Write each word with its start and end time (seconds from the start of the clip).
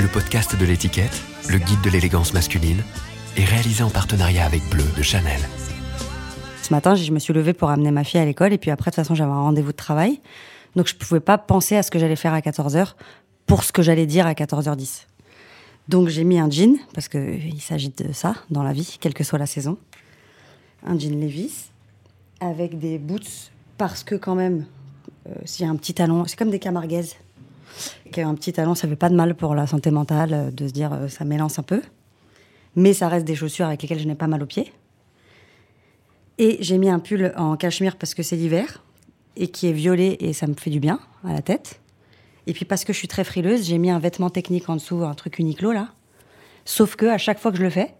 Le 0.00 0.06
podcast 0.06 0.54
de 0.54 0.64
l'étiquette, 0.64 1.20
le 1.50 1.58
guide 1.58 1.80
de 1.82 1.90
l'élégance 1.90 2.32
masculine, 2.32 2.84
est 3.36 3.44
réalisé 3.44 3.82
en 3.82 3.90
partenariat 3.90 4.44
avec 4.44 4.62
Bleu 4.70 4.84
de 4.96 5.02
Chanel. 5.02 5.40
Ce 6.62 6.72
matin, 6.72 6.94
je 6.94 7.10
me 7.10 7.18
suis 7.18 7.32
levée 7.32 7.54
pour 7.54 7.70
amener 7.70 7.90
ma 7.90 8.04
fille 8.04 8.20
à 8.20 8.24
l'école 8.24 8.52
et 8.52 8.58
puis 8.58 8.70
après, 8.70 8.92
de 8.92 8.94
toute 8.94 9.02
façon, 9.02 9.16
j'avais 9.16 9.32
un 9.32 9.40
rendez-vous 9.40 9.72
de 9.72 9.76
travail. 9.76 10.20
Donc, 10.76 10.86
je 10.86 10.94
ne 10.94 11.00
pouvais 11.00 11.18
pas 11.18 11.36
penser 11.36 11.74
à 11.74 11.82
ce 11.82 11.90
que 11.90 11.98
j'allais 11.98 12.14
faire 12.14 12.32
à 12.32 12.38
14h 12.38 12.92
pour 13.46 13.64
ce 13.64 13.72
que 13.72 13.82
j'allais 13.82 14.06
dire 14.06 14.24
à 14.28 14.34
14h10. 14.34 15.06
Donc, 15.88 16.06
j'ai 16.06 16.22
mis 16.22 16.38
un 16.38 16.48
jean, 16.48 16.76
parce 16.94 17.08
qu'il 17.08 17.60
s'agit 17.60 17.90
de 17.90 18.12
ça 18.12 18.34
dans 18.50 18.62
la 18.62 18.72
vie, 18.72 18.98
quelle 19.00 19.14
que 19.14 19.24
soit 19.24 19.40
la 19.40 19.46
saison. 19.46 19.78
Un 20.86 20.96
jean 20.96 21.20
Levis 21.20 21.70
avec 22.38 22.78
des 22.78 22.98
boots, 22.98 23.50
parce 23.78 24.04
que 24.04 24.14
quand 24.14 24.36
même, 24.36 24.64
euh, 25.28 25.34
s'il 25.44 25.66
y 25.66 25.68
a 25.68 25.72
un 25.72 25.76
petit 25.76 25.94
talon, 25.94 26.24
c'est 26.24 26.38
comme 26.38 26.50
des 26.50 26.60
camarguaises. 26.60 27.16
Un 28.16 28.34
petit 28.34 28.52
talon, 28.52 28.74
ça 28.74 28.88
fait 28.88 28.96
pas 28.96 29.08
de 29.08 29.14
mal 29.14 29.34
pour 29.34 29.54
la 29.54 29.66
santé 29.66 29.90
mentale 29.90 30.32
euh, 30.32 30.50
de 30.50 30.66
se 30.66 30.72
dire 30.72 30.92
euh, 30.92 31.08
ça 31.08 31.24
m'élance 31.24 31.58
un 31.58 31.62
peu. 31.62 31.82
Mais 32.76 32.92
ça 32.92 33.08
reste 33.08 33.26
des 33.26 33.34
chaussures 33.34 33.66
avec 33.66 33.82
lesquelles 33.82 34.00
je 34.00 34.06
n'ai 34.06 34.14
pas 34.14 34.26
mal 34.26 34.42
aux 34.42 34.46
pieds. 34.46 34.72
Et 36.38 36.58
j'ai 36.60 36.78
mis 36.78 36.88
un 36.88 36.98
pull 36.98 37.32
en 37.36 37.56
cachemire 37.56 37.96
parce 37.96 38.14
que 38.14 38.22
c'est 38.22 38.36
l'hiver 38.36 38.82
et 39.36 39.48
qui 39.48 39.68
est 39.68 39.72
violet 39.72 40.16
et 40.20 40.32
ça 40.32 40.46
me 40.46 40.54
fait 40.54 40.70
du 40.70 40.80
bien 40.80 41.00
à 41.24 41.32
la 41.32 41.42
tête. 41.42 41.80
Et 42.46 42.52
puis 42.52 42.64
parce 42.64 42.84
que 42.84 42.92
je 42.92 42.98
suis 42.98 43.08
très 43.08 43.24
frileuse, 43.24 43.66
j'ai 43.66 43.78
mis 43.78 43.90
un 43.90 43.98
vêtement 43.98 44.30
technique 44.30 44.68
en 44.68 44.76
dessous, 44.76 45.04
un 45.04 45.14
truc 45.14 45.38
Uniqlo 45.38 45.72
là. 45.72 45.88
Sauf 46.64 46.96
que 46.96 47.06
à 47.06 47.18
chaque 47.18 47.38
fois 47.38 47.50
que 47.50 47.58
je 47.58 47.62
le 47.62 47.70
fais, 47.70 47.94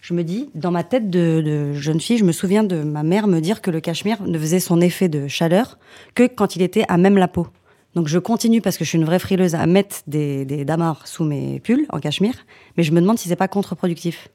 je 0.00 0.14
me 0.14 0.24
dis, 0.24 0.50
dans 0.54 0.70
ma 0.70 0.82
tête 0.82 1.10
de, 1.10 1.74
jeune 1.74 2.00
fille, 2.00 2.18
je 2.18 2.24
me 2.24 2.32
souviens 2.32 2.64
de 2.64 2.82
ma 2.82 3.02
mère 3.02 3.26
me 3.26 3.40
dire 3.40 3.60
que 3.60 3.70
le 3.70 3.80
cachemire 3.80 4.22
ne 4.22 4.38
faisait 4.38 4.60
son 4.60 4.80
effet 4.80 5.08
de 5.08 5.28
chaleur 5.28 5.78
que 6.14 6.26
quand 6.26 6.56
il 6.56 6.62
était 6.62 6.84
à 6.88 6.96
même 6.96 7.18
la 7.18 7.28
peau. 7.28 7.48
Donc 7.94 8.06
je 8.06 8.18
continue 8.18 8.60
parce 8.60 8.78
que 8.78 8.84
je 8.84 8.90
suis 8.90 8.98
une 8.98 9.04
vraie 9.04 9.18
frileuse 9.18 9.54
à 9.54 9.66
mettre 9.66 9.96
des, 10.06 10.44
des 10.44 10.64
damars 10.64 11.08
sous 11.08 11.24
mes 11.24 11.58
pulls 11.60 11.86
en 11.90 11.98
cachemire, 11.98 12.34
mais 12.76 12.82
je 12.82 12.92
me 12.92 13.00
demande 13.00 13.18
si 13.18 13.28
c'est 13.28 13.36
pas 13.36 13.48
contre-productif. 13.48 14.28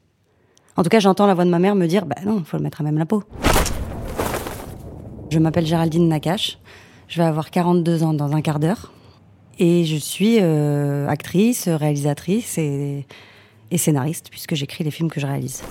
En 0.76 0.82
tout 0.82 0.90
cas, 0.90 1.00
j'entends 1.00 1.26
la 1.26 1.32
voix 1.32 1.46
de 1.46 1.50
ma 1.50 1.58
mère 1.58 1.74
me 1.74 1.86
dire, 1.86 2.04
bah 2.04 2.16
non, 2.24 2.44
faut 2.44 2.58
le 2.58 2.62
mettre 2.62 2.82
à 2.82 2.84
même 2.84 2.98
la 2.98 3.06
peau. 3.06 3.24
Je 5.30 5.38
m'appelle 5.38 5.66
Géraldine 5.66 6.08
Nakache, 6.08 6.58
je 7.08 7.16
vais 7.16 7.26
avoir 7.26 7.50
42 7.50 8.02
ans 8.02 8.12
dans 8.12 8.32
un 8.36 8.42
quart 8.42 8.60
d'heure, 8.60 8.92
et 9.58 9.84
je 9.84 9.96
suis 9.96 10.38
euh, 10.40 11.08
actrice, 11.08 11.68
réalisatrice 11.68 12.58
et 12.58 13.06
scénariste, 13.74 14.28
puisque 14.30 14.54
j'écris 14.54 14.84
les 14.84 14.90
films 14.90 15.10
que 15.10 15.18
je 15.18 15.26
réalise. 15.26 15.62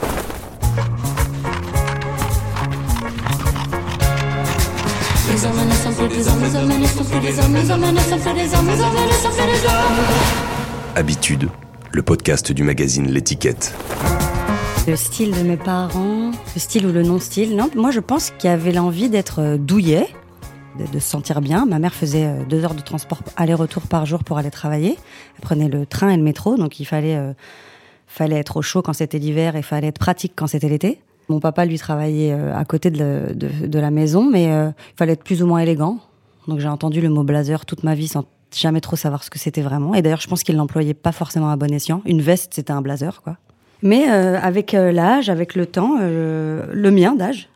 Habitude, 10.95 11.49
le 11.91 12.01
podcast 12.03 12.53
du 12.53 12.63
magazine 12.63 13.11
L'étiquette. 13.11 13.73
Le 14.87 14.95
style 14.95 15.31
de 15.31 15.41
mes 15.41 15.57
parents, 15.57 16.31
le 16.31 16.59
style 16.59 16.85
ou 16.85 16.93
le 16.93 17.03
non-style, 17.03 17.57
non, 17.57 17.69
moi 17.75 17.91
je 17.91 17.99
pense 17.99 18.31
qu'il 18.31 18.49
y 18.49 18.53
avait 18.53 18.71
l'envie 18.71 19.09
d'être 19.09 19.41
euh, 19.41 19.57
douillet, 19.57 20.07
de, 20.79 20.99
se 20.99 21.05
sentir 21.05 21.41
bien. 21.41 21.65
Ma 21.65 21.79
mère 21.79 21.93
faisait 21.93 22.27
euh, 22.27 22.45
deux 22.45 22.63
heures 22.63 22.75
de 22.75 22.81
transport 22.81 23.19
aller-retour 23.35 23.87
par 23.87 24.05
jour 24.05 24.23
pour 24.23 24.37
aller 24.37 24.51
travailler. 24.51 24.97
Elle 25.35 25.41
prenait 25.41 25.67
le 25.67 25.85
train 25.85 26.11
et 26.11 26.17
le 26.17 26.23
métro, 26.23 26.55
donc 26.55 26.79
il 26.79 26.85
fallait, 26.85 27.17
euh, 27.17 27.33
fallait 28.07 28.37
être 28.37 28.55
au 28.55 28.61
chaud 28.61 28.81
quand 28.81 28.93
c'était 28.93 29.19
l'hiver 29.19 29.57
et 29.57 29.63
fallait 29.63 29.87
être 29.87 29.99
pratique 29.99 30.31
quand 30.33 30.47
c'était 30.47 30.69
l'été. 30.69 31.01
Mon 31.29 31.39
papa, 31.39 31.65
lui, 31.65 31.79
travaillait 31.79 32.31
à 32.31 32.63
côté 32.65 32.89
de, 32.91 33.79
la 33.79 33.91
maison, 33.91 34.29
mais 34.29 34.45
il 34.45 34.73
fallait 34.95 35.13
être 35.13 35.23
plus 35.23 35.41
ou 35.41 35.47
moins 35.47 35.59
élégant. 35.59 35.99
Donc 36.47 36.59
j'ai 36.59 36.67
entendu 36.67 37.01
le 37.01 37.09
mot 37.09 37.23
blazer 37.23 37.65
toute 37.65 37.83
ma 37.83 37.95
vie 37.95 38.07
sans 38.07 38.25
jamais 38.53 38.81
trop 38.81 38.95
savoir 38.95 39.23
ce 39.23 39.29
que 39.29 39.39
c'était 39.39 39.61
vraiment. 39.61 39.95
Et 39.95 40.01
d'ailleurs, 40.01 40.21
je 40.21 40.27
pense 40.27 40.43
qu'il 40.43 40.55
l'employait 40.55 40.93
pas 40.93 41.11
forcément 41.11 41.49
à 41.49 41.55
bon 41.55 41.71
escient. 41.73 42.01
Une 42.05 42.21
veste, 42.21 42.53
c'était 42.53 42.71
un 42.71 42.81
blazer, 42.81 43.21
quoi. 43.21 43.37
Mais 43.81 44.09
euh, 44.09 44.39
avec 44.39 44.73
euh, 44.73 44.91
l'âge, 44.91 45.29
avec 45.29 45.55
le 45.55 45.65
temps, 45.65 45.97
euh, 45.99 46.65
le 46.71 46.91
mien 46.91 47.15
d'âge, 47.15 47.49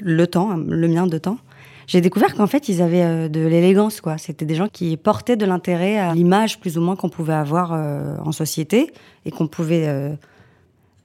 le 0.00 0.26
temps, 0.26 0.56
le 0.56 0.88
mien 0.88 1.06
de 1.06 1.18
temps, 1.18 1.38
j'ai 1.86 2.00
découvert 2.00 2.34
qu'en 2.34 2.46
fait, 2.46 2.68
ils 2.68 2.82
avaient 2.82 3.28
de 3.28 3.40
l'élégance, 3.40 4.00
quoi. 4.00 4.18
C'était 4.18 4.44
des 4.44 4.54
gens 4.54 4.68
qui 4.68 4.96
portaient 4.96 5.36
de 5.36 5.46
l'intérêt 5.46 5.98
à 5.98 6.14
l'image 6.14 6.60
plus 6.60 6.78
ou 6.78 6.80
moins 6.80 6.94
qu'on 6.96 7.08
pouvait 7.08 7.34
avoir 7.34 7.72
en 7.72 8.30
société 8.30 8.92
et 9.24 9.32
qu'on 9.32 9.48
pouvait. 9.48 10.16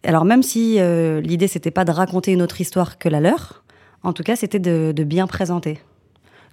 Alors 0.05 0.25
même 0.25 0.43
si 0.43 0.79
l'idée 1.21 1.47
c'était 1.47 1.71
pas 1.71 1.85
de 1.85 1.91
raconter 1.91 2.31
une 2.31 2.41
autre 2.41 2.61
histoire 2.61 2.97
que 2.97 3.09
la 3.09 3.19
leur, 3.19 3.65
en 4.05 4.13
tout 4.13 4.21
cas, 4.21 4.35
c'était 4.35 4.59
de, 4.59 5.03
bien 5.03 5.25
présenter. 5.25 5.79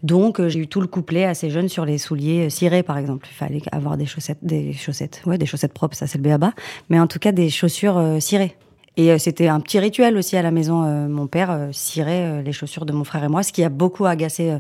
Donc, 0.02 0.40
euh, 0.40 0.48
j'ai 0.48 0.58
eu 0.58 0.66
tout 0.66 0.80
le 0.80 0.86
couplet 0.86 1.26
assez 1.26 1.50
jeune 1.50 1.68
sur 1.68 1.84
les 1.84 1.98
souliers 1.98 2.46
euh, 2.46 2.48
cirés, 2.48 2.82
par 2.82 2.96
exemple. 2.96 3.28
Il 3.30 3.34
fallait 3.34 3.60
avoir 3.70 3.98
des 3.98 4.06
chaussettes, 4.06 4.38
des 4.42 4.72
chaussettes, 4.72 5.22
ouais, 5.26 5.36
des 5.36 5.44
chaussettes 5.44 5.74
propres, 5.74 5.94
ça 5.94 6.06
c'est 6.06 6.16
le 6.16 6.24
béaba. 6.24 6.54
Mais 6.88 6.98
en 6.98 7.06
tout 7.06 7.18
cas, 7.18 7.30
des 7.30 7.50
chaussures 7.50 7.98
euh, 7.98 8.20
cirées. 8.20 8.56
Et 8.96 9.18
c'était 9.18 9.48
un 9.48 9.60
petit 9.60 9.78
rituel 9.78 10.16
aussi 10.18 10.36
à 10.36 10.42
la 10.42 10.50
maison. 10.50 10.82
mon 11.08 11.26
père 11.26 11.70
cirait 11.72 12.42
les 12.42 12.52
chaussures 12.52 12.84
de 12.84 12.92
mon 12.92 13.04
frère 13.04 13.24
et 13.24 13.28
moi, 13.28 13.42
ce 13.42 13.50
qui 13.50 13.64
a 13.64 13.70
beaucoup 13.70 14.04
agacé 14.04 14.58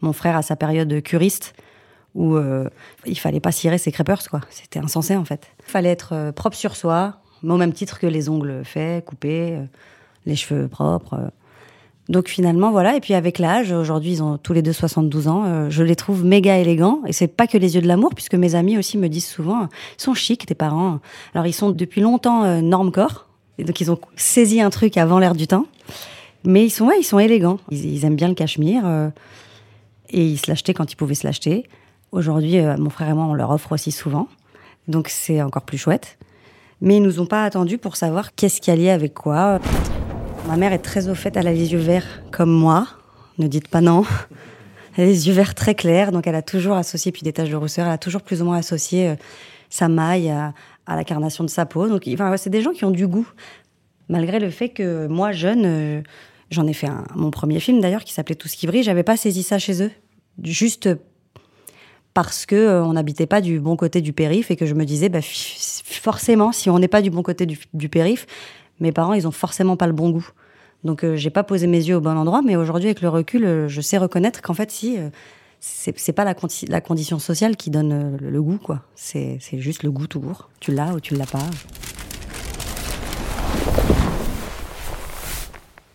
mon 0.00 0.12
frère 0.12 0.36
à 0.36 0.42
sa 0.42 0.56
période 0.56 1.00
curiste, 1.00 1.54
où 2.16 2.36
il 3.06 3.18
fallait 3.20 3.38
pas 3.38 3.52
cirer 3.52 3.78
ses 3.78 3.92
crêpeurs, 3.92 4.20
quoi. 4.28 4.40
C'était 4.50 4.80
insensé, 4.80 5.14
en 5.14 5.24
fait. 5.24 5.46
Il 5.64 5.70
fallait 5.70 5.90
être 5.90 6.32
propre 6.32 6.56
sur 6.56 6.74
soi, 6.74 7.20
au 7.42 7.56
même 7.56 7.72
titre 7.72 7.98
que 7.98 8.06
les 8.06 8.28
ongles 8.28 8.62
faits, 8.64 9.04
coupés, 9.04 9.58
les 10.26 10.36
cheveux 10.36 10.68
propres. 10.68 11.30
Donc 12.08 12.28
finalement, 12.28 12.70
voilà. 12.70 12.96
Et 12.96 13.00
puis 13.00 13.14
avec 13.14 13.38
l'âge, 13.38 13.70
aujourd'hui, 13.70 14.12
ils 14.12 14.22
ont 14.22 14.38
tous 14.38 14.54
les 14.54 14.62
deux 14.62 14.72
72 14.72 15.28
ans. 15.28 15.44
Euh, 15.44 15.70
je 15.70 15.82
les 15.82 15.94
trouve 15.94 16.24
méga 16.24 16.56
élégants. 16.56 17.02
Et 17.06 17.12
c'est 17.12 17.28
pas 17.28 17.46
que 17.46 17.58
les 17.58 17.74
yeux 17.74 17.82
de 17.82 17.86
l'amour, 17.86 18.14
puisque 18.14 18.34
mes 18.34 18.54
amis 18.54 18.78
aussi 18.78 18.96
me 18.96 19.08
disent 19.08 19.26
souvent, 19.26 19.68
ils 19.98 20.02
sont 20.02 20.14
chics, 20.14 20.46
tes 20.46 20.54
parents. 20.54 21.00
Alors 21.34 21.46
ils 21.46 21.52
sont 21.52 21.70
depuis 21.70 22.00
longtemps 22.00 22.44
euh, 22.44 22.90
corps. 22.90 23.28
Et 23.58 23.64
donc 23.64 23.80
ils 23.80 23.90
ont 23.90 23.98
saisi 24.16 24.60
un 24.60 24.70
truc 24.70 24.96
avant 24.96 25.18
l'air 25.18 25.34
du 25.34 25.46
temps. 25.46 25.66
Mais 26.44 26.64
ils 26.64 26.70
sont, 26.70 26.90
ils 26.98 27.04
sont 27.04 27.18
élégants. 27.18 27.58
Ils, 27.70 28.04
aiment 28.04 28.16
bien 28.16 28.28
le 28.28 28.34
cachemire. 28.34 28.82
Euh, 28.86 29.10
et 30.10 30.24
ils 30.24 30.38
se 30.38 30.50
l'achetaient 30.50 30.74
quand 30.74 30.90
ils 30.90 30.96
pouvaient 30.96 31.14
se 31.14 31.26
l'acheter. 31.26 31.68
Aujourd'hui, 32.12 32.58
euh, 32.58 32.76
mon 32.78 32.88
frère 32.88 33.10
et 33.10 33.14
moi, 33.14 33.26
on 33.26 33.34
leur 33.34 33.50
offre 33.50 33.72
aussi 33.72 33.92
souvent. 33.92 34.28
Donc 34.86 35.08
c'est 35.08 35.42
encore 35.42 35.64
plus 35.64 35.76
chouette. 35.76 36.16
Mais 36.80 36.96
ils 36.96 37.02
nous 37.02 37.20
ont 37.20 37.26
pas 37.26 37.44
attendu 37.44 37.78
pour 37.78 37.96
savoir 37.96 38.34
qu'est-ce 38.34 38.60
qui 38.60 38.70
allait 38.70 38.90
avec 38.90 39.14
quoi. 39.14 39.60
Ma 40.46 40.56
mère 40.56 40.72
est 40.72 40.78
très 40.78 41.08
au 41.08 41.14
fait, 41.14 41.36
elle 41.36 41.48
a 41.48 41.52
les 41.52 41.72
yeux 41.72 41.78
verts 41.78 42.22
comme 42.30 42.50
moi. 42.50 42.86
Ne 43.38 43.48
dites 43.48 43.68
pas 43.68 43.80
non. 43.80 44.04
Elle 44.96 45.04
a 45.04 45.06
les 45.06 45.28
yeux 45.28 45.32
verts 45.32 45.54
très 45.54 45.76
clairs, 45.76 46.10
donc 46.10 46.26
elle 46.26 46.34
a 46.34 46.42
toujours 46.42 46.74
associé, 46.74 47.12
puis 47.12 47.22
des 47.22 47.32
taches 47.32 47.50
de 47.50 47.54
rousseur, 47.54 47.86
elle 47.86 47.92
a 47.92 47.98
toujours 47.98 48.20
plus 48.20 48.42
ou 48.42 48.46
moins 48.46 48.56
associé 48.56 49.10
euh, 49.10 49.14
sa 49.70 49.86
maille 49.86 50.28
à, 50.28 50.52
la 50.88 51.04
carnation 51.04 51.44
de 51.44 51.50
sa 51.50 51.66
peau. 51.66 51.86
Donc, 51.86 52.02
c'est 52.36 52.50
des 52.50 52.62
gens 52.62 52.72
qui 52.72 52.84
ont 52.84 52.90
du 52.90 53.06
goût. 53.06 53.28
Malgré 54.08 54.40
le 54.40 54.50
fait 54.50 54.70
que 54.70 55.06
moi, 55.06 55.30
jeune, 55.30 55.62
euh, 55.66 56.02
j'en 56.50 56.66
ai 56.66 56.72
fait 56.72 56.88
mon 57.14 57.30
premier 57.30 57.60
film 57.60 57.80
d'ailleurs 57.80 58.02
qui 58.02 58.12
s'appelait 58.12 58.34
Tout 58.34 58.48
ce 58.48 58.56
qui 58.56 58.66
brille, 58.66 58.82
j'avais 58.82 59.04
pas 59.04 59.16
saisi 59.16 59.44
ça 59.44 59.60
chez 59.60 59.84
eux. 59.84 59.92
Juste 60.42 60.88
parce 62.12 62.46
que 62.46 62.56
euh, 62.56 62.84
on 62.84 62.94
n'habitait 62.94 63.26
pas 63.26 63.40
du 63.40 63.60
bon 63.60 63.76
côté 63.76 64.00
du 64.00 64.12
périph 64.12 64.50
et 64.50 64.56
que 64.56 64.66
je 64.66 64.74
me 64.74 64.84
disais, 64.84 65.08
bah, 65.08 65.20
forcément, 65.94 66.52
si 66.52 66.70
on 66.70 66.78
n'est 66.78 66.88
pas 66.88 67.02
du 67.02 67.10
bon 67.10 67.22
côté 67.22 67.46
du, 67.46 67.88
périph', 67.88 68.26
mes 68.80 68.92
parents, 68.92 69.14
ils 69.14 69.26
ont 69.26 69.32
forcément 69.32 69.76
pas 69.76 69.86
le 69.86 69.92
bon 69.92 70.10
goût. 70.10 70.28
Donc, 70.84 71.04
euh, 71.04 71.16
j'ai 71.16 71.30
pas 71.30 71.42
posé 71.42 71.66
mes 71.66 71.82
yeux 71.88 71.96
au 71.96 72.00
bon 72.00 72.16
endroit, 72.16 72.42
mais 72.44 72.56
aujourd'hui, 72.56 72.88
avec 72.88 73.00
le 73.00 73.08
recul, 73.08 73.44
euh, 73.44 73.68
je 73.68 73.80
sais 73.80 73.98
reconnaître 73.98 74.42
qu'en 74.42 74.54
fait, 74.54 74.70
si, 74.70 74.96
euh, 74.98 75.08
c'est 75.60 76.12
pas 76.12 76.24
la, 76.24 76.80
condition 76.80 77.18
sociale 77.18 77.56
qui 77.56 77.70
donne 77.70 78.16
le, 78.20 78.42
goût, 78.42 78.58
quoi. 78.62 78.82
C'est 78.94 79.40
juste 79.54 79.82
le 79.82 79.90
goût 79.90 80.06
tout 80.06 80.20
court. 80.20 80.50
Tu 80.60 80.72
l'as 80.72 80.92
ou 80.94 81.00
tu 81.00 81.16
l'as 81.16 81.26
pas. 81.26 81.38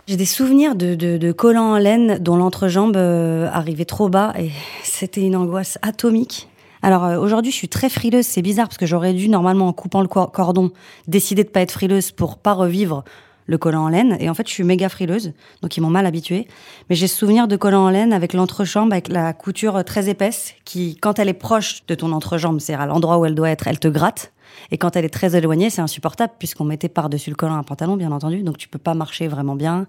J'ai 0.06 0.18
des 0.18 0.26
souvenirs 0.26 0.76
de, 0.76 0.96
de, 0.96 1.18
de, 1.18 1.32
collants 1.32 1.76
en 1.76 1.78
laine 1.78 2.18
dont 2.20 2.36
l'entrejambe 2.36 2.98
arrivait 2.98 3.86
trop 3.86 4.10
bas 4.10 4.34
et 4.38 4.50
c'était 4.84 5.22
une 5.22 5.38
angoisse 5.38 5.78
atomique. 5.82 6.50
Alors 6.84 7.22
aujourd'hui, 7.22 7.52
je 7.52 7.56
suis 7.56 7.70
très 7.70 7.90
frileuse. 7.90 8.26
C'est 8.26 8.42
bizarre 8.42 8.68
parce 8.68 8.78
que 8.78 8.86
j'aurais 8.86 9.14
dû 9.14 9.30
normalement 9.30 9.70
en 9.70 9.74
coupant 9.74 10.02
le 10.02 10.08
cordon 10.08 10.72
décider 11.08 11.46
de 11.46 11.50
pas 11.50 11.62
être 11.62 11.72
frileuse 11.72 12.12
pour 12.12 12.38
pas 12.38 12.54
revivre 12.54 13.04
le 13.46 13.58
collant 13.58 13.86
en 13.86 13.90
laine. 13.90 14.18
Et 14.20 14.30
en 14.30 14.34
fait, 14.34 14.48
je 14.48 14.54
suis 14.54 14.64
méga 14.64 14.90
frileuse, 14.90 15.32
donc 15.62 15.78
ils 15.78 15.82
m'ont 15.82 15.90
mal 15.90 16.06
habituée. 16.06 16.46
Mais 16.90 16.96
j'ai 16.96 17.08
souvenir 17.08 17.48
de 17.48 17.56
collant 17.56 17.86
en 17.86 17.90
laine 17.90 18.12
avec 18.12 18.34
l'entrejambe, 18.34 18.92
avec 18.92 19.08
la 19.08 19.32
couture 19.32 19.84
très 19.86 20.10
épaisse, 20.10 20.56
qui, 20.66 20.98
quand 20.98 21.20
elle 21.20 21.30
est 21.30 21.34
proche 21.34 21.86
de 21.88 21.96
ton 21.96 22.12
entrejambe, 22.12 22.60
c'est-à-dire 22.60 22.82
à 22.82 22.86
l'endroit 22.86 23.18
où 23.18 23.26
elle 23.26 23.36
doit 23.36 23.50
être, 23.50 23.68
elle 23.68 23.80
te 23.80 23.88
gratte. 23.88 24.34
Et 24.72 24.78
quand 24.78 24.96
elle 24.96 25.06
est 25.06 25.10
très 25.10 25.36
éloignée, 25.36 25.70
c'est 25.70 25.82
insupportable, 25.82 26.34
puisqu'on 26.38 26.66
mettait 26.66 26.90
par-dessus 26.90 27.30
le 27.30 27.36
collant 27.36 27.56
un 27.56 27.64
pantalon, 27.64 27.96
bien 27.96 28.12
entendu, 28.12 28.44
donc 28.44 28.58
tu 28.58 28.68
peux 28.68 28.80
pas 28.80 28.94
marcher 28.94 29.28
vraiment 29.28 29.56
bien. 29.56 29.88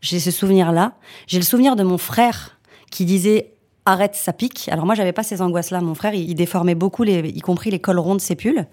J'ai 0.00 0.20
ce 0.20 0.30
souvenir-là. 0.30 0.94
J'ai 1.26 1.38
le 1.38 1.44
souvenir 1.44 1.76
de 1.76 1.82
mon 1.82 1.98
frère 1.98 2.58
qui 2.90 3.04
disait 3.04 3.55
arrête, 3.86 4.14
ça 4.14 4.32
pique. 4.32 4.68
Alors 4.70 4.84
moi, 4.84 4.94
j'avais 4.94 5.12
pas 5.12 5.22
ces 5.22 5.40
angoisses-là. 5.40 5.80
Mon 5.80 5.94
frère, 5.94 6.14
il, 6.14 6.34
déformait 6.34 6.74
beaucoup, 6.74 7.04
les, 7.04 7.20
y 7.28 7.40
compris 7.40 7.70
les 7.70 7.78
cols 7.78 7.98
ronds 7.98 8.16
de 8.16 8.20
ses 8.20 8.34
pulls 8.34 8.66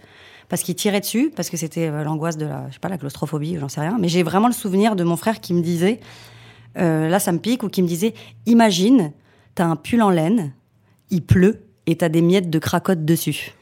parce 0.49 0.61
qu'il 0.61 0.75
tirait 0.75 0.99
dessus, 0.99 1.31
parce 1.35 1.49
que 1.49 1.57
c'était 1.57 1.87
euh, 1.87 2.03
l'angoisse 2.03 2.37
de 2.37 2.45
la, 2.45 2.65
je 2.67 2.73
sais 2.73 2.79
pas, 2.79 2.89
la 2.89 2.99
claustrophobie, 2.99 3.57
j'en 3.59 3.69
sais 3.69 3.81
rien. 3.81 3.97
Mais 3.99 4.07
j'ai 4.07 4.23
vraiment 4.23 4.47
le 4.47 4.53
souvenir 4.53 4.95
de 4.95 5.03
mon 5.03 5.15
frère 5.15 5.39
qui 5.39 5.53
me 5.53 5.61
disait, 5.61 5.99
euh, 6.77 7.07
là 7.09 7.19
ça 7.19 7.31
me 7.31 7.39
pique, 7.39 7.63
ou 7.63 7.69
qui 7.69 7.81
me 7.81 7.87
disait, 7.87 8.13
imagine, 8.45 9.13
t'as 9.55 9.65
un 9.65 9.75
pull 9.75 10.03
en 10.03 10.11
laine, 10.11 10.53
il 11.09 11.23
pleut 11.23 11.63
et 11.87 11.95
t'as 11.95 12.07
des 12.09 12.21
miettes 12.21 12.51
de 12.51 12.59
cracotte 12.59 13.03
dessus. 13.03 13.53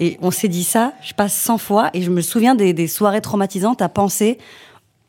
Et 0.00 0.18
on 0.20 0.30
s'est 0.30 0.48
dit 0.48 0.64
ça, 0.64 0.92
je 1.02 1.14
passe 1.14 1.34
100 1.34 1.56
fois, 1.56 1.90
et 1.94 2.02
je 2.02 2.10
me 2.10 2.20
souviens 2.20 2.54
des, 2.54 2.74
des 2.74 2.88
soirées 2.88 3.22
traumatisantes 3.22 3.80
à 3.80 3.88
penser 3.88 4.36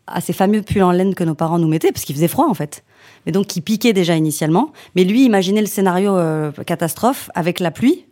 à 0.07 0.21
ces 0.21 0.31
fameux 0.31 0.61
pulls 0.61 0.83
en 0.83 0.91
laine 0.91 1.15
que 1.15 1.25
nos 1.25 1.35
parents 1.35 1.59
nous 1.59 1.67
mettaient, 1.67 1.91
parce 1.91 2.05
qu'il 2.05 2.15
faisait 2.15 2.29
froid 2.29 2.47
en 2.47 2.53
fait. 2.53 2.84
Mais 3.25 3.31
donc 3.31 3.47
qui 3.47 3.61
piquait 3.61 3.93
déjà 3.93 4.15
initialement. 4.15 4.71
Mais 4.95 5.03
lui, 5.03 5.25
imaginez 5.25 5.61
le 5.61 5.67
scénario 5.67 6.15
euh, 6.15 6.51
catastrophe 6.65 7.29
avec 7.35 7.59
la 7.59 7.71
pluie. 7.71 8.05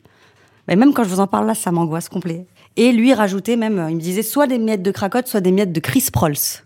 Mais 0.67 0.75
même 0.75 0.93
quand 0.93 1.03
je 1.03 1.09
vous 1.09 1.19
en 1.19 1.27
parle 1.27 1.47
là, 1.47 1.55
ça 1.55 1.71
m'angoisse 1.71 2.09
complet. 2.09 2.45
Et 2.75 2.91
lui 2.91 3.13
rajoutait 3.13 3.55
même, 3.55 3.79
euh, 3.79 3.89
il 3.89 3.97
me 3.97 4.01
disait 4.01 4.23
soit 4.23 4.47
des 4.47 4.57
miettes 4.57 4.81
de 4.81 4.91
cracotte, 4.91 5.27
soit 5.27 5.41
des 5.41 5.51
miettes 5.51 5.71
de 5.71 5.79
Chris 5.79 6.07
Prolls. 6.11 6.63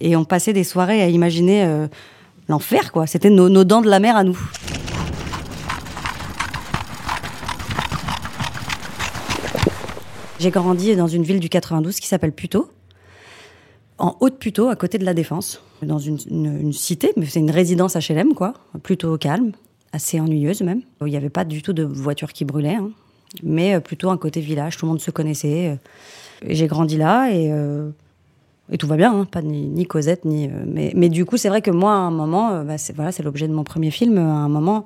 Et 0.00 0.16
on 0.16 0.24
passait 0.24 0.52
des 0.52 0.64
soirées 0.64 1.02
à 1.02 1.08
imaginer 1.08 1.64
euh, 1.64 1.86
l'enfer, 2.48 2.92
quoi. 2.92 3.06
C'était 3.06 3.30
nos, 3.30 3.48
nos 3.48 3.64
dents 3.64 3.80
de 3.80 3.88
la 3.88 4.00
mer 4.00 4.16
à 4.16 4.24
nous. 4.24 4.38
J'ai 10.38 10.50
grandi 10.50 10.94
dans 10.96 11.06
une 11.06 11.22
ville 11.22 11.40
du 11.40 11.48
92 11.48 11.98
qui 11.98 12.06
s'appelle 12.06 12.32
Puteaux, 12.32 12.70
en 13.96 14.16
Haute-Puteaux, 14.20 14.68
à 14.68 14.76
côté 14.76 14.98
de 14.98 15.04
la 15.04 15.14
Défense, 15.14 15.62
dans 15.82 15.98
une, 15.98 16.72
cité, 16.72 17.12
mais 17.16 17.26
c'est 17.26 17.40
une 17.40 17.50
résidence 17.50 17.96
HLM, 17.96 18.34
quoi, 18.34 18.54
plutôt 18.82 19.16
calme, 19.18 19.52
assez 19.92 20.20
ennuyeuse 20.20 20.62
même. 20.62 20.82
Il 21.00 21.08
n'y 21.08 21.16
avait 21.16 21.30
pas 21.30 21.44
du 21.44 21.62
tout 21.62 21.72
de 21.72 21.82
voitures 21.82 22.32
qui 22.32 22.44
brûlaient, 22.44 22.76
hein, 22.76 22.90
mais 23.42 23.74
euh, 23.74 23.80
plutôt 23.80 24.10
un 24.10 24.16
côté 24.16 24.40
village, 24.40 24.76
tout 24.76 24.86
le 24.86 24.90
monde 24.90 25.00
se 25.00 25.10
connaissait. 25.10 25.70
euh. 25.70 25.76
J'ai 26.48 26.66
grandi 26.66 26.96
là 26.96 27.30
et, 27.30 27.50
euh, 27.50 27.90
tout 28.78 28.86
va 28.86 28.96
bien, 28.96 29.12
hein, 29.12 29.24
pas 29.24 29.42
ni, 29.42 29.86
Cosette, 29.86 30.24
ni. 30.24 30.48
mais, 30.48 31.08
du 31.08 31.24
coup, 31.24 31.36
c'est 31.36 31.48
vrai 31.48 31.62
que 31.62 31.70
moi, 31.70 31.92
à 31.92 31.98
un 31.98 32.10
moment, 32.10 32.64
bah, 32.64 32.78
c'est 32.78 33.22
l'objet 33.22 33.46
de 33.46 33.52
mon 33.52 33.64
premier 33.64 33.90
film, 33.90 34.18
à 34.18 34.20
un 34.20 34.48
moment, 34.48 34.84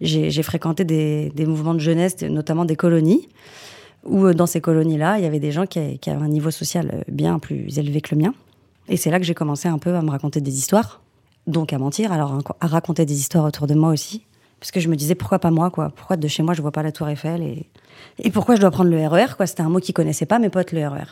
j'ai 0.00 0.42
fréquenté 0.42 0.84
des, 0.84 1.46
mouvements 1.46 1.74
de 1.74 1.80
jeunesse, 1.80 2.20
notamment 2.22 2.64
des 2.64 2.76
colonies 2.76 3.28
où 4.04 4.32
dans 4.32 4.46
ces 4.46 4.60
colonies-là, 4.60 5.18
il 5.18 5.24
y 5.24 5.26
avait 5.26 5.40
des 5.40 5.50
gens 5.50 5.66
qui, 5.66 5.78
avaient 5.78 6.24
un 6.24 6.28
niveau 6.28 6.50
social 6.50 7.04
bien 7.08 7.38
plus 7.38 7.78
élevé 7.78 8.00
que 8.00 8.14
le 8.14 8.22
mien. 8.22 8.34
Et 8.88 8.96
c'est 8.96 9.10
là 9.10 9.18
que 9.18 9.24
j'ai 9.24 9.34
commencé 9.34 9.68
un 9.68 9.78
peu 9.78 9.94
à 9.94 10.02
me 10.02 10.10
raconter 10.10 10.40
des 10.40 10.56
histoires, 10.56 11.00
donc 11.46 11.72
à 11.72 11.78
mentir, 11.78 12.12
alors 12.12 12.38
à- 12.60 12.66
raconter 12.66 13.04
des 13.04 13.18
histoires 13.18 13.44
autour 13.44 13.66
de 13.66 13.74
moi 13.74 13.90
aussi. 13.90 14.24
Parce 14.60 14.70
que 14.70 14.80
je 14.80 14.88
me 14.88 14.96
disais, 14.96 15.14
pourquoi 15.14 15.38
pas 15.38 15.50
moi, 15.50 15.70
quoi? 15.70 15.90
Pourquoi 15.94 16.16
de 16.16 16.28
chez 16.28 16.42
moi, 16.42 16.54
je 16.54 16.62
vois 16.62 16.72
pas 16.72 16.82
la 16.82 16.92
Tour 16.92 17.08
Eiffel 17.08 17.42
Et, 17.42 17.66
et 18.18 18.30
pourquoi 18.30 18.54
je 18.56 18.60
dois 18.60 18.70
prendre 18.70 18.90
le 18.90 19.06
RER, 19.06 19.36
quoi? 19.36 19.46
C'était 19.46 19.62
un 19.62 19.68
mot 19.68 19.80
qu'ils 19.80 19.94
connaissaient 19.94 20.24
pas, 20.26 20.38
mes 20.38 20.48
potes, 20.48 20.72
le 20.72 20.86
RER. 20.86 21.04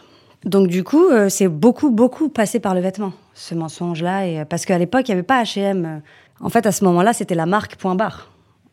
Donc 0.45 0.69
du 0.69 0.83
coup, 0.85 1.07
euh, 1.11 1.29
c'est 1.29 1.49
beaucoup, 1.49 1.91
beaucoup 1.91 2.29
passé 2.29 2.59
par 2.61 2.75
le 2.75 2.81
vêtement, 2.81 3.13
ce 3.35 3.55
mensonge-là. 3.55 4.27
Et, 4.27 4.41
euh, 4.41 4.45
parce 4.45 4.65
qu'à 4.65 4.79
l'époque, 4.79 5.09
il 5.09 5.13
n'y 5.13 5.15
avait 5.15 5.23
pas 5.23 5.43
H&M. 5.43 6.01
En 6.41 6.49
fait, 6.49 6.67
à 6.67 6.73
ce 6.73 6.85
moment-là, 6.85 7.13
c'était 7.13 7.35
la 7.35 7.47
marque 7.47 7.77
point 7.77 7.95
barre. 7.95 8.31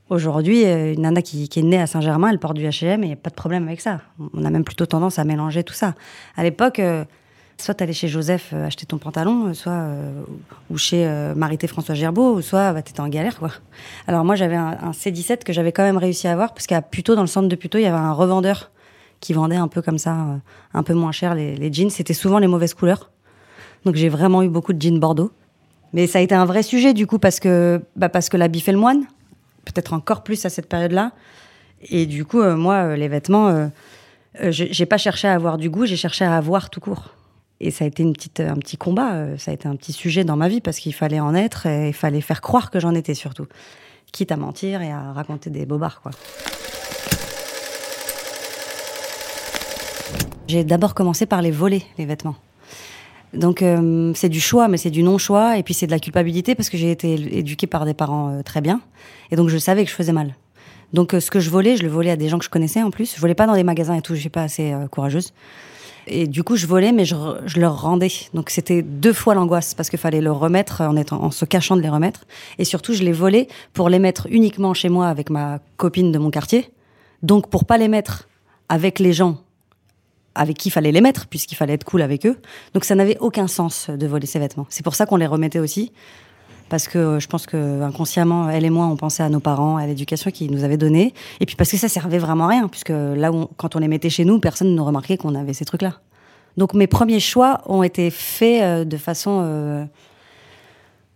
Aujourd'hui, 0.10 0.66
euh, 0.66 0.94
une 0.94 1.02
nana 1.02 1.22
qui, 1.22 1.48
qui 1.48 1.60
est 1.60 1.64
née 1.64 1.80
à 1.80 1.88
Saint-Germain, 1.88 2.30
elle 2.30 2.40
porte 2.40 2.56
du 2.58 2.66
H&M 2.66 3.02
et 3.04 3.06
il 3.06 3.10
n'y 3.10 3.14
a 3.14 3.18
pas 3.18 3.30
de 3.30 3.36
problème 3.36 3.68
avec 3.68 3.80
ça. 3.80 4.02
On 4.34 4.44
a 4.44 4.50
même 4.50 4.66
plutôt 4.66 4.86
tendance 4.86 5.20
à 5.20 5.24
mélanger 5.24 5.64
tout 5.64 5.74
ça. 5.74 5.96
À 6.36 6.44
l'époque, 6.44 6.82
soit 7.62 7.74
t'allais 7.74 7.94
chez 7.94 8.08
Joseph 8.08 8.50
euh, 8.54 8.66
acheter 8.68 8.86
ton 8.86 8.98
pantalon, 8.98 9.48
euh, 9.48 9.54
soit 9.54 9.72
euh, 9.72 10.24
ou 10.70 10.78
chez 10.78 11.08
Marité 11.36 11.68
François 11.68 11.96
Gerbeau, 11.96 12.42
soit 12.42 12.74
bah, 12.74 12.82
t'étais 12.82 13.00
en 13.00 13.08
galère 13.08 13.40
quoi. 13.40 13.52
Alors 14.08 14.26
moi 14.26 14.36
j'avais 14.36 14.56
un, 14.56 14.78
un 14.82 14.92
C17 14.92 15.44
que 15.44 15.54
j'avais 15.54 15.72
quand 15.72 15.84
même 15.84 15.98
réussi 15.98 16.28
à 16.28 16.34
avoir 16.34 16.54
parce 16.54 16.68
qu'à 16.68 16.82
Puteaux, 16.82 17.16
dans 17.16 17.22
le 17.22 17.28
centre 17.28 17.48
de 17.48 17.56
Puteaux, 17.56 17.78
il 17.78 17.84
y 17.84 17.88
avait 17.88 17.98
un 17.98 18.14
revendeur 18.14 18.72
qui 19.20 19.34
vendait 19.34 19.56
un 19.56 19.68
peu 19.68 19.82
comme 19.82 20.00
ça, 20.00 20.16
un 20.74 20.84
peu 20.84 20.94
moins 20.94 21.12
cher 21.12 21.36
les, 21.36 21.72
jeans. 21.72 21.92
C'était 21.92 22.16
souvent 22.16 22.40
les 22.40 22.48
mauvaises 22.48 22.74
couleurs. 22.74 23.12
Donc 23.86 23.96
j'ai 23.96 24.10
vraiment 24.10 24.42
eu 24.42 24.50
beaucoup 24.50 24.74
de 24.74 24.82
jeans 24.82 25.00
Bordeaux. 25.00 25.32
Mais 25.94 26.08
ça 26.08 26.20
a 26.20 26.22
été 26.22 26.34
un 26.34 26.46
vrai 26.46 26.64
sujet 26.64 26.94
du 26.94 27.06
coup 27.06 27.20
parce 27.20 27.40
que 27.40 27.82
bah, 27.96 28.10
parce 28.10 28.30
que 28.30 28.38
l'habit 28.38 28.62
fait 28.62 28.72
le 28.72 28.80
moine, 28.80 29.04
peut-être 29.66 29.94
encore 29.94 30.24
plus 30.24 30.46
à 30.46 30.50
cette 30.50 30.68
période-là. 30.68 31.12
Et 31.90 32.06
du 32.06 32.26
coup, 32.26 32.42
moi, 32.44 32.96
les 32.96 33.08
vêtements, 33.08 33.72
j'ai 34.40 34.86
pas 34.86 34.98
cherché 34.98 35.28
à 35.28 35.34
avoir 35.34 35.58
du 35.58 35.70
goût, 35.70 35.86
j'ai 35.86 35.96
cherché 35.96 36.24
à 36.24 36.38
avoir 36.38 36.70
tout 36.70 36.80
court. 36.80 37.10
Et 37.64 37.70
ça 37.70 37.86
a 37.86 37.88
été 37.88 38.02
une 38.02 38.14
petite, 38.14 38.40
un 38.40 38.56
petit 38.56 38.76
combat, 38.76 39.14
euh, 39.14 39.38
ça 39.38 39.52
a 39.52 39.54
été 39.54 39.68
un 39.68 39.76
petit 39.76 39.94
sujet 39.94 40.24
dans 40.24 40.36
ma 40.36 40.50
vie 40.50 40.62
parce 40.62 40.80
qu'il 40.80 40.96
fallait 40.96 41.20
en 41.20 41.36
être 41.36 41.68
et 41.68 41.90
il 41.90 41.94
fallait 41.94 42.20
faire 42.20 42.42
croire 42.42 42.72
que 42.72 42.80
j'en 42.80 42.96
étais 42.96 43.14
surtout. 43.14 43.46
Quitte 44.12 44.32
à 44.32 44.36
mentir 44.36 44.82
et 44.82 44.92
à 44.92 45.14
raconter 45.14 45.52
des 45.52 45.68
bobards, 45.68 46.02
quoi. 46.02 46.12
J'ai 50.48 50.64
d'abord 50.64 50.96
commencé 50.96 51.28
par 51.28 51.44
les 51.44 51.52
voler, 51.52 51.84
les 52.00 52.08
vêtements. 52.08 52.36
Donc 53.36 53.62
euh, 53.62 54.12
c'est 54.16 54.28
du 54.28 54.42
choix, 54.42 54.68
mais 54.68 54.78
c'est 54.78 54.90
du 54.90 55.04
non-choix, 55.04 55.58
et 55.58 55.64
puis 55.64 55.76
c'est 55.76 55.86
de 55.86 55.92
la 55.92 56.00
culpabilité 56.00 56.56
parce 56.56 56.70
que 56.70 56.78
j'ai 56.78 56.90
été 56.90 57.14
éduquée 57.38 57.68
par 57.68 57.86
des 57.86 57.94
parents 57.94 58.32
euh, 58.32 58.42
très 58.42 58.62
bien, 58.62 58.82
et 59.30 59.36
donc 59.36 59.50
je 59.50 59.58
savais 59.60 59.86
que 59.86 59.92
je 59.92 59.96
faisais 59.96 60.14
mal. 60.14 60.36
Donc 60.94 61.16
ce 61.18 61.30
que 61.30 61.40
je 61.40 61.52
volais, 61.52 61.78
je 61.78 61.84
le 61.84 61.90
volais 61.90 62.10
à 62.10 62.18
des 62.18 62.28
gens 62.28 62.40
que 62.40 62.44
je 62.44 62.50
connaissais 62.50 62.82
en 62.82 62.90
plus. 62.90 63.16
Je 63.16 63.22
volais 63.22 63.36
pas 63.36 63.46
dans 63.46 63.56
des 63.56 63.64
magasins 63.64 63.94
et 63.94 64.02
tout, 64.02 64.16
je 64.16 64.20
suis 64.20 64.30
pas 64.30 64.44
assez 64.44 64.76
courageuse. 64.92 65.32
Et 66.08 66.28
du 66.28 66.44
coup, 66.44 66.56
je 66.56 66.68
volais, 66.68 66.92
mais 66.92 67.06
je, 67.06 67.16
je 67.46 67.60
leur 67.60 67.82
rendais. 67.82 68.12
Donc 68.34 68.50
c'était 68.50 68.82
deux 68.82 69.14
fois 69.14 69.36
l'angoisse 69.36 69.74
parce 69.74 69.90
qu'il 69.90 70.00
fallait 70.00 70.22
le 70.22 70.32
remettre 70.32 70.82
en 70.82 71.32
se 71.32 71.46
cachant 71.46 71.76
de 71.76 71.82
les 71.82 71.90
remettre. 71.90 72.26
Et 72.58 72.66
surtout, 72.66 72.94
je 72.94 73.04
les 73.04 73.12
volais 73.12 73.48
pour 73.74 73.90
les 73.90 74.00
mettre 74.00 74.28
uniquement 74.30 74.74
chez 74.74 74.90
moi 74.90 75.08
avec 75.08 75.30
ma 75.30 75.60
copine 75.78 76.12
de 76.12 76.18
mon 76.18 76.32
quartier. 76.32 76.70
Donc 77.24 77.50
pour 77.50 77.66
pas 77.66 77.78
les 77.78 77.88
mettre 77.88 78.28
avec 78.70 79.00
les 79.00 79.14
gens 79.14 79.38
avec 80.34 80.58
qui 80.58 80.70
il 80.70 80.72
fallait 80.72 80.92
les 80.92 81.02
mettre, 81.02 81.28
puisqu'il 81.28 81.56
fallait 81.56 81.74
être 81.74 81.84
cool 81.84 82.02
avec 82.02 82.26
eux. 82.26 82.38
Donc 82.74 82.86
ça 82.86 82.96
n'avait 82.96 83.18
aucun 83.20 83.48
sens 83.48 83.90
de 83.90 84.08
voler 84.08 84.28
ces 84.28 84.40
vêtements. 84.40 84.66
C'est 84.70 84.84
pour 84.84 84.96
ça 84.96 85.06
qu'on 85.06 85.18
les 85.18 85.28
remettait 85.28 85.60
aussi, 85.60 85.92
parce 86.72 86.88
que 86.88 86.98
euh, 86.98 87.20
je 87.20 87.28
pense 87.28 87.46
que 87.46 87.82
inconsciemment, 87.82 88.50
elle 88.50 88.64
et 88.64 88.70
moi, 88.70 88.86
on 88.86 88.96
pensait 88.96 89.24
à 89.24 89.28
nos 89.28 89.42
parents, 89.42 89.76
à 89.76 89.86
l'éducation 89.86 90.32
qu'ils 90.32 90.52
nous 90.52 90.64
avaient 90.64 90.78
donnée, 90.78 91.14
et 91.42 91.46
puis 91.46 91.58
parce 91.58 91.70
que 91.70 91.76
ça 91.76 91.90
servait 91.90 92.18
vraiment 92.18 92.46
à 92.46 92.48
rien, 92.48 92.68
puisque 92.70 92.94
là, 92.94 93.34
où 93.34 93.50
quand 93.58 93.76
on 93.76 93.80
les 93.80 93.90
mettait 93.90 94.10
chez 94.10 94.24
nous, 94.24 94.40
personne 94.40 94.74
ne 94.74 94.80
remarquait 94.80 95.18
qu'on 95.18 95.36
avait 95.36 95.52
ces 95.52 95.66
trucs-là. 95.66 96.00
Donc 96.56 96.74
mes 96.74 96.88
premiers 96.88 97.20
choix 97.20 97.62
ont 97.66 97.84
été 97.84 98.10
faits 98.10 98.62
euh, 98.64 98.86
de 98.86 98.96
façon 98.96 99.42
euh, 99.44 99.84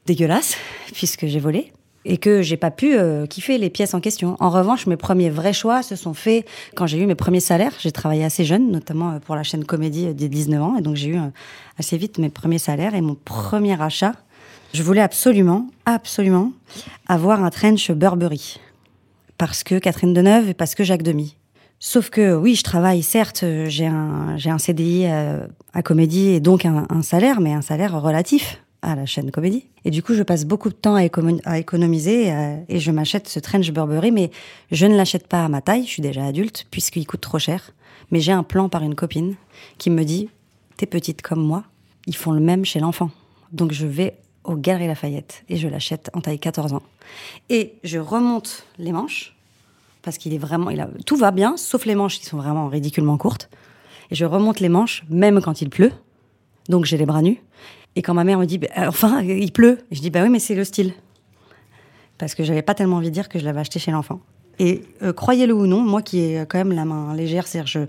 dégueulasse, 0.05 0.57
puisque 0.93 1.25
j'ai 1.25 1.39
volé 1.39 1.71
et 2.03 2.17
que 2.17 2.41
j'ai 2.41 2.57
pas 2.57 2.69
pu 2.69 2.95
kiffer 3.31 3.57
les 3.57 3.71
pièces 3.71 3.95
en 3.95 3.99
question. 3.99 4.37
En 4.39 4.51
revanche, 4.51 4.85
mes 4.85 4.95
premiers 4.95 5.31
vrais 5.31 5.53
choix 5.53 5.81
se 5.81 5.95
sont 5.95 6.13
faits 6.13 6.45
quand 6.75 6.85
j'ai 6.85 6.99
eu 6.99 7.07
mes 7.07 7.15
premiers 7.15 7.39
salaires. 7.39 7.73
J'ai 7.79 7.91
travaillé 7.91 8.23
assez 8.23 8.45
jeune, 8.45 8.69
notamment 8.69 9.19
pour 9.21 9.35
la 9.35 9.41
chaîne 9.41 9.65
Comédie 9.65 10.13
dès 10.13 10.29
19 10.29 10.61
ans, 10.61 10.77
et 10.77 10.81
donc 10.81 10.97
j'ai 10.97 11.09
eu 11.09 11.17
assez 11.79 11.97
vite 11.97 12.19
mes 12.19 12.29
premiers 12.29 12.59
salaires 12.59 12.93
et 12.93 13.01
mon 13.01 13.15
premier 13.15 13.81
achat. 13.81 14.11
Je 14.73 14.83
voulais 14.83 15.01
absolument, 15.01 15.67
absolument 15.85 16.51
avoir 17.07 17.43
un 17.43 17.49
trench 17.49 17.91
Burberry 17.91 18.59
parce 19.37 19.63
que 19.63 19.79
Catherine 19.79 20.13
Deneuve 20.13 20.49
et 20.49 20.53
parce 20.53 20.75
que 20.75 20.83
Jacques 20.83 21.03
Demy. 21.03 21.35
Sauf 21.79 22.09
que 22.09 22.35
oui, 22.35 22.55
je 22.55 22.63
travaille, 22.63 23.03
certes, 23.03 23.43
euh, 23.43 23.65
j'ai 23.67 23.85
un, 23.85 24.37
j'ai 24.37 24.49
un 24.49 24.57
CDI 24.57 25.05
à, 25.07 25.47
à 25.73 25.81
Comédie 25.83 26.29
et 26.29 26.39
donc 26.39 26.65
un, 26.65 27.01
salaire, 27.01 27.41
mais 27.41 27.53
un 27.53 27.61
salaire 27.61 28.01
relatif 28.01 28.61
à 28.81 28.95
la 28.95 29.05
chaîne 29.05 29.29
Comédie. 29.31 29.65
Et 29.83 29.91
du 29.91 30.01
coup, 30.01 30.13
je 30.13 30.23
passe 30.23 30.45
beaucoup 30.45 30.69
de 30.69 30.73
temps 30.73 30.95
à, 30.95 31.01
écono- 31.03 31.41
à 31.43 31.59
économiser 31.59 32.31
euh, 32.31 32.55
et 32.69 32.79
je 32.79 32.91
m'achète 32.91 33.27
ce 33.27 33.39
trench 33.39 33.71
Burberry, 33.71 34.11
mais 34.11 34.31
je 34.71 34.85
ne 34.85 34.95
l'achète 34.95 35.27
pas 35.27 35.43
à 35.43 35.49
ma 35.49 35.61
taille, 35.61 35.83
je 35.83 35.89
suis 35.89 36.01
déjà 36.01 36.25
adulte, 36.25 36.65
puisqu'il 36.71 37.05
coûte 37.05 37.21
trop 37.21 37.39
cher. 37.39 37.71
Mais 38.11 38.19
j'ai 38.21 38.31
un 38.31 38.43
plan 38.43 38.69
par 38.69 38.83
une 38.83 38.95
copine 38.95 39.35
qui 39.77 39.89
me 39.89 40.03
dit, 40.05 40.29
t'es 40.77 40.85
petite 40.85 41.21
comme 41.21 41.45
moi, 41.45 41.63
ils 42.07 42.15
font 42.15 42.31
le 42.31 42.39
même 42.41 42.63
chez 42.65 42.79
l'enfant. 42.79 43.09
Donc 43.51 43.73
je 43.73 43.85
vais 43.85 44.15
au 44.45 44.55
Galeries 44.55 44.87
Lafayette 44.87 45.43
et 45.49 45.57
je 45.57 45.67
l'achète 45.67 46.09
en 46.13 46.21
taille 46.21 46.39
14 46.39 46.73
ans. 46.73 46.81
Et 47.49 47.73
je 47.83 47.99
remonte 47.99 48.65
les 48.77 48.91
manches 48.91 49.35
parce 50.01 50.17
qu'il 50.17 50.33
est 50.33 50.37
vraiment, 50.37 50.71
tout 51.05 51.15
va 51.15 51.31
bien, 51.31 51.57
sauf 51.57 51.85
les 51.85 51.95
manches 51.95 52.19
qui 52.19 52.25
sont 52.25 52.37
vraiment 52.37 52.67
ridiculement 52.67 53.17
courtes. 53.17 53.49
Et 54.11 54.15
je 54.15 54.25
remonte 54.25 54.59
les 54.59 54.69
manches, 54.69 55.03
même 55.09 55.41
quand 55.41 55.61
il 55.61 55.69
pleut. 55.69 55.91
Donc 56.69 56.85
j'ai 56.85 56.97
les 56.97 57.05
bras 57.05 57.21
nus. 57.21 57.41
Et 57.95 58.01
quand 58.01 58.13
ma 58.13 58.23
mère 58.23 58.37
me 58.37 58.45
dit, 58.45 58.57
Bah, 58.59 58.67
euh, 58.77 58.87
enfin, 58.87 59.21
il 59.21 59.51
pleut, 59.51 59.79
je 59.91 60.01
dis, 60.01 60.09
bah 60.09 60.21
oui, 60.21 60.29
mais 60.29 60.39
c'est 60.39 60.53
le 60.55 60.63
style. 60.63 60.93
Parce 62.17 62.35
que 62.35 62.43
j'avais 62.43 62.61
pas 62.61 62.73
tellement 62.75 62.97
envie 62.97 63.09
de 63.09 63.13
dire 63.13 63.29
que 63.29 63.39
je 63.39 63.45
l'avais 63.45 63.59
acheté 63.61 63.79
chez 63.79 63.91
l'enfant. 63.91 64.19
Et 64.59 64.83
euh, 65.01 65.11
croyez-le 65.11 65.53
ou 65.53 65.65
non, 65.67 65.81
moi 65.81 66.01
qui 66.01 66.19
ai 66.19 66.45
quand 66.47 66.57
même 66.57 66.71
la 66.71 66.85
main 66.85 67.13
légère, 67.15 67.45
c'est-à-dire 67.47 67.67
je- 67.67 67.87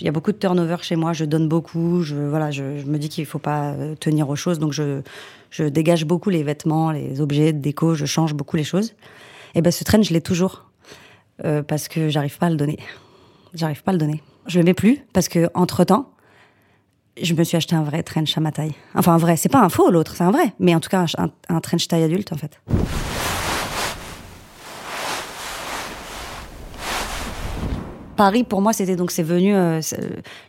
il 0.00 0.04
y 0.06 0.08
a 0.08 0.12
beaucoup 0.12 0.32
de 0.32 0.36
turnover 0.38 0.76
chez 0.82 0.96
moi, 0.96 1.12
je 1.12 1.24
donne 1.24 1.48
beaucoup, 1.48 2.02
je, 2.02 2.16
voilà, 2.16 2.50
je, 2.50 2.78
je 2.78 2.84
me 2.84 2.98
dis 2.98 3.08
qu'il 3.08 3.26
faut 3.26 3.38
pas 3.38 3.72
euh, 3.72 3.94
tenir 3.94 4.28
aux 4.28 4.36
choses, 4.36 4.58
donc 4.58 4.72
je, 4.72 5.02
je 5.50 5.64
dégage 5.64 6.04
beaucoup 6.04 6.30
les 6.30 6.42
vêtements, 6.42 6.90
les 6.90 7.20
objets 7.20 7.52
de 7.52 7.58
déco, 7.58 7.94
je 7.94 8.04
change 8.04 8.34
beaucoup 8.34 8.56
les 8.56 8.64
choses. 8.64 8.94
Et 9.54 9.62
ben 9.62 9.70
ce 9.70 9.84
train, 9.84 10.02
je 10.02 10.12
l'ai 10.12 10.20
toujours 10.20 10.64
euh, 11.44 11.62
parce 11.62 11.88
que 11.88 12.08
j'arrive 12.08 12.38
pas 12.38 12.46
à 12.46 12.50
le 12.50 12.56
donner. 12.56 12.78
J'arrive 13.54 13.82
pas 13.82 13.90
à 13.90 13.94
le 13.94 13.98
donner. 13.98 14.22
Je 14.46 14.58
le 14.58 14.64
mets 14.64 14.74
plus 14.74 15.00
parce 15.12 15.28
que 15.28 15.48
entre 15.54 15.84
temps, 15.84 16.10
je 17.22 17.34
me 17.34 17.44
suis 17.44 17.56
acheté 17.56 17.76
un 17.76 17.84
vrai 17.84 18.02
trench 18.02 18.36
à 18.36 18.40
ma 18.40 18.50
taille. 18.50 18.74
Enfin 18.96 19.14
un 19.14 19.18
vrai, 19.18 19.36
c'est 19.36 19.48
pas 19.48 19.62
un 19.62 19.68
faux 19.68 19.90
l'autre, 19.90 20.14
c'est 20.16 20.24
un 20.24 20.32
vrai, 20.32 20.52
mais 20.58 20.74
en 20.74 20.80
tout 20.80 20.90
cas 20.90 21.06
un, 21.16 21.30
un 21.48 21.60
trench 21.60 21.86
taille 21.86 22.02
adulte 22.02 22.32
en 22.32 22.36
fait. 22.36 22.60
Paris, 28.14 28.44
pour 28.44 28.60
moi, 28.60 28.72
c'était 28.72 28.96
donc 28.96 29.10
c'est 29.10 29.22
venu 29.22 29.54
euh, 29.54 29.80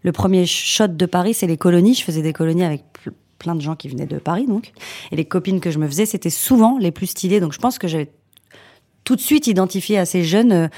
le 0.03 0.11
premier 0.11 0.45
shot 0.45 0.87
de 0.87 1.05
Paris, 1.05 1.33
c'est 1.33 1.47
les 1.47 1.57
colonies. 1.57 1.93
Je 1.93 2.03
faisais 2.03 2.21
des 2.21 2.33
colonies 2.33 2.63
avec 2.63 2.83
pl- 3.03 3.15
plein 3.39 3.55
de 3.55 3.61
gens 3.61 3.75
qui 3.75 3.89
venaient 3.89 4.05
de 4.05 4.17
Paris, 4.17 4.45
donc. 4.47 4.71
Et 5.11 5.15
les 5.15 5.25
copines 5.25 5.59
que 5.59 5.71
je 5.71 5.79
me 5.79 5.87
faisais, 5.87 6.05
c'était 6.05 6.29
souvent 6.29 6.77
les 6.77 6.91
plus 6.91 7.07
stylées. 7.07 7.39
Donc 7.39 7.53
je 7.53 7.59
pense 7.59 7.77
que 7.77 7.87
j'avais 7.87 8.09
tout 9.03 9.15
de 9.15 9.21
suite 9.21 9.47
identifié 9.47 9.97
assez 9.97 10.23
jeune 10.23 10.69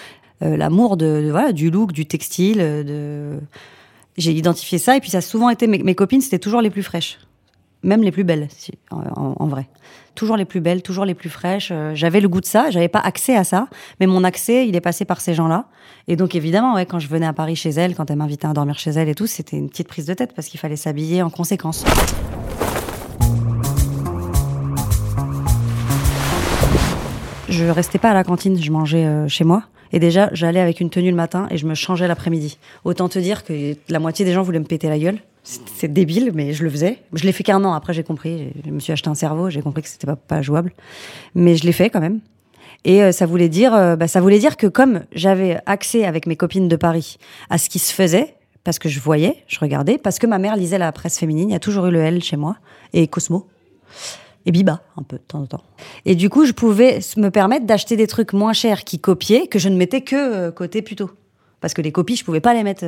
euh, 0.44 0.58
l'amour 0.58 0.98
de, 0.98 1.30
voilà 1.32 1.52
du 1.52 1.72
look, 1.72 1.92
du 1.92 2.06
textile. 2.06 2.58
De... 2.58 3.40
J'ai 4.18 4.32
identifié 4.32 4.78
ça 4.78 4.98
et 4.98 5.00
puis 5.00 5.10
ça 5.10 5.20
a 5.20 5.22
souvent 5.22 5.50
été 5.50 5.68
mes, 5.68 5.96
copines, 5.96 6.22
c'était 6.22 6.40
toujours 6.40 6.62
les 6.62 6.72
plus 6.72 6.82
fraîches, 6.82 7.20
même 7.84 8.02
les 8.02 8.12
plus 8.12 8.24
belles, 8.24 8.48
en, 8.90 9.48
vrai. 9.48 9.70
Toujours 10.18 10.36
les 10.36 10.46
plus 10.46 10.62
belles, 10.62 10.82
toujours 10.82 11.06
les 11.06 11.14
plus 11.14 11.30
fraîches. 11.30 11.72
j'avais 11.94 12.20
le 12.20 12.28
goût 12.28 12.42
de 12.42 12.46
ça, 12.46 12.72
j'avais 12.72 12.88
pas 12.88 13.00
accès 13.00 13.38
à 13.38 13.44
ça, 13.44 13.68
mais 14.00 14.08
mon 14.08 14.24
accès, 14.24 14.68
il 14.68 14.76
est 14.76 14.82
passé 14.82 15.06
par 15.06 15.22
ces 15.22 15.34
gens-là. 15.36 15.66
Et 16.08 16.16
donc 16.16 16.34
évidemment, 16.34 16.76
quand 16.86 16.98
je 16.98 17.08
venais 17.08 17.28
à 17.28 17.34
Paris 17.34 17.56
chez 17.56 17.70
elle, 17.70 17.96
quand 17.96 18.10
elle 18.10 18.18
m'invitait 18.18 18.48
à 18.48 18.54
dormir 18.54 18.80
chez 18.80 18.90
elle 18.90 19.10
et 19.10 19.16
tout, 19.16 19.28
c'était 19.28 19.58
une 19.58 19.70
petite 19.70 19.88
prise 19.88 20.08
de 20.08 20.16
tête 20.16 20.34
parce 20.34 20.48
qu'il 20.48 20.60
fallait 20.60 20.76
s'habiller 20.76 21.22
en 21.22 21.30
conséquence. 21.30 21.86
je 27.58 27.66
restais 27.66 27.98
pas 27.98 28.12
à 28.12 28.14
la 28.14 28.24
cantine, 28.24 28.62
je 28.62 28.72
mangeais 28.72 29.06
euh, 29.06 29.28
chez 29.28 29.44
moi. 29.44 29.64
Et 29.92 30.00
déjà, 30.00 30.30
j'allais 30.34 30.60
avec 30.60 30.82
une 30.82 30.90
tenue 30.90 31.10
le 31.10 31.16
matin 31.16 31.48
et 31.50 31.58
je 31.58 31.66
me 31.66 31.74
changeais 31.74 32.08
l'après-midi. 32.08 32.58
Autant 32.84 33.08
te 33.08 33.20
dire 33.20 33.44
que 33.44 33.76
la 33.90 34.00
moitié 34.00 34.26
des 34.26 34.34
gens 34.34 34.44
voulaient 34.44 34.60
me 34.60 34.66
péter 34.66 34.90
la 34.90 35.00
gueule. 35.00 35.20
C'est 35.48 35.88
débile, 35.88 36.32
mais 36.34 36.52
je 36.52 36.64
le 36.66 36.70
faisais. 36.70 37.00
Je 37.14 37.24
l'ai 37.24 37.32
fait 37.32 37.44
qu'un 37.44 37.64
an. 37.64 37.72
Après, 37.72 37.94
j'ai 37.94 38.04
compris. 38.04 38.52
Je 38.66 38.70
me 38.70 38.80
suis 38.82 38.92
acheté 38.92 39.10
un 39.10 39.16
cerveau. 39.16 39.50
J'ai 39.50 39.62
compris 39.62 39.82
que 39.82 39.88
c'était 39.88 40.06
pas, 40.06 40.18
pas 40.18 40.42
jouable. 40.42 40.74
Mais 41.36 41.56
je 41.56 41.64
l'ai 41.64 41.72
fait 41.72 41.90
quand 41.90 42.02
même. 42.02 42.20
Et 42.84 43.02
euh, 43.02 43.14
ça 43.14 43.26
voulait 43.26 43.48
dire, 43.48 43.74
euh, 43.74 43.96
bah, 43.96 44.10
ça 44.10 44.20
voulait 44.20 44.40
dire 44.40 44.58
que 44.58 44.68
comme 44.68 45.04
j'avais 45.14 45.60
accès 45.66 46.04
avec 46.04 46.28
mes 46.28 46.36
copines 46.36 46.68
de 46.68 46.76
Paris 46.76 47.18
à 47.50 47.58
ce 47.58 47.70
qui 47.70 47.80
se 47.80 47.94
faisait, 47.94 48.36
parce 48.66 48.78
que 48.78 48.90
je 48.90 49.00
voyais, 49.00 49.44
je 49.48 49.60
regardais, 49.60 49.98
parce 49.98 50.20
que 50.20 50.28
ma 50.28 50.38
mère 50.38 50.58
lisait 50.58 50.78
la 50.78 50.92
presse 50.92 51.18
féminine, 51.18 51.50
il 51.50 51.54
y 51.54 51.56
a 51.56 51.60
toujours 51.60 51.86
eu 51.88 51.92
le 51.92 52.00
L 52.00 52.22
chez 52.22 52.36
moi 52.36 52.58
et 52.92 53.08
Cosmo 53.08 53.48
et 54.46 54.52
Biba 54.52 54.82
un 54.98 55.04
peu 55.04 55.18
de 55.18 55.24
temps 55.24 55.40
en 55.40 55.46
temps. 55.46 55.64
Et 56.06 56.16
du 56.16 56.30
coup, 56.30 56.46
je 56.46 56.52
pouvais 56.52 57.00
me 57.16 57.30
permettre 57.30 57.66
d'acheter 57.66 57.96
des 57.96 58.08
trucs 58.08 58.34
moins 58.34 58.54
chers 58.54 58.84
qui 58.84 59.00
copiaient 59.00 59.48
que 59.48 59.60
je 59.60 59.70
ne 59.70 59.78
mettais 59.78 60.02
que 60.02 60.16
euh, 60.16 60.52
côté 60.52 60.82
plutôt. 60.82 61.10
Parce 61.62 61.74
que 61.74 61.82
les 61.82 61.92
copies, 61.92 62.18
je 62.18 62.26
pouvais 62.26 62.42
pas 62.42 62.54
les 62.54 62.64
mettre 62.64 62.86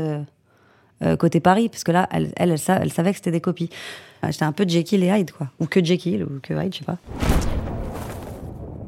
euh, 1.03 1.13
euh, 1.13 1.15
côté 1.17 1.39
Paris, 1.39 1.69
parce 1.69 1.83
que 1.83 1.91
là, 1.91 2.07
elle, 2.11 2.31
elle, 2.35 2.51
elle, 2.51 2.91
savait 2.91 3.11
que 3.11 3.17
c'était 3.17 3.31
des 3.31 3.41
copies. 3.41 3.69
J'étais 4.27 4.43
un 4.43 4.51
peu 4.51 4.65
Jekyll 4.67 5.03
et 5.03 5.07
Hyde, 5.07 5.31
quoi. 5.31 5.47
Ou 5.59 5.65
que 5.65 5.83
Jekyll, 5.83 6.23
ou 6.23 6.39
que 6.41 6.53
Hyde, 6.53 6.73
je 6.73 6.79
sais 6.79 6.85
pas. 6.85 6.97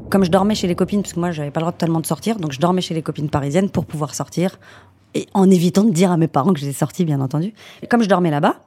Comme 0.09 0.25
je 0.25 0.29
dormais 0.29 0.55
chez 0.55 0.67
les 0.67 0.75
copines, 0.75 1.01
parce 1.01 1.13
que 1.13 1.19
moi, 1.19 1.31
j'avais 1.31 1.51
pas 1.51 1.61
le 1.61 1.63
droit 1.63 1.71
totalement 1.71 2.01
de 2.01 2.05
sortir, 2.05 2.37
donc 2.37 2.51
je 2.51 2.59
dormais 2.59 2.81
chez 2.81 2.93
les 2.93 3.01
copines 3.01 3.29
parisiennes 3.29 3.69
pour 3.69 3.85
pouvoir 3.85 4.13
sortir, 4.13 4.59
et 5.13 5.27
en 5.33 5.49
évitant 5.49 5.83
de 5.83 5.91
dire 5.91 6.11
à 6.11 6.17
mes 6.17 6.27
parents 6.27 6.53
que 6.53 6.59
j'étais 6.59 6.73
sortie, 6.73 7.05
bien 7.05 7.21
entendu. 7.21 7.53
Et 7.81 7.87
comme 7.87 8.03
je 8.03 8.09
dormais 8.09 8.31
là-bas, 8.31 8.57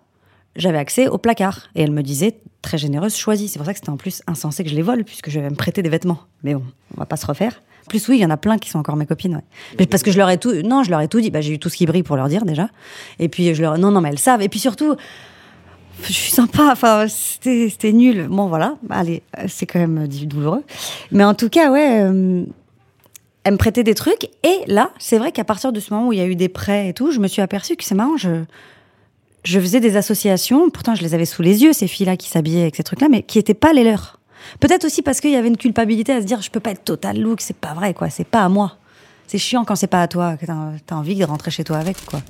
j'avais 0.56 0.78
accès 0.78 1.08
au 1.08 1.18
placard. 1.18 1.68
Et 1.74 1.82
elle 1.82 1.90
me 1.90 2.02
disait, 2.02 2.40
très 2.62 2.78
généreuse, 2.78 3.14
choisis. 3.16 3.52
C'est 3.52 3.58
pour 3.58 3.66
ça 3.66 3.72
que 3.72 3.78
c'était 3.78 3.90
en 3.90 3.96
plus 3.96 4.22
insensé 4.26 4.64
que 4.64 4.70
je 4.70 4.74
les 4.74 4.82
vole, 4.82 5.04
puisque 5.04 5.30
je 5.30 5.40
vais 5.40 5.50
me 5.50 5.56
prêter 5.56 5.82
des 5.82 5.88
vêtements. 5.88 6.20
Mais 6.42 6.54
bon, 6.54 6.64
on 6.96 7.00
va 7.00 7.06
pas 7.06 7.16
se 7.16 7.26
refaire. 7.26 7.60
En 7.84 7.88
plus, 7.88 8.08
oui, 8.08 8.16
il 8.16 8.20
y 8.20 8.24
en 8.24 8.30
a 8.30 8.36
plein 8.36 8.58
qui 8.58 8.70
sont 8.70 8.78
encore 8.78 8.96
mes 8.96 9.06
copines. 9.06 9.42
Mais 9.78 9.86
parce 9.86 10.02
que 10.02 10.10
je 10.10 10.16
leur 10.16 10.30
ai 10.30 10.38
tout, 10.38 10.52
non, 10.62 10.82
je 10.82 10.90
leur 10.90 11.00
ai 11.00 11.08
tout 11.08 11.20
dit. 11.20 11.30
Bah, 11.30 11.40
j'ai 11.40 11.52
eu 11.52 11.58
tout 11.58 11.68
ce 11.68 11.76
qui 11.76 11.86
brille 11.86 12.02
pour 12.02 12.16
leur 12.16 12.28
dire 12.28 12.44
déjà. 12.44 12.68
Et 13.18 13.28
puis 13.28 13.54
je 13.54 13.62
leur, 13.62 13.78
non, 13.78 13.90
non, 13.90 14.00
mais 14.00 14.08
elles 14.08 14.18
savent. 14.18 14.42
Et 14.42 14.48
puis 14.48 14.58
surtout, 14.58 14.96
je 16.02 16.12
suis 16.12 16.32
sympa. 16.32 16.70
Enfin, 16.72 17.06
c'était, 17.08 17.68
c'était 17.68 17.92
nul. 17.92 18.26
Bon, 18.30 18.46
voilà. 18.46 18.76
Allez, 18.88 19.22
c'est 19.48 19.66
quand 19.66 19.78
même 19.78 20.08
douloureux. 20.08 20.64
Mais 21.12 21.24
en 21.24 21.34
tout 21.34 21.48
cas, 21.48 21.70
ouais. 21.70 22.02
Euh, 22.02 22.44
elle 23.44 23.52
me 23.52 23.58
prêtait 23.58 23.84
des 23.84 23.94
trucs. 23.94 24.30
Et 24.42 24.60
là, 24.66 24.90
c'est 24.98 25.18
vrai 25.18 25.30
qu'à 25.30 25.44
partir 25.44 25.72
de 25.72 25.78
ce 25.78 25.92
moment 25.92 26.08
où 26.08 26.12
il 26.12 26.18
y 26.18 26.22
a 26.22 26.26
eu 26.26 26.34
des 26.34 26.48
prêts 26.48 26.88
et 26.88 26.94
tout, 26.94 27.10
je 27.10 27.20
me 27.20 27.28
suis 27.28 27.42
aperçue 27.42 27.76
que 27.76 27.84
c'est 27.84 27.94
marrant. 27.94 28.16
Je, 28.16 28.44
je 29.44 29.60
faisais 29.60 29.80
des 29.80 29.96
associations, 29.96 30.70
pourtant 30.70 30.94
je 30.94 31.02
les 31.02 31.14
avais 31.14 31.26
sous 31.26 31.42
les 31.42 31.62
yeux, 31.62 31.74
ces 31.74 31.86
filles-là 31.86 32.16
qui 32.16 32.28
s'habillaient 32.28 32.62
avec 32.62 32.76
ces 32.76 32.82
trucs-là, 32.82 33.08
mais 33.10 33.22
qui 33.22 33.38
n'étaient 33.38 33.52
pas 33.52 33.74
les 33.74 33.84
leurs. 33.84 34.18
Peut-être 34.60 34.84
aussi 34.84 35.02
parce 35.02 35.20
qu'il 35.20 35.30
y 35.30 35.36
avait 35.36 35.48
une 35.48 35.56
culpabilité 35.56 36.12
à 36.12 36.20
se 36.20 36.26
dire 36.26 36.42
je 36.42 36.50
peux 36.50 36.60
pas 36.60 36.70
être 36.70 36.84
total 36.84 37.18
look, 37.18 37.40
c'est 37.40 37.56
pas 37.56 37.74
vrai 37.74 37.94
quoi, 37.94 38.10
c'est 38.10 38.24
pas 38.24 38.42
à 38.42 38.48
moi. 38.48 38.76
C'est 39.26 39.38
chiant 39.38 39.64
quand 39.64 39.76
c'est 39.76 39.86
pas 39.86 40.02
à 40.02 40.08
toi, 40.08 40.36
que 40.36 40.46
t'as 40.46 40.54
as 40.54 40.96
envie 40.96 41.16
de 41.16 41.24
rentrer 41.24 41.50
chez 41.50 41.64
toi 41.64 41.78
avec 41.78 42.04
quoi. 42.04 42.20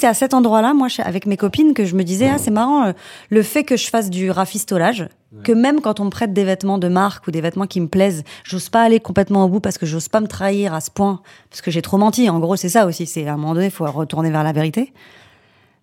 C'est 0.00 0.06
à 0.06 0.14
cet 0.14 0.32
endroit-là, 0.32 0.74
moi, 0.74 0.86
avec 0.98 1.26
mes 1.26 1.36
copines, 1.36 1.74
que 1.74 1.84
je 1.84 1.96
me 1.96 2.04
disais, 2.04 2.30
ah, 2.32 2.38
c'est 2.38 2.52
marrant, 2.52 2.86
euh, 2.86 2.92
le 3.30 3.42
fait 3.42 3.64
que 3.64 3.76
je 3.76 3.88
fasse 3.88 4.10
du 4.10 4.30
rafistolage, 4.30 5.08
que 5.42 5.50
même 5.50 5.80
quand 5.80 5.98
on 5.98 6.04
me 6.04 6.10
prête 6.10 6.32
des 6.32 6.44
vêtements 6.44 6.78
de 6.78 6.86
marque 6.86 7.26
ou 7.26 7.32
des 7.32 7.40
vêtements 7.40 7.66
qui 7.66 7.80
me 7.80 7.88
plaisent, 7.88 8.22
j'ose 8.44 8.68
pas 8.68 8.82
aller 8.82 9.00
complètement 9.00 9.44
au 9.44 9.48
bout 9.48 9.58
parce 9.58 9.76
que 9.76 9.86
j'ose 9.86 10.08
pas 10.08 10.20
me 10.20 10.28
trahir 10.28 10.72
à 10.72 10.80
ce 10.80 10.92
point, 10.92 11.20
parce 11.50 11.62
que 11.62 11.72
j'ai 11.72 11.82
trop 11.82 11.98
menti. 11.98 12.30
En 12.30 12.38
gros, 12.38 12.54
c'est 12.54 12.68
ça 12.68 12.86
aussi. 12.86 13.06
C'est 13.06 13.26
à 13.26 13.34
un 13.34 13.36
moment 13.36 13.54
donné, 13.54 13.66
il 13.66 13.72
faut 13.72 13.90
retourner 13.90 14.30
vers 14.30 14.44
la 14.44 14.52
vérité. 14.52 14.92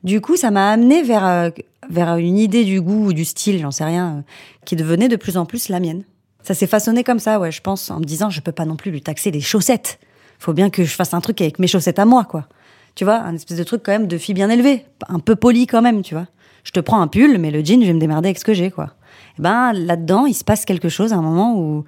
Du 0.04 0.22
coup, 0.22 0.36
ça 0.36 0.52
m'a 0.52 0.72
amené 0.72 1.04
vers 1.04 1.26
euh, 1.26 1.50
vers 1.90 2.16
une 2.18 2.38
idée 2.38 2.64
du 2.64 2.82
goût 2.82 3.08
ou 3.08 3.14
du 3.14 3.26
style, 3.26 3.60
j'en 3.60 3.72
sais 3.72 3.86
rien, 3.86 4.18
euh, 4.18 4.22
qui 4.66 4.76
devenait 4.76 5.08
de 5.08 5.16
plus 5.16 5.38
en 5.38 5.46
plus 5.46 5.70
la 5.70 5.80
mienne. 5.80 6.04
Ça 6.44 6.54
s'est 6.54 6.68
façonné 6.68 7.04
comme 7.04 7.20
ça, 7.20 7.40
ouais, 7.40 7.52
je 7.52 7.62
pense, 7.62 7.90
en 7.90 8.00
me 8.00 8.06
disant, 8.06 8.30
je 8.30 8.42
peux 8.42 8.52
pas 8.52 8.66
non 8.66 8.76
plus 8.76 8.92
lui 8.92 9.02
taxer 9.02 9.32
les 9.32 9.42
chaussettes. 9.42 10.00
Faut 10.38 10.54
bien 10.54 10.70
que 10.70 10.84
je 10.84 10.94
fasse 10.94 11.14
un 11.14 11.22
truc 11.22 11.42
avec 11.42 11.58
mes 11.60 11.68
chaussettes 11.68 11.98
à 11.98 12.06
moi, 12.06 12.24
quoi 12.24 12.48
tu 12.96 13.04
vois, 13.04 13.18
un 13.18 13.36
espèce 13.36 13.58
de 13.58 13.64
truc 13.64 13.84
quand 13.84 13.92
même 13.92 14.08
de 14.08 14.18
fille 14.18 14.34
bien 14.34 14.50
élevée, 14.50 14.86
un 15.08 15.20
peu 15.20 15.36
poli 15.36 15.68
quand 15.68 15.82
même, 15.82 16.02
tu 16.02 16.16
vois. 16.16 16.28
Je 16.64 16.72
te 16.72 16.80
prends 16.80 17.02
un 17.02 17.08
pull, 17.08 17.38
mais 17.38 17.52
le 17.52 17.64
jean, 17.64 17.82
je 17.82 17.88
vais 17.88 17.94
me 17.94 18.00
démerder 18.00 18.30
avec 18.30 18.40
ce 18.40 18.46
que 18.46 18.54
j'ai, 18.54 18.72
quoi. 18.72 18.94
Et 19.38 19.42
ben 19.42 19.74
là-dedans, 19.74 20.26
il 20.26 20.34
se 20.34 20.44
passe 20.44 20.66
quelque 20.66 20.90
chose 20.90 21.14
à 21.14 21.18
un 21.18 21.22
moment 21.22 21.60
où 21.60 21.84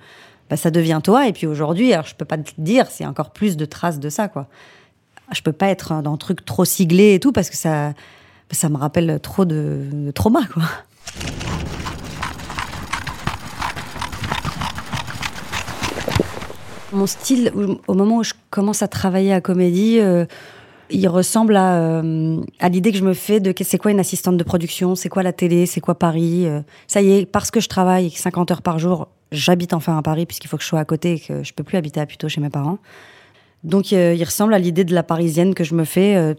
bah, 0.50 0.58
ça 0.58 0.70
devient 0.70 1.00
toi. 1.04 1.28
Et 1.28 1.34
puis 1.34 1.48
aujourd'hui, 1.48 1.94
alors 1.94 2.06
je 2.06 2.14
peux 2.14 2.26
pas 2.26 2.38
te 2.38 2.52
dire, 2.58 2.88
c'est 2.92 3.06
encore 3.06 3.32
plus 3.32 3.58
de 3.58 3.66
traces 3.66 4.00
de 4.00 4.10
ça, 4.10 4.28
quoi. 4.28 4.48
Je 5.34 5.42
peux 5.42 5.52
pas 5.52 5.68
être 5.68 6.02
dans 6.02 6.14
un 6.14 6.18
truc 6.18 6.46
trop 6.46 6.66
siglé 6.66 7.14
et 7.14 7.20
tout 7.20 7.32
parce 7.32 7.50
que 7.50 7.58
ça, 7.58 7.94
ça 8.52 8.70
me 8.70 8.78
rappelle 8.78 9.20
trop 9.22 9.46
de, 9.46 9.88
de 9.92 10.12
trauma. 10.12 10.42
Mon 16.94 17.06
style, 17.06 17.52
au 17.88 17.94
moment 17.94 18.18
où 18.18 18.24
je 18.24 18.34
commence 18.50 18.82
à 18.82 18.88
travailler 18.88 19.34
à 19.34 19.42
comédie, 19.42 20.00
euh, 20.00 20.26
il 20.90 21.08
ressemble 21.10 21.58
à, 21.58 21.76
euh, 21.76 22.42
à 22.60 22.70
l'idée 22.70 22.94
que 22.94 22.98
je 22.98 23.04
me 23.04 23.14
fais 23.14 23.42
de 23.42 23.54
c'est 23.62 23.78
quoi 23.78 23.92
une 23.92 24.00
assistante 24.00 24.38
de 24.38 24.44
production, 24.44 24.96
c'est 24.96 25.10
quoi 25.10 25.22
la 25.22 25.34
télé, 25.34 25.66
c'est 25.66 25.82
quoi 25.82 25.96
Paris. 25.96 26.46
Euh. 26.48 26.62
ça 26.88 27.02
y 27.02 27.12
est, 27.12 27.26
parce 27.26 27.52
que 27.52 27.60
je 27.60 27.68
travaille 27.68 28.10
50 28.10 28.52
heures 28.52 28.62
par 28.62 28.80
jour, 28.80 29.10
j'habite 29.34 29.74
enfin 29.74 29.98
à 29.98 30.02
Paris 30.02 30.26
puisqu'il 30.26 30.48
faut 30.48 30.56
que 30.56 30.64
je 30.64 30.68
sois 30.70 30.80
à 30.80 30.86
côté 30.86 31.14
et 31.16 31.20
que 31.20 31.44
je 31.44 31.54
peux 31.54 31.64
plus 31.64 31.78
habiter 31.78 32.00
à 32.00 32.06
Puteaux 32.06 32.30
chez 32.30 32.40
mes 32.40 32.50
parents. 32.50 32.78
Donc 33.64 33.94
euh, 33.94 34.14
il 34.16 34.24
ressemble 34.24 34.54
à 34.54 34.60
l'idée 34.60 34.84
de 34.84 34.94
la 34.94 35.04
parisienne 35.04 35.54
que 35.54 35.64
je 35.64 35.76
me 35.76 35.84
fais. 35.84 36.36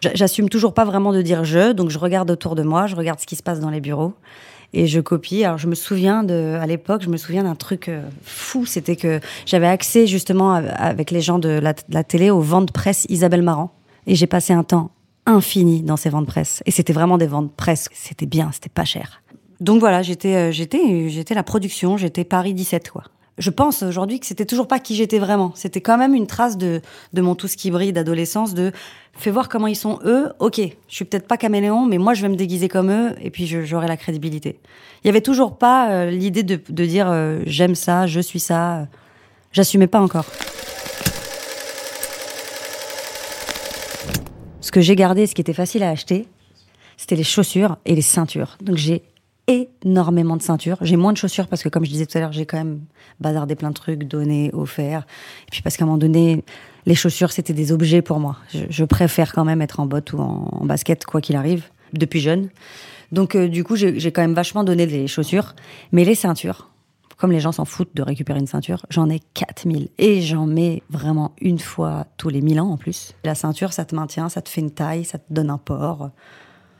J'assume 0.00 0.48
toujours 0.48 0.74
pas 0.74 0.84
vraiment 0.84 1.12
de 1.12 1.22
dire 1.22 1.44
je, 1.44 1.72
donc 1.72 1.90
je 1.90 1.98
regarde 1.98 2.30
autour 2.30 2.54
de 2.54 2.62
moi, 2.62 2.86
je 2.86 2.96
regarde 2.96 3.18
ce 3.18 3.26
qui 3.26 3.36
se 3.36 3.42
passe 3.42 3.60
dans 3.60 3.70
les 3.70 3.80
bureaux 3.80 4.12
et 4.72 4.86
je 4.86 5.00
copie. 5.00 5.44
Alors 5.44 5.58
je 5.58 5.66
me 5.66 5.74
souviens 5.74 6.22
de, 6.22 6.56
à 6.60 6.66
l'époque, 6.66 7.02
je 7.02 7.08
me 7.08 7.16
souviens 7.16 7.44
d'un 7.44 7.54
truc 7.54 7.88
euh, 7.88 8.02
fou, 8.22 8.66
c'était 8.66 8.96
que 8.96 9.20
j'avais 9.46 9.66
accès 9.66 10.06
justement 10.06 10.52
avec 10.52 11.10
les 11.10 11.20
gens 11.20 11.38
de 11.38 11.48
la, 11.48 11.72
de 11.72 11.80
la 11.88 12.04
télé 12.04 12.30
aux 12.30 12.40
ventes 12.40 12.72
presse 12.72 13.06
Isabelle 13.08 13.42
Marant, 13.42 13.72
et 14.06 14.14
j'ai 14.14 14.26
passé 14.26 14.52
un 14.52 14.64
temps 14.64 14.90
infini 15.24 15.82
dans 15.82 15.96
ces 15.96 16.10
ventes 16.10 16.26
presse. 16.26 16.62
Et 16.66 16.70
c'était 16.70 16.92
vraiment 16.92 17.18
des 17.18 17.26
ventes 17.26 17.52
presse, 17.54 17.88
c'était 17.92 18.26
bien, 18.26 18.50
c'était 18.52 18.68
pas 18.68 18.84
cher. 18.84 19.22
Donc 19.60 19.80
voilà, 19.80 20.02
j'étais, 20.02 20.36
euh, 20.36 20.52
j'étais, 20.52 21.08
j'étais 21.08 21.34
la 21.34 21.42
production, 21.42 21.96
j'étais 21.96 22.24
Paris 22.24 22.54
17 22.54 22.90
quoi 22.90 23.04
je 23.38 23.50
pense 23.50 23.82
aujourd'hui 23.82 24.18
que 24.18 24.26
c'était 24.26 24.46
toujours 24.46 24.66
pas 24.66 24.78
qui 24.78 24.94
j'étais 24.94 25.18
vraiment. 25.18 25.52
C'était 25.54 25.80
quand 25.80 25.98
même 25.98 26.14
une 26.14 26.26
trace 26.26 26.56
de, 26.56 26.80
de 27.12 27.20
mon 27.20 27.34
tout 27.34 27.48
ce 27.48 27.56
qui 27.56 27.70
brille 27.70 27.92
d'adolescence, 27.92 28.54
de 28.54 28.72
fais 29.12 29.30
voir 29.30 29.48
comment 29.48 29.66
ils 29.66 29.76
sont 29.76 29.98
eux. 30.04 30.32
Ok, 30.38 30.58
je 30.58 30.94
suis 30.94 31.04
peut-être 31.04 31.26
pas 31.26 31.36
caméléon, 31.36 31.84
mais 31.84 31.98
moi 31.98 32.14
je 32.14 32.22
vais 32.22 32.28
me 32.28 32.36
déguiser 32.36 32.68
comme 32.68 32.90
eux 32.90 33.14
et 33.20 33.30
puis 33.30 33.46
j'aurai 33.46 33.88
la 33.88 33.96
crédibilité. 33.96 34.58
Il 35.04 35.06
y 35.06 35.10
avait 35.10 35.20
toujours 35.20 35.58
pas 35.58 35.90
euh, 35.90 36.10
l'idée 36.10 36.42
de, 36.42 36.58
de, 36.68 36.84
dire 36.86 37.08
euh, 37.10 37.40
j'aime 37.46 37.74
ça, 37.74 38.06
je 38.06 38.20
suis 38.20 38.40
ça. 38.40 38.88
J'assumais 39.52 39.86
pas 39.86 40.00
encore. 40.00 40.26
Ce 44.60 44.72
que 44.72 44.80
j'ai 44.80 44.96
gardé, 44.96 45.26
ce 45.26 45.34
qui 45.34 45.40
était 45.40 45.52
facile 45.52 45.82
à 45.82 45.90
acheter, 45.90 46.26
c'était 46.96 47.16
les 47.16 47.22
chaussures 47.22 47.76
et 47.84 47.94
les 47.94 48.02
ceintures. 48.02 48.56
Donc 48.62 48.76
j'ai 48.76 49.02
énormément 49.46 50.36
de 50.36 50.42
ceintures. 50.42 50.78
J'ai 50.80 50.96
moins 50.96 51.12
de 51.12 51.18
chaussures 51.18 51.46
parce 51.46 51.62
que, 51.62 51.68
comme 51.68 51.84
je 51.84 51.90
disais 51.90 52.06
tout 52.06 52.18
à 52.18 52.20
l'heure, 52.20 52.32
j'ai 52.32 52.46
quand 52.46 52.56
même 52.56 52.80
bazardé 53.20 53.54
plein 53.54 53.70
de 53.70 53.74
trucs, 53.74 54.04
donné, 54.04 54.50
offert. 54.52 55.06
Et 55.46 55.50
puis 55.50 55.62
parce 55.62 55.76
qu'à 55.76 55.84
un 55.84 55.86
moment 55.86 55.98
donné, 55.98 56.44
les 56.86 56.94
chaussures, 56.94 57.32
c'était 57.32 57.52
des 57.52 57.72
objets 57.72 58.02
pour 58.02 58.20
moi. 58.20 58.36
Je, 58.52 58.84
préfère 58.84 59.32
quand 59.32 59.44
même 59.44 59.62
être 59.62 59.80
en 59.80 59.86
botte 59.86 60.12
ou 60.12 60.18
en, 60.18 60.64
basket, 60.64 61.04
quoi 61.04 61.20
qu'il 61.20 61.36
arrive, 61.36 61.64
depuis 61.92 62.20
jeune. 62.20 62.48
Donc, 63.12 63.34
euh, 63.34 63.48
du 63.48 63.64
coup, 63.64 63.76
j'ai 63.76 64.12
quand 64.12 64.22
même 64.22 64.34
vachement 64.34 64.64
donné 64.64 64.86
des 64.86 65.06
chaussures. 65.06 65.54
Mais 65.92 66.04
les 66.04 66.14
ceintures, 66.14 66.70
comme 67.16 67.32
les 67.32 67.40
gens 67.40 67.52
s'en 67.52 67.64
foutent 67.64 67.94
de 67.94 68.02
récupérer 68.02 68.38
une 68.38 68.46
ceinture, 68.46 68.84
j'en 68.90 69.08
ai 69.08 69.20
4000. 69.34 69.88
Et 69.98 70.22
j'en 70.22 70.46
mets 70.46 70.82
vraiment 70.90 71.32
une 71.40 71.58
fois 71.58 72.06
tous 72.16 72.28
les 72.28 72.40
1000 72.40 72.60
ans 72.60 72.70
en 72.70 72.76
plus. 72.76 73.14
La 73.24 73.34
ceinture, 73.34 73.72
ça 73.72 73.84
te 73.84 73.94
maintient, 73.94 74.28
ça 74.28 74.42
te 74.42 74.48
fait 74.48 74.60
une 74.60 74.72
taille, 74.72 75.04
ça 75.04 75.18
te 75.18 75.32
donne 75.32 75.50
un 75.50 75.58
port. 75.58 76.10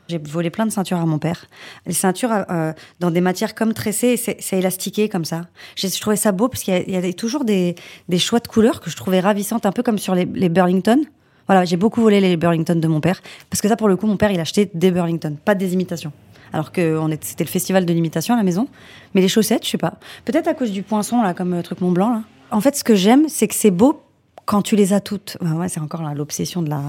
J'ai 0.07 0.17
volé 0.17 0.49
plein 0.49 0.65
de 0.65 0.71
ceintures 0.71 0.97
à 0.97 1.05
mon 1.05 1.19
père. 1.19 1.45
Les 1.85 1.93
ceintures 1.93 2.31
euh, 2.31 2.73
dans 2.99 3.11
des 3.11 3.21
matières 3.21 3.55
comme 3.55 3.73
tressées, 3.73 4.15
c'est 4.17 4.57
élastiqué 4.57 5.09
comme 5.09 5.25
ça. 5.25 5.41
Je 5.75 5.87
trouvais 5.99 6.15
ça 6.15 6.31
beau 6.31 6.47
parce 6.47 6.63
qu'il 6.63 6.89
y, 6.89 6.95
a 6.95 7.13
toujours 7.13 7.43
des, 7.43 7.75
choix 8.17 8.39
de 8.39 8.47
couleurs 8.47 8.79
que 8.79 8.89
je 8.89 8.95
trouvais 8.95 9.19
ravissantes, 9.19 9.65
un 9.65 9.71
peu 9.71 9.83
comme 9.83 9.97
sur 9.97 10.15
les, 10.15 10.25
Burlington. 10.25 11.03
Voilà, 11.47 11.65
j'ai 11.65 11.77
beaucoup 11.77 12.01
volé 12.01 12.19
les 12.19 12.37
Burlington 12.37 12.75
de 12.75 12.87
mon 12.87 13.01
père 13.01 13.21
parce 13.49 13.61
que 13.61 13.67
ça, 13.67 13.75
pour 13.75 13.87
le 13.87 13.95
coup, 13.95 14.07
mon 14.07 14.17
père, 14.17 14.31
il 14.31 14.39
achetait 14.39 14.69
des 14.73 14.91
Burlington, 14.91 15.35
pas 15.43 15.55
des 15.55 15.73
imitations. 15.73 16.11
alors 16.53 16.71
que 16.71 16.99
c'était 17.21 17.43
le 17.43 17.49
festival 17.49 17.85
de 17.85 17.93
l'imitation 17.93 18.33
à 18.33 18.37
la 18.37 18.43
maison. 18.43 18.67
Mais 19.13 19.21
les 19.21 19.27
chaussettes, 19.27 19.65
je 19.65 19.71
sais 19.71 19.77
pas. 19.77 19.95
Peut-être 20.25 20.47
à 20.47 20.53
cause 20.53 20.71
du 20.71 20.83
poinçon, 20.83 21.21
là, 21.21 21.33
comme 21.33 21.53
euh, 21.53 21.61
truc 21.61 21.81
Mont 21.81 21.91
Blanc, 21.91 22.11
là. 22.11 22.23
En 22.49 22.61
fait, 22.61 22.77
ce 22.77 22.83
que 22.85 22.95
j'aime, 22.95 23.27
c'est 23.27 23.47
que 23.49 23.55
c'est 23.55 23.71
beau 23.71 24.01
quand 24.45 24.61
tu 24.61 24.77
les 24.77 24.93
as 24.93 25.01
toutes. 25.01 25.37
Ouais, 25.41 25.67
c'est 25.67 25.81
encore 25.81 26.01
l'obsession 26.13 26.61
de 26.61 26.69
la 26.69 26.81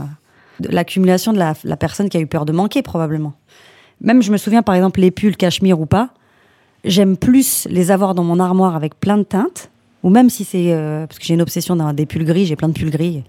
l'accumulation 0.60 1.32
de 1.32 1.38
la, 1.38 1.54
personne 1.76 2.08
qui 2.08 2.16
a 2.16 2.20
eu 2.20 2.26
peur 2.26 2.44
de 2.44 2.52
manquer, 2.52 2.82
probablement. 2.82 3.34
Même, 4.00 4.22
je 4.22 4.30
me 4.30 4.36
souviens, 4.36 4.62
par 4.62 4.74
exemple, 4.74 5.00
les 5.00 5.10
pulls 5.10 5.36
cachemire 5.36 5.80
ou 5.80 5.86
pas, 5.86 6.10
j'aime 6.84 7.16
plus 7.16 7.66
les 7.70 7.90
avoir 7.90 8.14
dans 8.14 8.24
mon 8.24 8.38
armoire 8.38 8.76
avec 8.76 8.98
plein 8.98 9.18
de 9.18 9.24
teintes, 9.24 9.70
ou 10.02 10.10
même 10.10 10.30
si 10.30 10.44
c'est... 10.44 10.72
euh, 10.72 11.06
parce 11.06 11.18
que 11.18 11.24
j'ai 11.24 11.34
une 11.34 11.42
obsession 11.42 11.76
d'un 11.76 11.92
des 11.92 12.06
pulls 12.06 12.24
gris, 12.24 12.46
j'ai 12.46 12.56
plein 12.56 12.68
de 12.68 12.74
pulls 12.74 12.90
gris, 12.90 13.24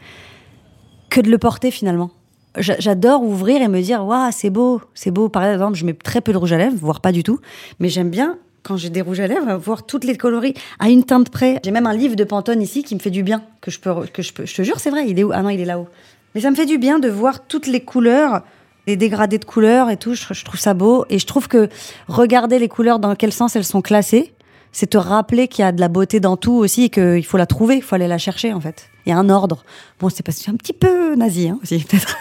que 1.10 1.22
de 1.22 1.30
le 1.30 1.38
porter 1.38 1.72
finalement. 1.72 2.12
J'a- 2.58 2.80
J'adore 2.80 3.24
ouvrir 3.24 3.62
et 3.62 3.68
me 3.68 3.82
dire, 3.82 4.06
waouh, 4.06 4.30
c'est 4.32 4.50
beau, 4.50 4.82
c'est 4.94 5.12
beau. 5.12 5.30
Par 5.30 5.44
exemple, 5.44 5.76
je 5.76 5.86
mets 5.86 5.94
très 5.94 6.22
peu 6.22 6.32
de 6.32 6.38
rouge 6.38 6.54
à 6.54 6.58
lèvres, 6.58 6.76
voire 6.80 7.02
pas 7.02 7.12
du 7.12 7.24
tout, 7.24 7.40
mais 7.80 7.90
j'aime 7.90 8.10
bien 8.10 8.38
quand 8.62 8.76
j'ai 8.76 8.90
des 8.90 9.02
rouges 9.02 9.20
à 9.22 9.28
lèvres 9.28 9.56
voir 9.56 9.86
toutes 9.86 10.04
les 10.04 10.18
coloris 10.18 10.54
à 10.80 10.90
une 10.90 11.04
teinte 11.04 11.30
près. 11.30 11.60
J'ai 11.64 11.72
même 11.72 11.88
un 11.88 11.94
livre 11.94 12.16
de 12.16 12.24
Pantone 12.24 12.62
ici 12.62 12.84
qui 12.84 12.94
me 12.94 13.00
fait 13.00 13.10
du 13.10 13.24
bien, 13.24 13.42
que 13.62 13.72
je 13.72 13.80
peux, 13.80 13.94
que 14.14 14.22
je 14.22 14.34
peux, 14.34 14.46
je 14.46 14.54
te 14.56 14.62
jure, 14.64 14.80
c'est 14.80 14.90
vrai. 14.90 15.06
Il 15.08 15.18
est 15.18 15.24
où? 15.24 15.32
Ah 15.34 15.42
non, 15.42 15.50
il 15.50 15.60
est 15.62 15.66
là-haut. 15.66 15.88
Mais 16.36 16.42
ça 16.42 16.52
me 16.52 16.56
fait 16.56 16.66
du 16.66 16.78
bien 16.78 17.00
de 17.00 17.10
voir 17.10 17.48
toutes 17.48 17.68
les 17.68 17.82
couleurs, 17.82 18.42
les 18.88 18.96
dégradés 18.96 19.40
de 19.40 19.46
couleurs 19.46 19.90
et 19.90 19.98
tout. 19.98 20.14
Je, 20.14 20.34
je 20.34 20.46
trouve 20.46 20.60
ça 20.60 20.74
beau 20.74 21.06
et 21.10 21.20
je 21.20 21.26
trouve 21.26 21.48
que 21.48 21.70
regarder 22.08 22.60
les 22.60 22.68
couleurs 22.68 23.00
dans 23.00 23.16
quel 23.16 23.34
sens 23.34 23.56
elles 23.56 23.66
sont 23.66 23.82
classées, 23.82 24.34
c'est 24.72 24.88
te 24.88 24.98
rappeler 24.98 25.48
qu'il 25.48 25.64
y 25.64 25.68
a 25.68 25.72
de 25.72 25.80
la 25.80 25.88
beauté 25.88 26.20
dans 26.20 26.38
tout 26.38 26.54
aussi 26.54 26.84
et 26.86 26.90
qu'il 26.90 27.26
faut 27.26 27.38
la 27.38 27.48
trouver, 27.48 27.78
il 27.78 27.82
faut 27.82 27.96
aller 27.96 28.08
la 28.08 28.18
chercher 28.18 28.54
en 28.54 28.62
fait. 28.62 28.90
Il 29.06 29.10
y 29.10 29.14
a 29.14 29.18
un 29.18 29.30
ordre. 29.30 29.64
Bon, 30.00 30.10
c'est 30.10 30.24
parce 30.24 30.38
que 30.38 30.44
c'est 30.44 30.52
un 30.52 30.56
petit 30.56 30.74
peu 30.74 31.16
nazi 31.16 31.50
hein, 31.50 31.60
aussi 31.64 31.80
peut-être. 31.80 32.16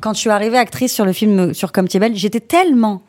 Quand 0.00 0.14
je 0.14 0.20
suis 0.20 0.30
arrivée 0.30 0.58
actrice 0.58 0.92
sur 0.92 1.04
le 1.06 1.12
film 1.12 1.54
sur 1.54 1.72
Comme 1.72 1.88
tu 1.88 1.98
belle, 1.98 2.14
j'étais 2.14 2.40
tellement 2.40 3.02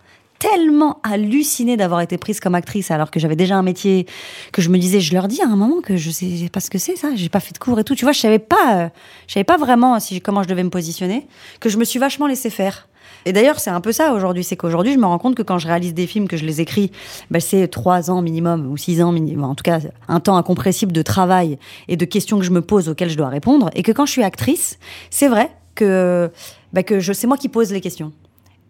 tellement 0.45 0.99
hallucinée 1.01 1.75
d'avoir 1.75 2.01
été 2.01 2.17
prise 2.17 2.39
comme 2.39 2.53
actrice 2.53 2.91
alors 2.91 3.09
que 3.09 3.19
j'avais 3.19 3.35
déjà 3.35 3.55
un 3.55 3.63
métier 3.63 4.05
que 4.51 4.61
je 4.61 4.69
me 4.69 4.77
disais 4.77 4.99
je 4.99 5.13
leur 5.13 5.27
dis 5.27 5.41
à 5.41 5.45
un 5.45 5.55
moment 5.55 5.81
que 5.81 5.97
je 5.97 6.11
sais 6.11 6.49
pas 6.51 6.59
ce 6.59 6.69
que 6.69 6.77
c'est 6.77 6.95
ça 6.95 7.09
j'ai 7.15 7.29
pas 7.29 7.39
fait 7.39 7.53
de 7.53 7.57
cours 7.57 7.79
et 7.79 7.83
tout. 7.83 7.95
Tu 7.95 8.05
vois 8.05 8.11
je 8.11 8.19
savais 8.19 8.39
pas 8.39 8.75
euh, 8.75 8.89
je 9.27 9.33
savais 9.33 9.43
pas 9.43 9.57
vraiment 9.57 9.99
si 9.99 10.21
comment 10.21 10.43
je 10.43 10.47
devais 10.47 10.63
me 10.63 10.69
positionner 10.69 11.27
que 11.59 11.69
je 11.69 11.77
me 11.77 11.83
suis 11.83 11.97
vachement 11.97 12.27
laissé 12.27 12.51
faire. 12.51 12.87
Et 13.25 13.33
d'ailleurs 13.33 13.59
c'est 13.59 13.71
un 13.71 13.81
peu 13.81 13.91
ça 13.91 14.13
aujourd'hui 14.13 14.43
c'est 14.43 14.55
qu'aujourd'hui 14.55 14.93
je 14.93 14.99
me 14.99 15.05
rends 15.05 15.17
compte 15.17 15.33
que 15.33 15.41
quand 15.41 15.57
je 15.57 15.67
réalise 15.67 15.95
des 15.95 16.05
films 16.05 16.27
que 16.27 16.37
je 16.37 16.45
les 16.45 16.61
écris 16.61 16.91
ben, 17.31 17.39
c'est 17.39 17.67
trois 17.67 18.11
ans 18.11 18.21
minimum 18.21 18.71
ou 18.71 18.77
six 18.77 19.01
ans 19.01 19.11
minimum 19.11 19.45
en 19.45 19.55
tout 19.55 19.63
cas 19.63 19.79
un 20.07 20.19
temps 20.19 20.37
incompressible 20.37 20.91
de 20.91 21.01
travail 21.01 21.57
et 21.87 21.97
de 21.97 22.05
questions 22.05 22.37
que 22.37 22.45
je 22.45 22.51
me 22.51 22.61
pose 22.61 22.87
auxquelles 22.87 23.09
je 23.09 23.17
dois 23.17 23.29
répondre. 23.29 23.71
Et 23.73 23.81
que 23.81 23.91
quand 23.91 24.05
je 24.05 24.11
suis 24.11 24.23
actrice 24.23 24.77
c'est 25.09 25.27
vrai 25.27 25.49
que 25.73 26.29
ben, 26.71 26.83
que 26.83 26.99
je 26.99 27.13
c'est 27.13 27.25
moi 27.25 27.37
qui 27.37 27.49
pose 27.49 27.71
les 27.71 27.81
questions 27.81 28.11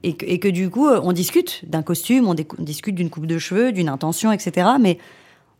et 0.06 0.40
que, 0.40 0.48
du 0.48 0.70
coup, 0.70 0.88
euh, 0.88 1.00
on 1.04 1.12
discute 1.12 1.64
d'un 1.68 1.82
costume, 1.82 2.28
on, 2.28 2.36
discute 2.60 2.96
d'une 2.96 3.10
coupe 3.10 3.26
de 3.26 3.38
cheveux, 3.38 3.72
d'une 3.72 3.90
intention, 3.90 4.32
etc. 4.32 4.68
Mais 4.80 5.00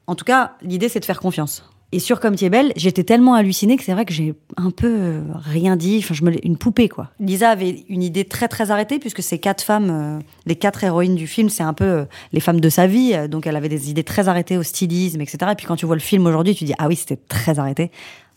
en 0.08 0.16
tout 0.16 0.26
cas, 0.26 0.54
l'idée, 0.62 0.90
c'est 0.90 1.00
de 1.00 1.06
faire 1.06 1.20
confiance. 1.20 1.68
Et 1.92 2.00
sur 2.00 2.20
Comme 2.20 2.36
tu 2.36 2.46
es 2.46 2.50
belle, 2.50 2.74
j'étais 2.76 3.04
tellement 3.04 3.36
hallucinée 3.36 3.78
que 3.78 3.84
c'est 3.84 3.94
vrai 3.94 4.06
que 4.06 4.14
j'ai 4.14 4.34
un 4.58 4.70
peu 4.70 4.88
euh, 4.88 5.22
rien 5.34 5.76
dit. 5.76 6.00
Enfin, 6.04 6.14
je 6.14 6.24
me 6.24 6.46
une 6.46 6.58
poupée, 6.58 6.90
quoi. 6.90 7.10
Lisa 7.20 7.50
avait 7.50 7.86
une 7.90 8.04
idée 8.04 8.26
très, 8.26 8.48
très 8.48 8.70
arrêtée, 8.70 9.00
puisque 9.00 9.24
ces 9.24 9.40
quatre 9.40 9.64
femmes, 9.64 9.90
euh, 9.90 10.20
les 10.46 10.56
quatre 10.56 10.84
héroïnes 10.84 11.16
du 11.16 11.28
film, 11.28 11.50
c'est 11.50 11.64
un 11.64 11.74
peu 11.74 12.06
les 12.34 12.40
femmes 12.40 12.60
de 12.60 12.70
sa 12.70 12.86
vie. 12.86 13.16
Donc, 13.30 13.48
elle 13.48 13.56
avait 13.56 13.70
des 13.70 13.90
idées 13.90 14.04
très 14.04 14.28
arrêtées 14.28 14.58
au 14.58 14.64
stylisme, 14.64 15.22
etc. 15.22 15.38
Et 15.52 15.56
puis, 15.56 15.66
quand 15.66 15.78
tu 15.78 15.86
vois 15.86 15.96
le 15.96 16.02
film 16.02 16.26
aujourd'hui, 16.28 16.54
tu 16.54 16.66
dis, 16.66 16.74
ah 16.78 16.88
oui, 16.88 16.96
c'était 16.96 17.20
très 17.30 17.60
arrêté. 17.60 17.92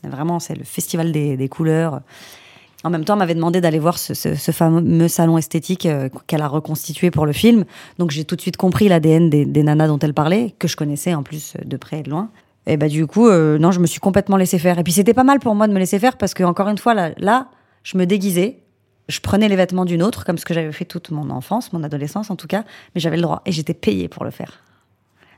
Vraiment, 0.05 0.39
c'est 0.39 0.55
le 0.55 0.65
festival 0.65 1.11
des 1.11 1.49
couleurs. 1.49 2.01
En 2.85 2.91
même 2.91 3.05
temps, 3.05 3.17
m'avait 3.17 3.35
demandé 3.35 3.61
d'aller 3.61 3.79
voir 3.81 3.99
ce, 3.99 4.15
ce- 4.15 4.35
ce 4.37 4.53
fameux 4.53 5.09
salon 5.09 5.37
esthétique 5.37 5.85
euh, 5.87 6.09
qu'elle 6.29 6.43
a 6.43 6.49
reconstitué 6.49 7.11
pour 7.11 7.27
le 7.27 7.33
film. 7.33 7.65
Donc 7.99 8.11
j'ai 8.13 8.25
tout 8.25 8.37
de 8.37 8.41
suite 8.41 8.57
compris 8.57 8.89
l'ADN 8.89 9.29
des, 9.31 9.45
des 9.45 9.63
nanas 9.65 9.89
dont 9.89 9.99
elle 9.99 10.15
parlait, 10.15 10.55
que 10.61 10.69
je 10.69 10.77
connaissais 10.77 11.13
en 11.15 11.23
plus 11.25 11.55
de 11.65 11.77
près 11.77 12.01
et 12.01 12.03
de 12.03 12.11
loin. 12.11 12.31
Et 12.67 12.77
bah 12.77 12.87
du 12.89 13.07
coup, 13.07 13.27
euh, 13.27 13.59
non, 13.59 13.73
je 13.73 13.81
me 13.81 13.87
suis 13.87 13.99
complètement 13.99 14.37
laissé 14.37 14.59
faire. 14.59 14.79
Et 14.79 14.85
puis 14.85 14.93
c'était 14.93 15.15
pas 15.15 15.25
mal 15.25 15.41
pour 15.41 15.55
moi 15.55 15.67
de 15.67 15.73
me 15.73 15.79
laisser 15.79 15.99
faire 15.99 16.17
parce 16.17 16.35
que 16.35 16.45
encore 16.45 16.69
une 16.69 16.79
fois, 16.79 16.95
là, 16.95 17.11
là 17.19 17.49
je 17.83 17.99
me 17.99 18.07
déguisais. 18.07 18.61
Je 19.09 19.21
prenais 19.21 19.49
les 19.49 19.57
vêtements 19.57 19.87
d'une 19.87 20.03
autre, 20.03 20.25
comme 20.27 20.37
ce 20.37 20.45
que 20.45 20.53
j'avais 20.53 20.71
fait 20.71 20.85
toute 20.85 21.11
mon 21.11 21.31
enfance, 21.31 21.73
mon 21.73 21.83
adolescence 21.83 22.31
en 22.31 22.37
tout 22.37 22.47
cas, 22.47 22.65
mais 22.95 23.01
j'avais 23.01 23.17
le 23.17 23.23
droit 23.23 23.41
et 23.47 23.53
j'étais 23.53 23.73
payée 23.73 24.07
pour 24.07 24.23
le 24.23 24.31
faire. 24.31 24.61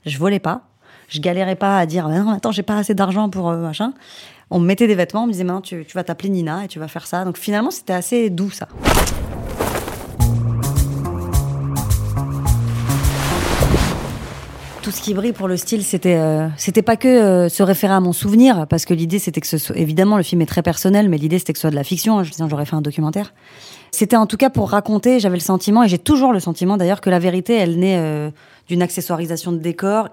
Je 0.04 0.18
volais 0.18 0.40
pas, 0.40 0.62
je 1.10 1.20
galérais 1.20 1.56
pas 1.56 1.76
à 1.76 1.86
dire 1.86 2.08
non, 2.08 2.30
attends, 2.30 2.52
j'ai 2.52 2.62
pas 2.62 2.78
assez 2.78 2.94
d'argent 2.94 3.28
pour 3.28 3.50
euh, 3.50 3.58
machin. 3.58 3.92
On 4.48 4.60
me 4.60 4.66
mettait 4.66 4.86
des 4.86 4.94
vêtements, 4.94 5.24
on 5.24 5.26
me 5.26 5.32
disait 5.32 5.44
maintenant 5.44 5.60
tu, 5.60 5.84
tu 5.84 5.94
vas 5.94 6.04
t'appeler 6.04 6.30
Nina 6.30 6.64
et 6.64 6.68
tu 6.68 6.78
vas 6.78 6.88
faire 6.88 7.06
ça. 7.06 7.24
Donc 7.24 7.36
finalement, 7.36 7.70
c'était 7.70 7.92
assez 7.92 8.30
doux 8.30 8.50
ça. 8.50 8.68
Tout 14.82 14.92
ce 14.92 15.02
qui 15.02 15.12
brille 15.12 15.32
pour 15.32 15.46
le 15.46 15.56
style, 15.56 15.84
c'était 15.84 16.16
euh, 16.16 16.48
c'était 16.56 16.82
pas 16.82 16.96
que 16.96 17.08
euh, 17.08 17.48
se 17.48 17.62
référer 17.62 17.92
à 17.92 18.00
mon 18.00 18.12
souvenir, 18.12 18.66
parce 18.68 18.84
que 18.84 18.94
l'idée 18.94 19.18
c'était 19.18 19.40
que 19.40 19.46
ce 19.46 19.58
soit 19.58 19.76
évidemment 19.76 20.16
le 20.16 20.22
film 20.22 20.40
est 20.40 20.46
très 20.46 20.62
personnel, 20.62 21.08
mais 21.08 21.18
l'idée 21.18 21.38
c'était 21.40 21.52
que 21.52 21.58
ce 21.58 21.62
soit 21.62 21.70
de 21.70 21.76
la 21.76 21.84
fiction. 21.84 22.20
hein, 22.20 22.24
sinon 22.30 22.48
j'aurais 22.48 22.66
fait 22.66 22.76
un 22.76 22.80
documentaire. 22.80 23.34
C'était 23.90 24.16
en 24.16 24.26
tout 24.26 24.36
cas 24.36 24.48
pour 24.48 24.70
raconter. 24.70 25.18
J'avais 25.18 25.36
le 25.36 25.42
sentiment, 25.42 25.82
et 25.82 25.88
j'ai 25.88 25.98
toujours 25.98 26.32
le 26.32 26.40
sentiment 26.40 26.76
d'ailleurs, 26.76 27.00
que 27.00 27.10
la 27.10 27.18
vérité, 27.18 27.56
elle 27.56 27.78
naît 27.78 28.32
d'une 28.68 28.82
accessoirisation 28.82 29.50
de 29.50 29.58
décor 29.58 30.08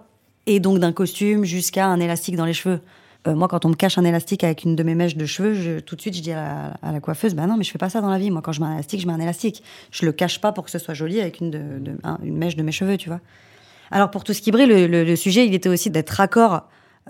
et 0.47 0.59
donc 0.59 0.79
d'un 0.79 0.91
costume 0.91 1.43
jusqu'à 1.45 1.85
un 1.85 1.99
élastique 1.99 2.35
dans 2.35 2.45
les 2.45 2.53
cheveux. 2.53 2.79
Euh, 3.27 3.35
moi, 3.35 3.47
quand 3.47 3.65
on 3.65 3.69
me 3.69 3.73
cache 3.75 3.97
un 3.97 4.05
élastique 4.05 4.43
avec 4.43 4.63
une 4.63 4.75
de 4.75 4.83
mes 4.83 4.95
mèches 4.95 5.17
de 5.17 5.25
cheveux, 5.25 5.53
je- 5.53 5.79
tout 5.79 5.95
de 5.95 6.01
suite, 6.01 6.15
je 6.15 6.21
dis 6.21 6.31
à 6.31 6.35
la, 6.81 6.89
à 6.89 6.91
la 6.91 6.99
coiffeuse, 6.99 7.35
bah 7.35 7.45
non, 7.45 7.57
mais 7.57 7.63
je 7.63 7.71
fais 7.71 7.77
pas 7.77 7.89
ça 7.89 7.99
dans 8.01 8.09
la 8.09 8.17
vie. 8.17 8.31
Moi, 8.31 8.41
quand 8.41 8.51
je 8.53 8.61
mets 8.61 8.67
un 8.67 8.73
élastique, 8.73 9.01
je 9.01 9.07
mets 9.07 9.13
un 9.13 9.19
élastique. 9.19 9.61
Je 9.91 10.05
le 10.05 10.11
cache 10.13 10.39
pas 10.41 10.51
pour 10.51 10.63
que 10.63 10.71
ce 10.71 10.79
soit 10.79 10.93
joli 10.93 11.19
avec 11.19 11.39
une, 11.41 11.51
de, 11.51 11.59
de- 11.79 11.97
un- 12.03 12.17
une 12.23 12.37
mèche 12.37 12.55
de 12.55 12.63
mes 12.63 12.71
cheveux, 12.71 12.97
tu 12.97 13.09
vois. 13.09 13.19
Alors, 13.91 14.09
pour 14.11 14.23
tout 14.23 14.33
ce 14.33 14.41
qui 14.41 14.51
brille, 14.51 14.65
le, 14.67 14.87
le- 14.87 15.03
le 15.03 15.15
sujet, 15.15 15.45
il 15.45 15.53
était 15.53 15.69
aussi 15.69 15.89
d'être 15.89 16.09
raccord 16.11 16.63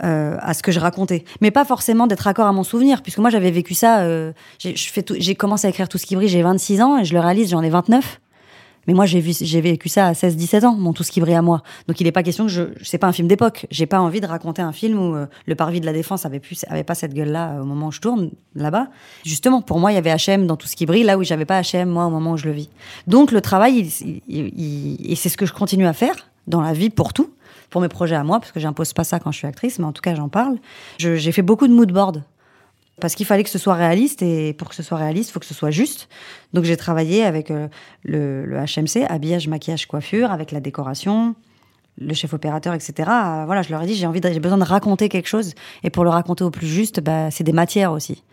euh, 0.04 0.38
à 0.42 0.54
ce 0.54 0.62
que 0.64 0.72
je 0.72 0.80
racontais. 0.80 1.24
Mais 1.42 1.50
pas 1.52 1.66
forcément 1.66 2.06
d'être 2.08 2.22
raccord 2.22 2.46
à 2.48 2.52
mon 2.54 2.64
souvenir, 2.64 3.02
puisque 3.02 3.18
moi, 3.18 3.30
j'avais 3.32 3.50
vécu 3.52 3.74
ça. 3.74 4.02
euh, 4.02 4.32
j'ai 4.60 5.36
commencé 5.36 5.66
à 5.68 5.70
écrire 5.72 5.90
tout 5.90 5.98
ce 5.98 6.06
qui 6.06 6.16
brille, 6.16 6.30
j'ai 6.30 6.42
26 6.44 6.82
ans, 6.82 6.98
et 7.00 7.06
je 7.06 7.14
le 7.14 7.20
réalise, 7.20 7.50
j'en 7.50 7.64
ai 7.64 7.70
29. 7.70 8.22
Mais 8.88 8.94
moi, 8.94 9.06
j'ai 9.06 9.20
vécu 9.62 9.90
ça 9.90 10.08
à 10.08 10.14
16-17 10.14 10.66
ans, 10.66 10.76
mon 10.76 10.94
tout 10.94 11.04
ce 11.04 11.12
qui 11.12 11.20
brille 11.20 11.36
à 11.36 11.42
moi. 11.42 11.62
Donc, 11.88 12.00
il 12.00 12.06
n'est 12.06 12.12
pas 12.12 12.24
question 12.24 12.46
que 12.46 12.52
je, 12.52 12.64
c'est 12.82 12.98
pas 12.98 13.08
un 13.08 13.12
film 13.12 13.28
d'époque. 13.28 13.68
J'ai 13.70 13.86
pas 13.86 14.00
envie 14.00 14.22
de 14.22 14.26
raconter 14.28 14.62
un 14.62 14.72
film 14.72 14.98
où 15.00 15.16
euh, 15.16 15.26
le 15.46 15.56
parvis 15.56 15.82
de 15.82 15.86
la 15.86 15.94
défense 15.94 16.26
avait 16.26 16.40
plus, 16.40 16.64
avait 16.70 16.84
pas 16.86 16.96
cette 16.96 17.14
gueule-là 17.14 17.52
euh, 17.58 17.62
au 17.62 17.66
moment 17.66 17.88
où 17.88 17.92
je 17.92 18.00
tourne 18.00 18.32
là-bas. 18.56 18.88
Justement, 19.26 19.62
pour 19.62 19.80
moi, 19.80 19.92
il 19.92 19.96
y 19.96 19.98
avait 19.98 20.14
H&M 20.14 20.48
dans 20.48 20.56
tout 20.56 20.68
ce 20.68 20.76
qui 20.76 20.86
brille, 20.86 21.04
là 21.04 21.18
où 21.18 21.24
j'avais 21.24 21.46
pas 21.46 21.60
H&M 21.62 21.90
moi 21.90 22.06
au 22.06 22.10
moment 22.10 22.32
où 22.32 22.38
je 22.38 22.46
le 22.46 22.54
vis. 22.54 22.70
Donc, 23.08 23.32
le 23.32 23.42
travail, 23.42 23.90
il- 24.28 25.12
et 25.12 25.16
c'est 25.16 25.30
ce 25.30 25.38
que 25.38 25.46
je 25.46 25.54
continue 25.54 25.86
à 25.88 25.94
faire 25.94 26.16
dans 26.48 26.62
la 26.62 26.72
vie 26.74 26.90
pour 26.90 27.12
tout, 27.14 27.30
pour 27.70 27.82
mes 27.82 27.90
projets 27.90 28.16
à 28.16 28.24
moi, 28.24 28.40
parce 28.40 28.54
que 28.54 28.60
j'impose 28.62 28.94
pas 28.94 29.04
ça 29.04 29.20
quand 29.20 29.32
je 29.34 29.38
suis 29.40 29.48
actrice, 29.48 29.80
mais 29.80 29.86
en 29.86 29.92
tout 29.92 30.02
cas, 30.02 30.16
j'en 30.16 30.30
parle. 30.30 30.58
J'ai 30.98 31.32
fait 31.34 31.42
beaucoup 31.42 31.68
de 31.68 31.74
mood 31.74 31.92
board 31.92 32.24
parce 33.00 33.16
qu'il 33.16 33.26
fallait 33.26 33.44
que 33.44 33.50
ce 33.50 33.60
soit 33.60 33.76
réaliste 33.76 34.22
et 34.22 34.54
pour 34.54 34.70
que 34.70 34.76
ce 34.76 34.84
soit 34.84 34.98
réaliste, 34.98 35.30
il 35.30 35.34
faut 35.34 35.40
que 35.40 35.46
ce 35.46 35.54
soit 35.54 35.72
juste. 35.72 36.10
Donc 36.54 36.64
j'ai 36.64 36.78
travaillé 36.78 37.24
avec 37.24 37.52
euh, 37.52 37.68
le, 38.04 38.46
le 38.46 38.58
HMC, 38.58 39.06
habillage, 39.08 39.48
maquillage, 39.48 39.86
coiffure, 39.86 40.32
avec 40.32 40.52
la 40.52 40.60
décoration, 40.60 41.36
le 42.00 42.14
chef 42.14 42.34
opérateur, 42.34 42.74
etc. 42.74 42.94
Voilà, 43.46 43.62
je 43.62 43.70
leur 43.70 43.82
ai 43.84 43.86
dit 43.86 43.96
j'ai 43.96 44.08
envie, 44.08 44.22
j'ai 44.24 44.40
besoin 44.40 44.58
de 44.58 44.64
raconter 44.64 45.10
quelque 45.10 45.28
chose 45.28 45.54
et 45.84 45.90
pour 45.90 46.04
le 46.04 46.10
raconter 46.10 46.44
au 46.44 46.52
plus 46.52 46.68
juste, 46.68 47.00
bah, 47.00 47.32
c'est 47.32 47.44
des 47.44 47.54
matières 47.54 47.92
aussi. 47.92 48.24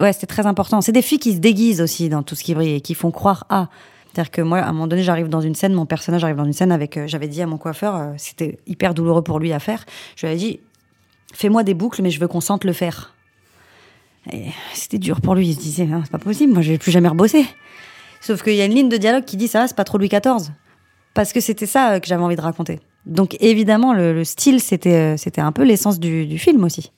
Ouais, 0.00 0.12
c'était 0.12 0.26
très 0.26 0.46
important. 0.46 0.80
C'est 0.80 0.92
des 0.92 1.02
filles 1.02 1.18
qui 1.18 1.34
se 1.34 1.38
déguisent 1.38 1.80
aussi 1.80 2.08
dans 2.08 2.22
tout 2.22 2.34
ce 2.34 2.42
qui 2.42 2.54
brille 2.54 2.74
et 2.74 2.80
qui 2.80 2.94
font 2.94 3.10
croire 3.10 3.44
à. 3.50 3.68
C'est-à-dire 4.12 4.30
que 4.30 4.42
moi, 4.42 4.58
à 4.58 4.68
un 4.68 4.72
moment 4.72 4.86
donné, 4.86 5.02
j'arrive 5.02 5.28
dans 5.28 5.40
une 5.40 5.54
scène, 5.54 5.72
mon 5.72 5.86
personnage 5.86 6.24
arrive 6.24 6.36
dans 6.36 6.44
une 6.44 6.52
scène 6.52 6.72
avec, 6.72 6.96
euh, 6.96 7.06
j'avais 7.06 7.28
dit 7.28 7.42
à 7.42 7.46
mon 7.46 7.58
coiffeur, 7.58 7.94
euh, 7.94 8.12
c'était 8.16 8.58
hyper 8.66 8.92
douloureux 8.92 9.22
pour 9.22 9.38
lui 9.38 9.52
à 9.52 9.60
faire. 9.60 9.84
Je 10.16 10.26
lui 10.26 10.32
ai 10.32 10.36
dit, 10.36 10.60
fais-moi 11.32 11.62
des 11.62 11.74
boucles, 11.74 12.02
mais 12.02 12.10
je 12.10 12.18
veux 12.18 12.26
qu'on 12.26 12.40
sente 12.40 12.64
le 12.64 12.72
faire. 12.72 13.14
C'était 14.74 14.98
dur 14.98 15.20
pour 15.20 15.34
lui. 15.34 15.48
Il 15.48 15.54
se 15.54 15.60
disait, 15.60 15.88
Ah, 15.92 16.00
c'est 16.04 16.12
pas 16.12 16.18
possible, 16.18 16.52
moi 16.52 16.62
je 16.62 16.72
vais 16.72 16.78
plus 16.78 16.90
jamais 16.92 17.08
rebosser. 17.08 17.46
Sauf 18.20 18.42
qu'il 18.42 18.54
y 18.54 18.60
a 18.60 18.66
une 18.66 18.74
ligne 18.74 18.88
de 18.88 18.98
dialogue 18.98 19.24
qui 19.24 19.36
dit, 19.36 19.48
ça 19.48 19.66
c'est 19.66 19.76
pas 19.76 19.84
trop 19.84 19.98
Louis 19.98 20.08
XIV. 20.08 20.50
Parce 21.14 21.32
que 21.32 21.40
c'était 21.40 21.66
ça 21.66 21.92
euh, 21.92 22.00
que 22.00 22.06
j'avais 22.06 22.22
envie 22.22 22.36
de 22.36 22.40
raconter. 22.40 22.80
Donc 23.06 23.36
évidemment, 23.40 23.94
le, 23.94 24.12
le 24.12 24.24
style, 24.24 24.60
c'était 24.60 25.14
euh, 25.14 25.16
c'était 25.16 25.40
un 25.40 25.52
peu 25.52 25.64
l'essence 25.64 25.98
du, 25.98 26.38
film 26.38 26.62
aussi. 26.64 26.92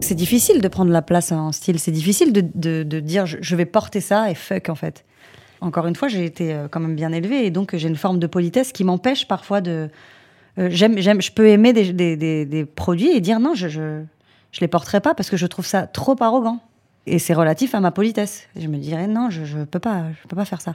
C'est 0.00 0.14
difficile 0.14 0.60
de 0.60 0.68
prendre 0.68 0.90
la 0.90 1.02
place 1.02 1.32
en 1.32 1.52
style. 1.52 1.78
C'est 1.78 1.92
difficile 1.92 2.32
de, 2.32 2.42
de, 2.82 3.00
dire, 3.00 3.26
je, 3.26 3.56
vais 3.56 3.66
porter 3.66 4.00
ça 4.00 4.30
et 4.30 4.34
fuck 4.34 4.68
en 4.68 4.74
fait. 4.74 5.04
Encore 5.60 5.86
une 5.86 5.96
fois, 5.96 6.08
j'ai 6.08 6.24
été 6.24 6.52
euh, 6.52 6.68
quand 6.68 6.80
même 6.80 6.96
bien 6.96 7.12
élevée 7.12 7.46
et 7.46 7.50
donc 7.50 7.74
j'ai 7.74 7.88
une 7.88 7.96
forme 7.96 8.18
de 8.18 8.26
politesse 8.26 8.72
qui 8.72 8.84
m'empêche 8.84 9.26
parfois 9.28 9.60
de. 9.60 9.90
j'aime, 10.56 10.98
j'aime, 10.98 11.22
je 11.22 11.30
peux 11.30 11.48
aimer 11.48 11.72
des, 11.72 11.92
des, 11.92 12.64
produits 12.64 13.10
et 13.10 13.20
dire 13.20 13.38
non, 13.38 13.54
je, 13.54 14.02
je 14.52 14.60
les 14.60 14.68
porterai 14.68 15.00
pas 15.00 15.14
parce 15.14 15.30
que 15.30 15.36
je 15.36 15.46
trouve 15.46 15.66
ça 15.66 15.86
trop 15.86 16.16
arrogant. 16.20 16.60
Et 17.06 17.18
c'est 17.18 17.34
relatif 17.34 17.74
à 17.74 17.80
ma 17.80 17.90
politesse. 17.90 18.48
Je 18.56 18.66
me 18.66 18.76
dirais 18.76 19.06
non, 19.06 19.30
je, 19.30 19.44
je 19.44 19.60
peux 19.60 19.78
pas, 19.78 20.04
je 20.12 20.28
peux 20.28 20.36
pas 20.36 20.44
faire 20.44 20.60
ça. 20.60 20.74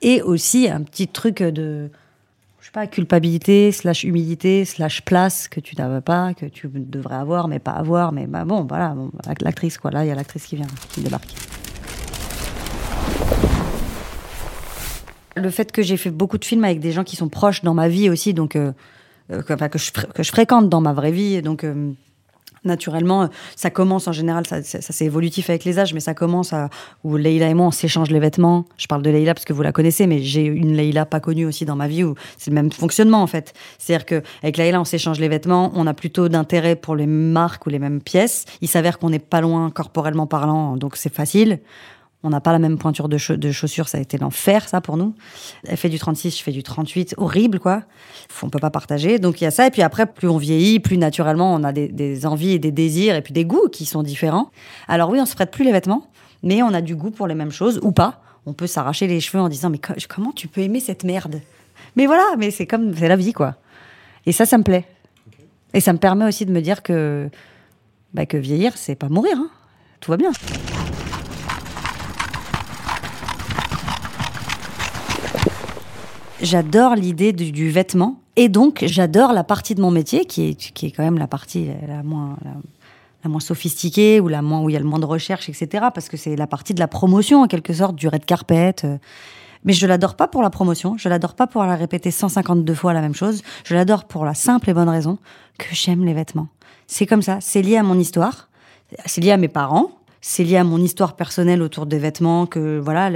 Et 0.00 0.22
aussi 0.22 0.68
un 0.68 0.82
petit 0.82 1.08
truc 1.08 1.42
de, 1.42 1.90
je 2.64 2.66
sais 2.66 2.72
pas, 2.72 2.86
culpabilité, 2.86 3.72
slash 3.72 4.04
humilité, 4.04 4.64
slash 4.64 5.02
place 5.02 5.48
que 5.48 5.60
tu 5.60 5.76
n'avais 5.76 6.00
pas, 6.00 6.32
que 6.32 6.46
tu 6.46 6.70
devrais 6.72 7.16
avoir, 7.16 7.46
mais 7.46 7.58
pas 7.58 7.72
avoir. 7.72 8.12
Mais 8.12 8.26
bah 8.26 8.46
bon, 8.46 8.64
voilà, 8.64 8.94
l'actrice, 9.42 9.76
quoi. 9.76 9.90
Là, 9.90 10.04
il 10.04 10.08
y 10.08 10.10
a 10.10 10.14
l'actrice 10.14 10.46
qui 10.46 10.56
vient, 10.56 10.66
qui 10.90 11.02
débarque. 11.02 11.34
Le 15.36 15.50
fait 15.50 15.72
que 15.72 15.82
j'ai 15.82 15.98
fait 15.98 16.10
beaucoup 16.10 16.38
de 16.38 16.44
films 16.46 16.64
avec 16.64 16.80
des 16.80 16.92
gens 16.92 17.04
qui 17.04 17.16
sont 17.16 17.28
proches 17.28 17.62
dans 17.62 17.74
ma 17.74 17.88
vie 17.88 18.08
aussi, 18.08 18.32
donc, 18.32 18.56
euh, 18.56 18.72
euh, 19.30 19.42
que 19.42 19.78
je 19.78 20.30
fréquente 20.30 20.70
dans 20.70 20.80
ma 20.80 20.94
vraie 20.94 21.12
vie, 21.12 21.42
donc. 21.42 21.64
Euh, 21.64 21.92
naturellement, 22.64 23.28
ça 23.56 23.70
commence 23.70 24.08
en 24.08 24.12
général, 24.12 24.46
ça, 24.46 24.62
ça, 24.62 24.78
c'est 24.80 25.04
évolutif 25.04 25.50
avec 25.50 25.64
les 25.64 25.78
âges, 25.78 25.94
mais 25.94 26.00
ça 26.00 26.14
commence 26.14 26.52
à, 26.52 26.70
où 27.02 27.16
Leïla 27.16 27.48
et 27.48 27.54
moi, 27.54 27.66
on 27.66 27.70
s'échange 27.70 28.10
les 28.10 28.20
vêtements. 28.20 28.64
Je 28.76 28.86
parle 28.86 29.02
de 29.02 29.10
Leïla 29.10 29.34
parce 29.34 29.44
que 29.44 29.52
vous 29.52 29.62
la 29.62 29.72
connaissez, 29.72 30.06
mais 30.06 30.20
j'ai 30.20 30.44
une 30.44 30.76
Leïla 30.76 31.06
pas 31.06 31.20
connue 31.20 31.46
aussi 31.46 31.64
dans 31.64 31.76
ma 31.76 31.88
vie 31.88 32.04
où 32.04 32.14
c'est 32.38 32.50
le 32.50 32.54
même 32.54 32.72
fonctionnement, 32.72 33.22
en 33.22 33.26
fait. 33.26 33.54
C'est-à-dire 33.78 34.06
qu'avec 34.06 34.56
Leïla, 34.56 34.80
on 34.80 34.84
s'échange 34.84 35.20
les 35.20 35.28
vêtements, 35.28 35.72
on 35.74 35.86
a 35.86 35.94
plutôt 35.94 36.28
d'intérêt 36.28 36.76
pour 36.76 36.96
les 36.96 37.06
marques 37.06 37.66
ou 37.66 37.70
les 37.70 37.78
mêmes 37.78 38.00
pièces. 38.00 38.44
Il 38.60 38.68
s'avère 38.68 38.98
qu'on 38.98 39.10
n'est 39.10 39.18
pas 39.18 39.40
loin 39.40 39.70
corporellement 39.70 40.26
parlant, 40.26 40.76
donc 40.76 40.96
c'est 40.96 41.12
facile. 41.12 41.60
On 42.26 42.30
n'a 42.30 42.40
pas 42.40 42.52
la 42.52 42.58
même 42.58 42.78
pointure 42.78 43.10
de, 43.10 43.18
chaussures, 43.18 43.86
ça 43.86 43.98
a 43.98 44.00
été 44.00 44.16
l'enfer, 44.16 44.66
ça, 44.66 44.80
pour 44.80 44.96
nous. 44.96 45.14
Elle 45.68 45.76
fait 45.76 45.90
du 45.90 45.98
36, 45.98 46.38
je 46.38 46.42
fais 46.42 46.52
du 46.52 46.62
38, 46.62 47.16
horrible, 47.18 47.60
quoi. 47.60 47.82
On 48.42 48.48
peut 48.48 48.58
pas 48.58 48.70
partager. 48.70 49.18
Donc 49.18 49.42
il 49.42 49.44
y 49.44 49.46
a 49.46 49.50
ça. 49.50 49.66
Et 49.66 49.70
puis 49.70 49.82
après, 49.82 50.06
plus 50.06 50.28
on 50.28 50.38
vieillit, 50.38 50.80
plus 50.80 50.96
naturellement, 50.96 51.52
on 51.52 51.62
a 51.62 51.72
des, 51.72 52.26
envies 52.26 52.52
et 52.52 52.58
des 52.58 52.70
désirs 52.70 53.14
et 53.14 53.20
puis 53.20 53.34
des 53.34 53.44
goûts 53.44 53.68
qui 53.70 53.84
sont 53.84 54.02
différents. 54.02 54.50
Alors 54.88 55.10
oui, 55.10 55.20
on 55.20 55.26
se 55.26 55.34
prête 55.34 55.50
plus 55.50 55.66
les 55.66 55.72
vêtements, 55.72 56.08
mais 56.42 56.62
on 56.62 56.72
a 56.72 56.80
du 56.80 56.96
goût 56.96 57.10
pour 57.10 57.26
les 57.26 57.34
mêmes 57.34 57.52
choses, 57.52 57.78
ou 57.82 57.92
pas. 57.92 58.22
On 58.46 58.54
peut 58.54 58.66
s'arracher 58.66 59.06
les 59.06 59.20
cheveux 59.20 59.42
en 59.42 59.50
disant, 59.50 59.68
mais 59.68 59.80
comment 60.08 60.32
tu 60.32 60.48
peux 60.48 60.62
aimer 60.62 60.80
cette 60.80 61.04
merde? 61.04 61.42
Mais 61.94 62.06
voilà, 62.06 62.24
mais 62.38 62.50
c'est 62.50 62.66
comme, 62.66 62.96
c'est 62.96 63.08
la 63.08 63.16
vie, 63.16 63.34
quoi. 63.34 63.56
Et 64.24 64.32
ça, 64.32 64.46
ça 64.46 64.56
me 64.56 64.64
plaît. 64.64 64.86
Et 65.74 65.80
ça 65.80 65.92
me 65.92 65.98
permet 65.98 66.24
aussi 66.24 66.46
de 66.46 66.52
me 66.52 66.62
dire 66.62 66.82
que, 66.82 67.28
bah, 68.14 68.24
que 68.24 68.38
vieillir, 68.38 68.78
c'est 68.78 68.94
pas 68.94 69.10
mourir. 69.10 69.36
Hein. 69.36 69.50
Tout 70.00 70.10
va 70.10 70.16
bien. 70.16 70.30
J'adore 76.44 76.94
l'idée 76.94 77.32
du, 77.32 77.70
vêtement. 77.70 78.20
Et 78.36 78.48
donc, 78.48 78.84
j'adore 78.86 79.32
la 79.32 79.44
partie 79.44 79.74
de 79.74 79.80
mon 79.80 79.90
métier 79.90 80.24
qui 80.24 80.50
est, 80.50 80.54
qui 80.54 80.86
est 80.86 80.90
quand 80.90 81.02
même 81.02 81.18
la 81.18 81.26
partie 81.26 81.68
la 81.86 82.02
moins, 82.02 82.36
la, 83.22 83.30
moins 83.30 83.40
sophistiquée 83.40 84.20
ou 84.20 84.28
la 84.28 84.42
moins, 84.42 84.62
où 84.62 84.70
il 84.70 84.72
y 84.72 84.76
a 84.76 84.80
le 84.80 84.84
moins 84.84 84.98
de 84.98 85.06
recherche, 85.06 85.48
etc. 85.48 85.86
Parce 85.94 86.08
que 86.08 86.16
c'est 86.16 86.36
la 86.36 86.46
partie 86.46 86.74
de 86.74 86.80
la 86.80 86.88
promotion, 86.88 87.42
en 87.42 87.46
quelque 87.46 87.72
sorte, 87.72 87.96
du 87.96 88.08
red 88.08 88.24
carpet. 88.24 88.76
Euh. 88.84 88.98
Mais 89.64 89.72
je 89.72 89.86
l'adore 89.86 90.14
pas 90.14 90.28
pour 90.28 90.42
la 90.42 90.50
promotion. 90.50 90.96
Je 90.98 91.08
l'adore 91.08 91.34
pas 91.34 91.46
pour 91.46 91.62
la 91.64 91.76
répéter 91.76 92.10
152 92.10 92.74
fois 92.74 92.92
la 92.92 93.00
même 93.00 93.14
chose. 93.14 93.42
Je 93.64 93.74
l'adore 93.74 94.04
pour 94.04 94.24
la 94.24 94.34
simple 94.34 94.68
et 94.70 94.74
bonne 94.74 94.88
raison 94.88 95.18
que 95.58 95.68
j'aime 95.72 96.04
les 96.04 96.14
vêtements. 96.14 96.48
C'est 96.86 97.06
comme 97.06 97.22
ça. 97.22 97.38
C'est 97.40 97.62
lié 97.62 97.78
à 97.78 97.82
mon 97.82 97.98
histoire. 97.98 98.48
C'est 99.06 99.22
lié 99.22 99.30
à 99.30 99.36
mes 99.38 99.48
parents 99.48 99.90
c'est 100.26 100.42
lié 100.42 100.56
à 100.56 100.64
mon 100.64 100.78
histoire 100.78 101.16
personnelle 101.16 101.60
autour 101.60 101.84
des 101.84 101.98
vêtements, 101.98 102.46
que 102.46 102.78
voilà, 102.78 103.10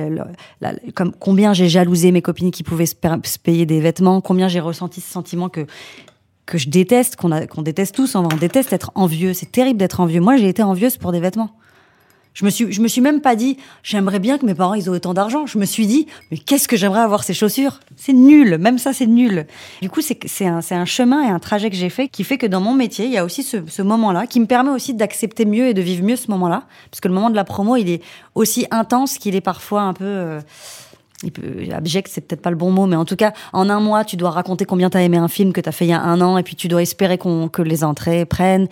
comme 0.95 1.13
combien 1.19 1.55
j'ai 1.55 1.67
jalousé 1.67 2.13
mes 2.13 2.21
copines 2.21 2.51
qui 2.51 2.63
pouvaient 2.63 2.85
se, 2.85 2.95
payer 3.43 3.65
des 3.65 3.81
vêtements, 3.81 4.21
combien 4.21 4.47
j'ai 4.47 4.61
ressenti 4.61 5.01
ce 5.01 5.11
sentiment 5.11 5.49
que 5.49 5.65
que 6.45 6.59
je 6.59 6.69
déteste, 6.69 7.17
qu'on 7.17 7.63
déteste 7.63 7.95
tous, 7.95 8.15
on 8.15 8.27
déteste 8.29 8.73
être 8.73 8.91
envieux. 8.95 9.35
C'est 9.35 9.53
terrible 9.53 9.79
d'être 9.79 10.01
envieux. 10.01 10.21
Moi, 10.21 10.37
j'ai 10.37 10.49
été 10.49 10.63
envieuse 10.63 10.97
pour 10.97 11.13
des 11.13 11.21
vêtements. 11.21 11.51
Je 12.35 12.45
me 12.45 12.51
suis, 12.51 12.73
je 12.73 12.81
me 12.81 12.89
suis 12.89 13.01
même 13.01 13.21
pas 13.21 13.35
dit, 13.35 13.57
j'aimerais 13.83 14.21
bien 14.21 14.39
que 14.39 14.47
mes 14.47 14.55
parents 14.55 14.75
ils 14.75 14.87
aient 14.87 14.91
autant 14.91 15.15
d'argent. 15.15 15.47
Je 15.47 15.59
me 15.59 15.65
suis 15.65 15.87
dit, 15.87 16.07
mais 16.31 16.39
qu'est-ce 16.39 16.69
que 16.69 16.77
j'aimerais 16.77 17.01
avoir 17.01 17.25
ces 17.25 17.35
chaussures? 17.35 17.81
C'est 17.97 18.13
nul, 18.13 18.59
même 18.59 18.79
ça 18.79 18.93
c'est 18.93 19.07
nul. 19.07 19.47
Du 19.83 19.91
coup, 19.91 20.01
c'est 20.03 20.47
un, 20.47 20.61
un 20.71 20.85
chemin 20.85 21.23
et 21.23 21.31
un 21.31 21.39
trajet 21.39 21.69
que 21.71 21.77
j'ai 21.77 21.91
fait 21.91 22.09
qui 22.09 22.25
fait 22.25 22.39
que 22.39 22.47
dans 22.47 22.61
mon 22.61 22.75
métier, 22.75 23.07
il 23.07 23.13
y 23.13 23.19
a 23.19 23.25
aussi 23.25 23.43
ce, 23.43 23.83
moment-là 23.83 24.27
qui 24.27 24.41
me 24.41 24.47
permet 24.47 24.71
aussi 24.71 24.95
d'accepter 24.95 25.45
mieux 25.45 25.67
et 25.67 25.75
de 25.75 25.83
vivre 25.83 26.05
mieux 26.05 26.17
ce 26.17 26.31
moment-là, 26.31 26.65
parce 26.91 27.01
que 27.01 27.09
le 27.09 27.15
moment 27.15 27.31
de 27.31 27.37
la 27.37 27.45
promo, 27.45 27.77
il 27.77 27.91
est 27.91 28.03
aussi 28.35 28.67
intense 28.71 29.19
qu'il 29.19 29.35
est 29.35 29.41
parfois 29.41 29.83
un 29.83 29.93
peu 29.93 30.05
euh, 30.05 30.41
abject, 31.73 32.09
c'est 32.13 32.21
peut-être 32.21 32.43
pas 32.43 32.51
le 32.51 32.57
bon 32.57 32.71
mot, 32.71 32.87
mais 32.87 32.97
en 32.97 33.05
tout 33.05 33.17
cas, 33.17 33.33
en 33.53 33.69
un 33.69 33.81
mois, 33.81 34.05
tu 34.05 34.17
dois 34.17 34.31
raconter 34.31 34.65
combien 34.65 34.91
t'as 34.91 35.01
aimé 35.01 35.17
un 35.17 35.29
film 35.29 35.53
que 35.53 35.61
t'as 35.61 35.73
fait 35.73 35.87
il 35.87 35.91
y 35.91 35.93
a 35.93 36.01
un 36.01 36.21
an, 36.21 36.39
et 36.39 36.43
puis 36.43 36.57
tu 36.57 36.69
dois 36.69 36.83
espérer 36.83 37.19
que 37.19 37.63
les 37.63 37.85
entrées 37.85 38.25
prennent. 38.25 38.69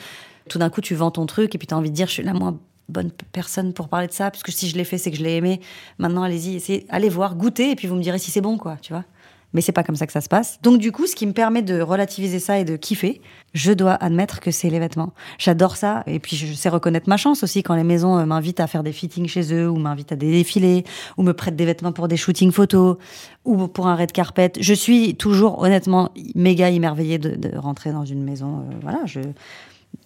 Tout 0.48 0.58
d'un 0.58 0.70
coup, 0.70 0.80
tu 0.80 0.94
vends 0.94 1.10
ton 1.10 1.26
truc, 1.26 1.54
et 1.54 1.58
puis 1.58 1.66
t'as 1.66 1.76
envie 1.76 1.90
de 1.90 1.96
dire, 1.96 2.06
je 2.06 2.12
suis 2.12 2.22
la 2.22 2.32
moins 2.32 2.56
bonne 2.88 3.10
personne 3.32 3.72
pour 3.72 3.88
parler 3.88 4.06
de 4.06 4.12
ça, 4.12 4.30
parce 4.30 4.42
que 4.42 4.52
si 4.52 4.68
je 4.68 4.76
l'ai 4.76 4.84
fait, 4.84 4.98
c'est 4.98 5.10
que 5.10 5.16
je 5.16 5.22
l'ai 5.22 5.36
aimé. 5.36 5.60
Maintenant, 5.98 6.22
allez-y, 6.22 6.86
allez 6.88 7.08
voir, 7.08 7.34
goûter, 7.34 7.70
et 7.70 7.76
puis 7.76 7.88
vous 7.88 7.96
me 7.96 8.02
direz 8.02 8.18
si 8.18 8.30
c'est 8.30 8.40
bon, 8.40 8.58
quoi, 8.58 8.76
tu 8.80 8.92
vois. 8.92 9.04
Mais 9.52 9.62
c'est 9.62 9.72
pas 9.72 9.84
comme 9.84 9.96
ça 9.96 10.06
que 10.06 10.12
ça 10.12 10.20
se 10.20 10.28
passe. 10.28 10.58
Donc 10.62 10.78
du 10.78 10.92
coup, 10.92 11.06
ce 11.06 11.14
qui 11.14 11.26
me 11.26 11.32
permet 11.32 11.62
de 11.62 11.80
relativiser 11.80 12.40
ça 12.40 12.58
et 12.58 12.64
de 12.64 12.76
kiffer, 12.76 13.22
je 13.54 13.72
dois 13.72 13.94
admettre 13.94 14.40
que 14.40 14.50
c'est 14.50 14.68
les 14.68 14.78
vêtements. 14.78 15.14
J'adore 15.38 15.76
ça, 15.76 16.02
et 16.06 16.18
puis 16.18 16.36
je 16.36 16.52
sais 16.52 16.68
reconnaître 16.68 17.08
ma 17.08 17.16
chance 17.16 17.42
aussi 17.42 17.62
quand 17.62 17.74
les 17.74 17.84
maisons 17.84 18.18
euh, 18.18 18.26
m'invitent 18.26 18.60
à 18.60 18.66
faire 18.66 18.82
des 18.82 18.92
fittings 18.92 19.28
chez 19.28 19.54
eux, 19.54 19.68
ou 19.68 19.76
m'invitent 19.76 20.12
à 20.12 20.16
des 20.16 20.30
défilés, 20.30 20.84
ou 21.16 21.22
me 21.22 21.32
prêtent 21.32 21.56
des 21.56 21.64
vêtements 21.64 21.92
pour 21.92 22.08
des 22.08 22.16
shootings 22.16 22.52
photos, 22.52 22.98
ou 23.44 23.68
pour 23.68 23.86
un 23.86 23.96
red 23.96 24.12
carpet. 24.12 24.52
Je 24.60 24.74
suis 24.74 25.14
toujours 25.14 25.62
honnêtement 25.62 26.10
méga 26.34 26.68
émerveillée 26.68 27.18
de, 27.18 27.56
rentrer 27.56 27.92
dans 27.92 28.04
une 28.04 28.24
maison. 28.24 28.58
Euh, 28.58 28.74
voilà, 28.82 29.00
je 29.06 29.20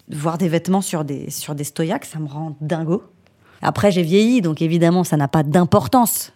voir 0.09 0.37
des 0.37 0.47
vêtements 0.47 0.81
sur 0.81 1.03
des, 1.03 1.29
sur 1.29 1.55
des 1.55 1.63
stoyaks, 1.63 2.05
ça 2.05 2.19
me 2.19 2.27
rend 2.27 2.55
dingo. 2.61 3.03
Après, 3.61 3.91
j'ai 3.91 4.01
vieilli, 4.01 4.41
donc 4.41 4.61
évidemment, 4.61 5.03
ça 5.03 5.17
n'a 5.17 5.27
pas 5.27 5.43
d'importance. 5.43 6.33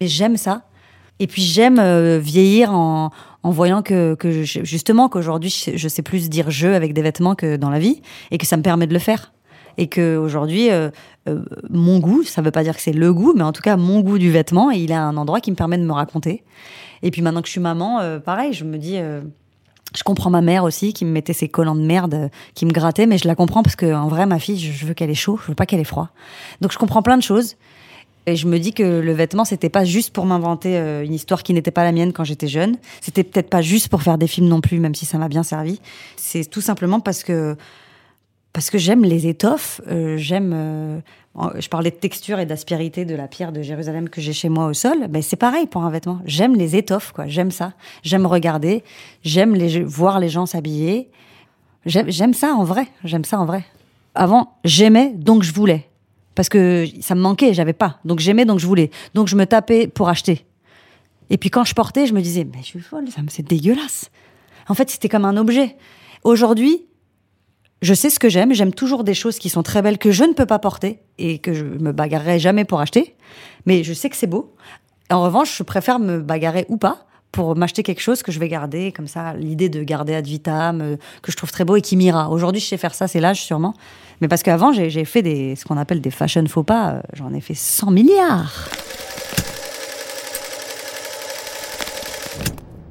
Mais 0.00 0.06
j'aime 0.06 0.36
ça. 0.36 0.62
Et 1.18 1.26
puis, 1.26 1.42
j'aime 1.42 1.78
euh, 1.80 2.18
vieillir 2.22 2.72
en, 2.72 3.10
en 3.42 3.50
voyant 3.50 3.82
que, 3.82 4.14
que 4.14 4.42
justement, 4.42 5.08
qu'aujourd'hui, 5.08 5.66
je 5.74 5.88
sais 5.88 6.02
plus 6.02 6.28
dire 6.28 6.50
je 6.50 6.68
avec 6.68 6.94
des 6.94 7.02
vêtements 7.02 7.34
que 7.34 7.56
dans 7.56 7.70
la 7.70 7.80
vie, 7.80 8.00
et 8.30 8.38
que 8.38 8.46
ça 8.46 8.56
me 8.56 8.62
permet 8.62 8.86
de 8.86 8.92
le 8.92 9.00
faire. 9.00 9.32
Et 9.76 9.88
que 9.88 10.16
aujourd'hui, 10.16 10.70
euh, 10.70 10.90
euh, 11.28 11.44
mon 11.70 11.98
goût, 11.98 12.22
ça 12.22 12.42
veut 12.42 12.50
pas 12.50 12.62
dire 12.62 12.76
que 12.76 12.82
c'est 12.82 12.92
le 12.92 13.12
goût, 13.12 13.32
mais 13.36 13.42
en 13.42 13.52
tout 13.52 13.62
cas, 13.62 13.76
mon 13.76 14.00
goût 14.00 14.18
du 14.18 14.30
vêtement, 14.30 14.70
il 14.70 14.92
a 14.92 15.02
un 15.02 15.16
endroit 15.16 15.40
qui 15.40 15.50
me 15.50 15.56
permet 15.56 15.78
de 15.78 15.84
me 15.84 15.92
raconter. 15.92 16.44
Et 17.02 17.10
puis 17.10 17.22
maintenant 17.22 17.42
que 17.42 17.46
je 17.46 17.52
suis 17.52 17.60
maman, 17.60 18.00
pareil, 18.24 18.52
je 18.52 18.64
me 18.64 18.76
dis 18.76 18.96
je 19.96 20.02
comprends 20.02 20.30
ma 20.30 20.40
mère 20.40 20.64
aussi 20.64 20.92
qui 20.92 21.04
me 21.04 21.10
mettait 21.10 21.32
ses 21.32 21.48
collants 21.48 21.74
de 21.74 21.82
merde, 21.82 22.14
euh, 22.14 22.28
qui 22.54 22.66
me 22.66 22.72
grattait, 22.72 23.06
mais 23.06 23.18
je 23.18 23.26
la 23.26 23.34
comprends 23.34 23.62
parce 23.62 23.76
que 23.76 23.92
en 23.94 24.08
vrai, 24.08 24.26
ma 24.26 24.38
fille, 24.38 24.58
je 24.58 24.86
veux 24.86 24.94
qu'elle 24.94 25.10
ait 25.10 25.14
chaud, 25.14 25.38
je 25.42 25.48
veux 25.48 25.54
pas 25.54 25.66
qu'elle 25.66 25.80
ait 25.80 25.84
froid. 25.84 26.10
Donc 26.60 26.72
je 26.72 26.78
comprends 26.78 27.02
plein 27.02 27.16
de 27.16 27.22
choses. 27.22 27.56
Et 28.26 28.36
je 28.36 28.46
me 28.46 28.58
dis 28.58 28.74
que 28.74 28.82
le 28.82 29.12
vêtement, 29.12 29.46
c'était 29.46 29.70
pas 29.70 29.86
juste 29.86 30.12
pour 30.12 30.26
m'inventer 30.26 30.76
euh, 30.76 31.02
une 31.02 31.14
histoire 31.14 31.42
qui 31.42 31.54
n'était 31.54 31.70
pas 31.70 31.84
la 31.84 31.92
mienne 31.92 32.12
quand 32.12 32.24
j'étais 32.24 32.48
jeune. 32.48 32.76
C'était 33.00 33.24
peut-être 33.24 33.48
pas 33.48 33.62
juste 33.62 33.88
pour 33.88 34.02
faire 34.02 34.18
des 34.18 34.26
films 34.26 34.48
non 34.48 34.60
plus, 34.60 34.80
même 34.80 34.94
si 34.94 35.06
ça 35.06 35.16
m'a 35.16 35.28
bien 35.28 35.42
servi. 35.42 35.80
C'est 36.16 36.44
tout 36.44 36.60
simplement 36.60 37.00
parce 37.00 37.24
que 37.24 37.56
parce 38.52 38.70
que 38.70 38.78
j'aime 38.78 39.04
les 39.04 39.26
étoffes, 39.28 39.80
euh, 39.88 40.16
j'aime 40.16 41.02
je 41.56 41.68
parlais 41.68 41.90
de 41.90 41.96
texture 41.96 42.40
et 42.40 42.46
d'aspérité 42.46 43.04
de 43.04 43.14
la 43.14 43.28
pierre 43.28 43.52
de 43.52 43.62
Jérusalem 43.62 44.08
que 44.08 44.20
j'ai 44.20 44.32
chez 44.32 44.48
moi 44.48 44.66
au 44.66 44.74
sol, 44.74 45.06
ben 45.08 45.22
c'est 45.22 45.36
pareil 45.36 45.66
pour 45.66 45.84
un 45.84 45.90
vêtement. 45.90 46.20
J'aime 46.24 46.54
les 46.54 46.76
étoffes, 46.76 47.12
quoi. 47.12 47.26
J'aime 47.26 47.50
ça. 47.50 47.74
J'aime 48.02 48.26
regarder. 48.26 48.82
J'aime 49.22 49.56
voir 49.84 50.18
les 50.20 50.28
gens 50.28 50.46
s'habiller. 50.46 51.10
J'aime 51.86 52.34
ça 52.34 52.54
en 52.54 52.64
vrai. 52.64 52.88
J'aime 53.04 53.24
ça 53.24 53.38
en 53.38 53.44
vrai. 53.44 53.64
Avant, 54.14 54.54
j'aimais, 54.64 55.12
donc 55.14 55.42
je 55.42 55.52
voulais. 55.52 55.88
Parce 56.34 56.48
que 56.48 56.86
ça 57.00 57.14
me 57.14 57.20
manquait, 57.20 57.54
j'avais 57.54 57.72
pas. 57.72 57.98
Donc 58.04 58.20
j'aimais, 58.20 58.44
donc 58.44 58.58
je 58.58 58.66
voulais. 58.66 58.90
Donc 59.14 59.28
je 59.28 59.36
me 59.36 59.46
tapais 59.46 59.86
pour 59.86 60.08
acheter. 60.08 60.44
Et 61.30 61.36
puis 61.36 61.50
quand 61.50 61.64
je 61.64 61.74
portais, 61.74 62.06
je 62.06 62.14
me 62.14 62.20
disais, 62.20 62.44
mais 62.44 62.60
je 62.62 62.66
suis 62.66 62.80
folle, 62.80 63.04
c'est 63.28 63.46
dégueulasse. 63.46 64.10
En 64.68 64.74
fait, 64.74 64.90
c'était 64.90 65.08
comme 65.08 65.24
un 65.24 65.36
objet. 65.36 65.76
Aujourd'hui, 66.24 66.84
je 67.82 67.94
sais 67.94 68.10
ce 68.10 68.18
que 68.18 68.28
j'aime, 68.28 68.52
j'aime 68.52 68.74
toujours 68.74 69.04
des 69.04 69.14
choses 69.14 69.38
qui 69.38 69.48
sont 69.48 69.62
très 69.62 69.82
belles 69.82 69.98
que 69.98 70.10
je 70.10 70.24
ne 70.24 70.32
peux 70.32 70.46
pas 70.46 70.58
porter 70.58 71.00
et 71.18 71.38
que 71.38 71.52
je 71.52 71.64
me 71.64 71.92
bagarrerai 71.92 72.38
jamais 72.38 72.64
pour 72.64 72.80
acheter, 72.80 73.14
mais 73.66 73.84
je 73.84 73.92
sais 73.92 74.10
que 74.10 74.16
c'est 74.16 74.26
beau. 74.26 74.54
En 75.10 75.22
revanche, 75.22 75.56
je 75.56 75.62
préfère 75.62 75.98
me 75.98 76.18
bagarrer 76.20 76.66
ou 76.68 76.76
pas 76.76 77.06
pour 77.32 77.54
m'acheter 77.56 77.82
quelque 77.82 78.00
chose 78.00 78.22
que 78.22 78.32
je 78.32 78.38
vais 78.38 78.48
garder, 78.48 78.90
comme 78.92 79.06
ça, 79.06 79.34
l'idée 79.34 79.68
de 79.68 79.82
garder 79.82 80.14
ad 80.14 80.26
vitam, 80.26 80.80
euh, 80.80 80.96
que 81.22 81.30
je 81.30 81.36
trouve 81.36 81.52
très 81.52 81.64
beau 81.64 81.76
et 81.76 81.82
qui 81.82 81.96
m'ira. 81.96 82.30
Aujourd'hui, 82.30 82.60
je 82.60 82.66
sais 82.66 82.78
faire 82.78 82.94
ça, 82.94 83.06
c'est 83.06 83.20
l'âge 83.20 83.42
sûrement. 83.42 83.74
Mais 84.20 84.28
parce 84.28 84.42
qu'avant, 84.42 84.72
j'ai 84.72 85.04
fait 85.04 85.22
des, 85.22 85.54
ce 85.54 85.64
qu'on 85.64 85.76
appelle 85.76 86.00
des 86.00 86.10
fashion 86.10 86.44
faux 86.46 86.62
pas, 86.62 86.90
euh, 86.90 87.00
j'en 87.12 87.32
ai 87.34 87.40
fait 87.40 87.54
100 87.54 87.90
milliards. 87.90 88.68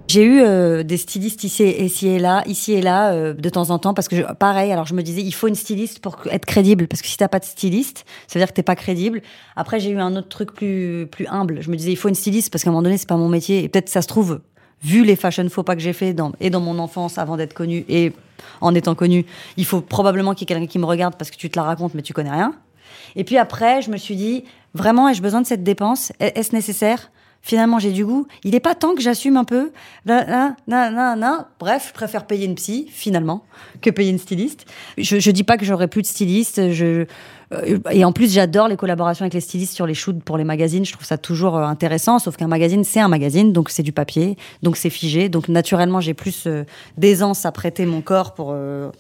J'ai 0.08 0.24
eu 0.24 0.42
euh, 0.42 0.84
des 0.84 0.96
stylistes 0.96 1.44
ici, 1.44 1.64
et 1.64 2.20
là, 2.20 2.42
ici 2.46 2.74
et 2.74 2.82
là, 2.82 3.12
euh, 3.12 3.34
de 3.34 3.50
temps 3.50 3.72
en 3.72 3.78
temps, 3.78 3.94
parce 3.94 4.08
que 4.08 4.34
pareil. 4.34 4.72
Alors 4.72 4.86
je 4.86 4.94
me 4.94 5.04
disais, 5.04 5.22
il 5.22 5.34
faut 5.34 5.48
une 5.48 5.56
styliste 5.56 6.00
pour 6.00 6.18
être 6.32 6.46
crédible, 6.46 6.88
parce 6.88 7.02
que 7.02 7.08
si 7.08 7.18
t'as 7.18 7.28
pas 7.28 7.40
de 7.40 7.46
styliste, 7.46 8.06
ça 8.28 8.40
veut 8.40 8.46
dire 8.46 8.50
que 8.50 8.54
t'es 8.54 8.64
pas 8.64 8.76
crédible. 8.76 9.22
Après, 9.58 9.82
j'ai 9.82 9.90
eu 9.90 10.00
un 10.00 10.16
autre 10.16 10.30
truc 10.30 10.54
plus 10.54 11.08
plus 11.12 11.28
humble. 11.28 11.62
Je 11.62 11.70
me 11.70 11.76
disais, 11.76 11.92
il 11.92 11.98
faut 11.98 12.08
une 12.08 12.16
styliste 12.16 12.52
parce 12.52 12.64
qu'à 12.64 12.70
un 12.70 12.74
moment 12.74 12.84
donné, 12.84 12.98
c'est 12.98 13.10
pas 13.10 13.18
mon 13.18 13.28
métier, 13.28 13.64
et 13.64 13.70
peut-être 13.70 13.90
ça 13.90 14.02
se 14.02 14.08
trouve, 14.08 14.40
vu 14.82 15.04
les 15.04 15.18
fashion 15.18 15.48
faux 15.50 15.64
pas 15.64 15.76
que 15.76 15.82
j'ai 15.82 15.94
fait 15.94 16.14
dans, 16.14 16.32
et 16.40 16.50
dans 16.50 16.62
mon 16.62 16.80
enfance 16.80 17.18
avant 17.18 17.36
d'être 17.36 17.54
connue 17.54 17.84
et 17.90 18.14
en 18.62 18.74
étant 18.76 18.96
connue, 18.96 19.26
il 19.58 19.66
faut 19.66 19.82
probablement 19.82 20.34
qu'il 20.34 20.50
y 20.50 20.52
ait 20.52 20.56
quelqu'un 20.56 20.72
qui 20.72 20.80
me 20.80 20.86
regarde 20.86 21.16
parce 21.18 21.32
que 21.32 21.36
tu 21.36 21.50
te 21.50 21.60
la 21.60 21.64
racontes, 21.64 21.96
mais 21.96 22.02
tu 22.02 22.14
connais 22.14 22.32
rien. 22.32 22.54
Et 23.16 23.24
puis 23.24 23.38
après, 23.38 23.82
je 23.82 23.92
me 23.92 23.98
suis 23.98 24.16
dit, 24.16 24.44
vraiment, 24.74 25.10
ai-je 25.10 25.22
besoin 25.22 25.42
de 25.42 25.48
cette 25.48 25.64
dépense? 25.64 26.14
Est-ce 26.20 26.54
nécessaire? 26.56 27.12
Finalement, 27.48 27.80
j'ai 27.80 27.94
du 27.94 28.06
goût. 28.06 28.28
Il 28.44 28.52
n'est 28.52 28.60
pas 28.60 28.76
temps 28.76 28.94
que 28.94 29.00
j'assume 29.00 29.38
un 29.38 29.46
peu. 29.46 29.72
Bref, 30.06 30.26
je 31.88 31.94
préfère 31.94 32.28
payer 32.28 32.46
une 32.46 32.56
psy, 32.56 32.90
finalement, 32.92 33.46
que 33.82 33.90
payer 33.90 34.12
une 34.12 34.18
styliste. 34.18 34.66
Je, 34.98 35.16
ne 35.16 35.32
dis 35.32 35.46
pas 35.46 35.56
que 35.56 35.64
j'aurai 35.64 35.88
plus 35.88 36.02
de 36.02 36.08
styliste. 36.08 36.74
Je, 36.74 37.06
euh, 37.54 37.80
et 37.90 38.04
en 38.04 38.12
plus, 38.12 38.34
j'adore 38.34 38.68
les 38.68 38.76
collaborations 38.76 39.24
avec 39.24 39.34
les 39.34 39.40
stylistes 39.40 39.74
sur 39.74 39.88
les 39.88 39.94
shoots 39.94 40.22
pour 40.22 40.38
les 40.38 40.44
magazines. 40.44 40.84
Je 40.84 40.92
trouve 40.92 41.06
ça 41.06 41.18
toujours 41.18 41.56
euh, 41.56 41.64
intéressant. 41.64 42.20
Sauf 42.20 42.36
qu'un 42.36 42.50
magazine, 42.50 42.84
c'est 42.84 43.00
un 43.00 43.08
magazine, 43.08 43.54
donc 43.54 43.70
c'est 43.70 43.82
du 43.82 43.94
papier, 43.94 44.36
donc 44.62 44.76
c'est 44.76 44.90
figé. 44.90 45.30
Donc 45.30 45.48
naturellement, 45.48 46.02
j'ai 46.02 46.14
plus 46.14 46.48
euh, 46.48 46.66
d'aisance 46.98 47.46
à 47.46 47.54
prêter 47.54 47.86
mon 47.86 48.02
corps 48.02 48.34
pour 48.34 48.54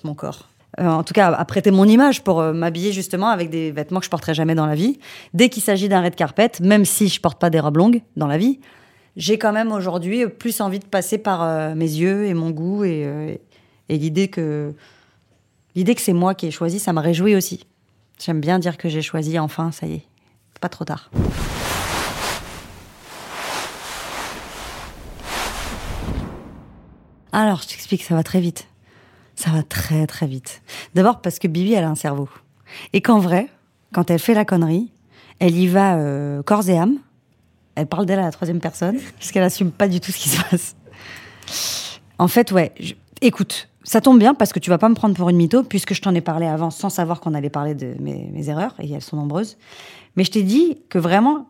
mon 0.05 0.13
corps 0.13 0.47
euh, 0.79 0.87
en 0.87 1.03
tout 1.03 1.13
cas 1.13 1.31
à 1.31 1.45
prêter 1.45 1.71
mon 1.71 1.85
image 1.85 2.23
pour 2.23 2.39
euh, 2.39 2.53
m'habiller 2.53 2.91
justement 2.91 3.29
avec 3.29 3.49
des 3.49 3.71
vêtements 3.71 3.99
que 3.99 4.05
je 4.05 4.09
porterai 4.09 4.33
jamais 4.33 4.53
dans 4.53 4.65
la 4.65 4.75
vie. 4.75 4.99
Dès 5.33 5.49
qu'il 5.49 5.63
s'agit 5.63 5.89
d'un 5.89 6.01
red 6.01 6.15
carpet, 6.15 6.51
même 6.61 6.85
si 6.85 7.07
je 7.07 7.19
porte 7.19 7.39
pas 7.39 7.49
des 7.49 7.59
robes 7.59 7.77
longues 7.77 8.01
dans 8.15 8.27
la 8.27 8.37
vie, 8.37 8.59
j'ai 9.15 9.39
quand 9.39 9.53
même 9.53 9.71
aujourd'hui 9.71 10.27
plus 10.27 10.61
envie 10.61 10.79
de 10.79 10.85
passer 10.85 11.17
par 11.17 11.41
euh, 11.41 11.73
mes 11.73 11.89
yeux 11.89 12.25
et 12.25 12.33
mon 12.33 12.51
goût 12.51 12.83
et, 12.83 13.39
l'idée 13.89 14.27
que 14.27 14.73
l'idée 15.75 15.95
que 15.95 16.01
c'est 16.01 16.13
moi 16.13 16.35
qui 16.35 16.47
ai 16.47 16.51
choisi, 16.51 16.79
ça 16.79 16.93
me 16.93 16.99
réjouit 16.99 17.35
aussi. 17.35 17.65
J'aime 18.19 18.41
bien 18.41 18.59
dire 18.59 18.77
que 18.77 18.89
j'ai 18.89 19.01
choisi 19.01 19.39
enfin, 19.39 19.71
ça 19.71 19.87
y 19.87 19.93
est, 19.93 20.03
pas 20.59 20.69
trop 20.69 20.85
tard. 20.85 21.09
Alors, 27.31 27.61
je 27.61 27.67
t'explique, 27.67 28.03
ça 28.03 28.15
va 28.15 28.23
très 28.23 28.41
vite. 28.41 28.67
Ça 29.37 29.51
va 29.51 29.61
très 29.61 30.07
très 30.07 30.25
vite. 30.25 30.63
D'abord 30.95 31.21
parce 31.21 31.37
que 31.37 31.47
Bibi, 31.47 31.73
elle 31.73 31.83
a 31.83 31.89
un 31.89 31.95
cerveau. 31.95 32.27
Et 32.91 33.01
qu'en 33.01 33.19
vrai, 33.19 33.47
quand 33.93 34.09
elle 34.09 34.19
fait 34.19 34.33
la 34.33 34.45
connerie, 34.45 34.91
elle 35.39 35.55
y 35.55 35.67
va 35.67 35.95
euh, 35.97 36.41
corps 36.41 36.67
et 36.67 36.77
âme. 36.77 36.97
Elle 37.75 37.85
parle 37.85 38.07
d'elle 38.07 38.17
à 38.17 38.23
la 38.23 38.31
troisième 38.31 38.59
personne, 38.59 38.97
parce 39.19 39.31
qu'elle 39.31 39.43
assume 39.43 39.71
pas 39.71 39.87
du 39.87 39.99
tout 40.01 40.11
ce 40.11 40.17
qui 40.17 40.29
se 40.29 40.43
passe. 40.43 40.75
En 42.17 42.27
fait, 42.27 42.51
ouais, 42.51 42.73
écoute, 43.21 43.69
ça 43.83 44.01
tombe 44.01 44.17
bien 44.17 44.33
parce 44.33 44.51
que 44.51 44.59
tu 44.59 44.71
vas 44.71 44.79
pas 44.79 44.89
me 44.89 44.95
prendre 44.95 45.15
pour 45.15 45.29
une 45.29 45.37
mytho, 45.37 45.61
puisque 45.61 45.93
je 45.93 46.01
t'en 46.01 46.15
ai 46.15 46.21
parlé 46.21 46.47
avant 46.47 46.71
sans 46.71 46.89
savoir 46.89 47.21
qu'on 47.21 47.35
allait 47.35 47.51
parler 47.51 47.75
de 47.75 47.93
mes, 47.99 48.49
erreurs, 48.49 48.73
et 48.79 48.91
elles 48.91 49.03
sont 49.03 49.17
nombreuses. 49.17 49.57
Mais 50.15 50.23
je 50.23 50.31
t'ai 50.31 50.41
dit 50.41 50.79
que 50.89 50.97
vraiment, 50.97 51.47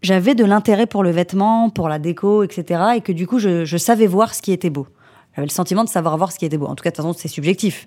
j'avais 0.00 0.36
de 0.36 0.44
l'intérêt 0.44 0.86
pour 0.86 1.02
le 1.02 1.10
vêtement, 1.10 1.70
pour 1.70 1.88
la 1.88 1.98
déco, 1.98 2.44
etc. 2.44 2.82
Et 2.94 3.00
que 3.00 3.10
du 3.10 3.26
coup, 3.26 3.40
je 3.40 3.76
savais 3.76 4.06
voir 4.06 4.32
ce 4.32 4.42
qui 4.42 4.52
était 4.52 4.70
beau. 4.70 4.86
J'avais 5.34 5.46
le 5.46 5.52
sentiment 5.52 5.84
de 5.84 5.88
savoir 5.88 6.16
voir 6.16 6.32
ce 6.32 6.38
qui 6.38 6.44
était 6.44 6.58
beau. 6.58 6.66
En 6.66 6.74
tout 6.74 6.82
cas, 6.82 6.90
de 6.90 6.96
toute 6.96 7.04
façon, 7.04 7.16
c'est 7.18 7.28
subjectif. 7.28 7.86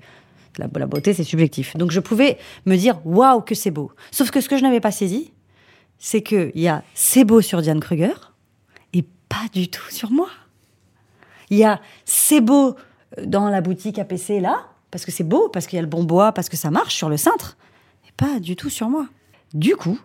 La, 0.57 0.67
beauté, 0.67 1.13
c'est 1.13 1.23
subjectif. 1.23 1.75
Donc, 1.77 1.91
je 1.91 1.99
pouvais 1.99 2.37
me 2.65 2.75
dire, 2.75 2.99
waouh, 3.05 3.41
que 3.41 3.55
c'est 3.55 3.71
beau. 3.71 3.91
Sauf 4.11 4.31
que 4.31 4.41
ce 4.41 4.49
que 4.49 4.57
je 4.57 4.63
n'avais 4.63 4.81
pas 4.81 4.91
saisi, 4.91 5.31
c'est 5.97 6.21
qu'il 6.21 6.51
y 6.55 6.67
a 6.67 6.83
c'est 6.93 7.23
beau 7.23 7.41
sur 7.41 7.61
Diane 7.61 7.79
Kruger 7.79 8.13
et 8.93 9.03
pas 9.29 9.47
du 9.53 9.69
tout 9.69 9.89
sur 9.89 10.11
moi. 10.11 10.27
Il 11.49 11.57
y 11.57 11.63
a 11.63 11.79
c'est 12.05 12.41
beau 12.41 12.75
dans 13.23 13.49
la 13.49 13.61
boutique 13.61 13.99
APC 13.99 14.41
là, 14.41 14.65
parce 14.89 15.05
que 15.05 15.11
c'est 15.11 15.23
beau, 15.23 15.49
parce 15.49 15.67
qu'il 15.67 15.77
y 15.77 15.79
a 15.79 15.81
le 15.81 15.87
bon 15.87 16.03
bois, 16.03 16.31
parce 16.31 16.49
que 16.49 16.57
ça 16.57 16.71
marche 16.71 16.95
sur 16.95 17.07
le 17.07 17.17
cintre, 17.17 17.57
et 18.07 18.11
pas 18.17 18.39
du 18.39 18.55
tout 18.55 18.69
sur 18.69 18.89
moi. 18.89 19.07
Du 19.53 19.75
coup, 19.75 19.99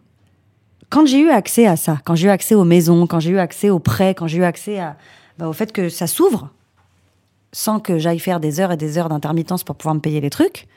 quand 0.90 1.06
j'ai 1.06 1.20
eu 1.20 1.30
accès 1.30 1.66
à 1.66 1.76
ça, 1.76 2.00
quand 2.04 2.14
j'ai 2.14 2.28
eu 2.28 2.30
accès 2.30 2.54
aux 2.54 2.64
maisons, 2.64 3.06
quand 3.06 3.20
j'ai 3.20 3.30
eu 3.30 3.38
accès 3.38 3.70
aux 3.70 3.78
prêts, 3.78 4.14
quand 4.14 4.26
j'ai 4.26 4.38
eu 4.38 4.44
accès 4.44 4.78
à, 4.78 4.96
bah, 5.38 5.48
au 5.48 5.52
fait 5.52 5.72
que 5.72 5.88
ça 5.88 6.06
s'ouvre, 6.06 6.50
sans 7.56 7.80
que 7.80 7.98
j'aille 7.98 8.18
faire 8.18 8.38
des 8.38 8.60
heures 8.60 8.70
et 8.70 8.76
des 8.76 8.98
heures 8.98 9.08
d'intermittence 9.08 9.64
pour 9.64 9.76
pouvoir 9.76 9.94
me 9.94 10.00
payer 10.00 10.20
les 10.20 10.28
trucs, 10.28 10.68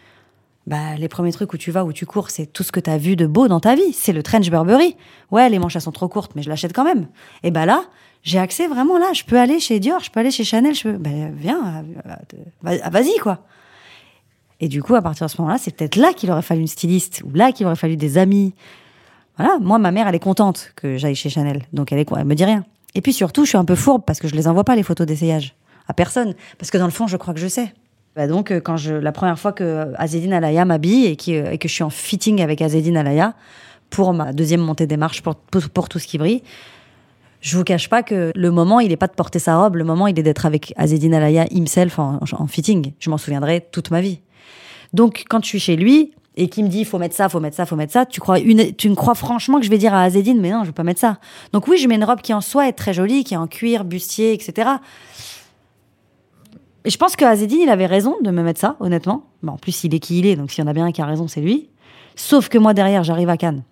bah, 0.65 0.96
les 0.98 1.10
premiers 1.10 1.34
trucs 1.34 1.52
où 1.52 1.58
tu 1.58 1.72
vas, 1.72 1.84
où 1.84 1.92
tu 1.92 2.06
cours, 2.06 2.30
c'est 2.30 2.46
tout 2.46 2.63
ce 2.63 2.72
que 2.72 2.80
tu 2.80 2.89
as 2.89 2.98
vu 2.98 3.18
de 3.18 3.28
beau 3.28 3.50
dans 3.50 3.60
ta 3.60 3.76
vie. 3.76 3.92
C'est 3.92 4.13
le 4.13 4.24
trench 4.24 4.50
Burberry. 4.50 4.96
Ouais, 5.30 5.50
les 5.50 5.60
manches, 5.60 5.78
sont 5.78 5.92
trop 5.92 6.08
courtes, 6.08 6.32
mais 6.36 6.42
je 6.42 6.48
l'achète 6.48 6.72
quand 6.72 6.86
même. 6.86 7.08
Et 7.44 7.52
bah 7.52 7.65
là, 7.65 7.84
j'ai 8.24 8.39
accès 8.39 8.65
vraiment 8.68 8.98
là. 8.98 9.12
Je 9.12 9.26
peux 9.26 9.38
aller 9.38 9.60
chez 9.60 9.82
Dior, 9.82 10.00
je 10.00 10.10
peux 10.10 10.22
aller 10.22 10.32
chez 10.32 10.46
Chanel, 10.46 10.74
je 10.74 10.84
peux. 10.84 10.94
Ben, 10.94 11.34
viens, 11.36 11.84
euh, 12.06 12.78
vas-y, 12.89 13.18
quoi. 13.18 13.39
Et 14.62 14.70
du 14.70 14.82
coup, 14.82 14.96
à 14.96 15.02
partir 15.02 15.28
de 15.28 15.32
ce 15.32 15.42
moment-là, 15.42 15.58
c'est 15.58 15.76
peut-être 15.76 15.98
là 15.98 16.13
qu'il 16.13 16.32
aurait 16.32 16.42
fallu 16.42 16.62
une 16.62 16.68
styliste, 16.68 17.24
ou 17.26 17.36
là 17.36 17.52
qu'il 17.52 17.65
aurait 17.65 17.76
fallu 17.76 17.98
des 17.98 18.18
amis. 18.18 18.54
Voilà, 19.36 19.60
moi, 19.60 19.80
ma 19.80 19.92
mère, 19.92 20.08
elle 20.08 20.15
est 20.15 20.20
contente 20.20 20.72
que 20.78 20.96
j'aille 20.96 21.15
chez 21.15 21.30
Chanel. 21.30 21.63
Donc, 21.74 21.92
elle, 21.92 22.00
est, 22.00 22.10
elle 22.15 22.24
me 22.24 22.36
dit 22.36 22.46
rien. 22.46 22.63
Et 22.96 23.02
puis 23.02 23.12
surtout, 23.12 23.44
je 23.44 23.50
suis 23.50 23.58
un 23.58 23.65
peu 23.65 23.76
fourbe 23.76 24.04
parce 24.08 24.22
que 24.22 24.30
je 24.30 24.36
les 24.36 24.48
envoie 24.48 24.63
pas, 24.63 24.78
les 24.78 24.84
photos 24.84 25.06
d'essayage 25.06 25.56
à 25.89 25.93
personne. 25.93 26.36
Parce 26.58 26.71
que 26.71 26.78
dans 26.78 26.86
le 26.86 26.91
fond, 26.91 27.08
je 27.08 27.17
crois 27.17 27.34
que 27.34 27.39
je 27.41 27.47
sais. 27.47 27.73
Bah 28.15 28.28
donc, 28.28 28.52
euh, 28.52 28.60
quand 28.60 28.78
je, 28.78 28.93
la 28.95 29.12
première 29.12 29.38
fois 29.38 29.52
que 29.52 29.88
Azedine 29.97 30.34
Alaya 30.34 30.63
m'habille 30.65 31.06
et, 31.06 31.17
euh, 31.30 31.52
et, 31.52 31.58
que 31.58 31.67
je 31.67 31.73
suis 31.73 31.84
en 31.84 31.89
fitting 31.89 32.41
avec 32.41 32.62
Azedine 32.62 32.97
Alaya 32.97 33.34
pour 33.89 34.13
ma 34.13 34.34
deuxième 34.34 34.62
montée 34.62 34.88
des 34.88 34.97
marches 34.97 35.21
pour, 35.21 35.36
pour, 35.36 35.89
tout 35.89 35.99
ce 35.99 36.08
qui 36.08 36.17
brille, 36.17 36.43
je 37.41 37.58
vous 37.58 37.63
cache 37.63 37.89
pas 37.89 38.04
que 38.04 38.32
le 38.36 38.52
moment, 38.52 38.80
il 38.80 38.89
n'est 38.89 38.97
pas 38.97 39.08
de 39.08 39.13
porter 39.13 39.39
sa 39.39 39.58
robe, 39.58 39.75
le 39.75 39.84
moment, 39.84 40.08
il 40.08 40.17
est 40.19 40.23
d'être 40.23 40.45
avec 40.45 40.73
Azedine 40.78 41.13
Alaya 41.13 41.45
himself 41.52 41.99
en, 41.99 42.19
en 42.32 42.47
fitting. 42.47 42.93
Je 42.99 43.10
m'en 43.10 43.17
souviendrai 43.17 43.65
toute 43.71 43.91
ma 43.91 44.02
vie. 44.02 44.19
Donc, 44.93 45.23
quand 45.30 45.43
je 45.43 45.47
suis 45.47 45.60
chez 45.60 45.75
lui 45.75 46.13
et 46.36 46.47
qu'il 46.47 46.63
me 46.63 46.69
dit, 46.69 46.86
faut 46.86 46.99
mettre 46.99 47.15
ça, 47.15 47.30
faut 47.30 47.39
mettre 47.39 47.56
ça, 47.56 47.65
faut 47.65 47.75
mettre 47.75 47.93
ça, 47.93 48.06
tu 48.06 48.19
crois 48.19 48.39
une, 48.39 48.73
tu 48.75 48.89
me 48.89 48.95
crois 48.95 49.15
franchement 49.15 49.60
que 49.60 49.65
je 49.65 49.69
vais 49.69 49.78
dire 49.78 49.93
à 49.93 50.04
Azedine, 50.04 50.39
mais 50.39 50.52
non, 50.52 50.62
je 50.62 50.67
vais 50.67 50.73
pas 50.73 50.84
mettre 50.84 50.99
ça. 50.99 51.17
Donc 51.54 51.67
oui, 51.67 51.78
je 51.78 51.88
mets 51.88 51.95
une 51.95 52.04
robe 52.04 52.21
qui 52.21 52.34
en 52.34 52.41
soi 52.41 52.67
est 52.67 52.73
très 52.73 52.93
jolie, 52.93 53.23
qui 53.23 53.34
est 53.34 53.38
en 53.38 53.47
cuir, 53.47 53.84
bustier, 53.84 54.34
etc. 54.34 54.69
Et 56.86 56.89
je 56.89 56.98
pense 56.98 57.15
que 57.15 57.26
Azedine, 57.26 57.62
il 57.62 57.70
avait 57.70 57.86
raison 57.86 58.15
de 58.22 58.32
me 58.32 58.42
mettre 58.42 58.60
ça, 58.60 58.76
honnêtement. 58.80 59.24
Bon, 59.44 59.54
en 59.54 59.58
plus, 59.58 59.84
il 59.84 59.94
est 59.94 60.00
qui 60.00 60.20
il 60.20 60.26
est, 60.26 60.36
donc 60.36 60.52
s'il 60.52 60.63
y 60.63 60.68
en 60.68 60.70
a 60.70 60.74
bien 60.74 60.86
un 60.86 60.92
qui 60.92 61.02
a 61.02 61.06
raison, 61.06 61.28
c'est 61.28 61.42
lui. 61.42 61.70
Sauf 62.15 62.50
que 62.50 62.58
moi, 62.58 62.74
derrière, 62.74 63.04
j'arrive 63.04 63.30
à 63.30 63.38
Cannes. 63.38 63.63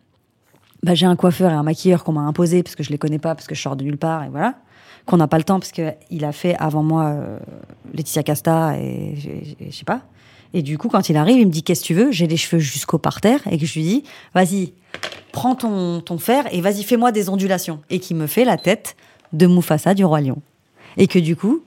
Bah, 0.84 0.94
j'ai 0.94 1.06
un 1.06 1.16
coiffeur 1.16 1.52
et 1.52 1.54
un 1.54 1.64
maquilleur 1.64 2.04
qu'on 2.04 2.14
m'a 2.14 2.22
imposé 2.22 2.64
parce 2.64 2.76
que 2.76 2.84
je 2.84 2.90
les 2.92 2.98
connais 2.98 3.20
pas, 3.20 3.34
parce 3.34 3.48
que 3.48 3.56
je 3.56 3.62
sors 3.62 3.76
de 3.76 3.84
nulle 3.84 3.98
part, 3.98 4.24
et 4.24 4.30
voilà. 4.30 4.56
Qu'on 5.06 5.18
n'a 5.18 5.28
pas 5.28 5.38
le 5.38 5.44
temps 5.44 5.60
parce 5.60 5.72
qu'il 5.72 6.26
a 6.26 6.32
fait 6.34 6.56
avant 6.58 6.84
moi 6.84 7.06
euh, 7.06 7.40
Laetitia 7.94 8.24
Casta 8.24 8.78
et 8.78 9.16
je 9.16 9.72
sais 9.72 9.86
pas. 9.86 10.02
Et 10.54 10.62
du 10.62 10.78
coup, 10.78 10.90
quand 10.90 11.10
il 11.10 11.16
arrive, 11.16 11.40
il 11.40 11.48
me 11.48 11.52
dit 11.52 11.64
Qu'est-ce 11.64 11.82
que 11.82 11.86
tu 11.88 11.94
veux? 11.94 12.12
J'ai 12.12 12.28
les 12.28 12.36
cheveux 12.36 12.60
jusqu'au 12.60 12.98
parterre 12.98 13.40
et 13.50 13.58
que 13.58 13.66
je 13.66 13.74
lui 13.74 13.84
dis 13.84 14.04
Vas-y, 14.36 14.74
prends 15.32 15.56
ton, 15.56 16.02
ton 16.02 16.18
fer 16.18 16.46
et 16.52 16.60
vas-y, 16.60 16.84
fais-moi 16.84 17.14
des 17.14 17.30
ondulations. 17.30 17.80
Et 17.90 18.00
qui 18.00 18.14
me 18.14 18.28
fait 18.28 18.44
la 18.44 18.58
tête 18.58 18.98
de 19.32 19.48
Mufasa 19.48 19.94
du 19.94 20.04
Roi 20.04 20.20
Lion. 20.20 20.42
Et 20.98 21.08
que 21.08 21.20
du 21.20 21.36
coup, 21.36 21.64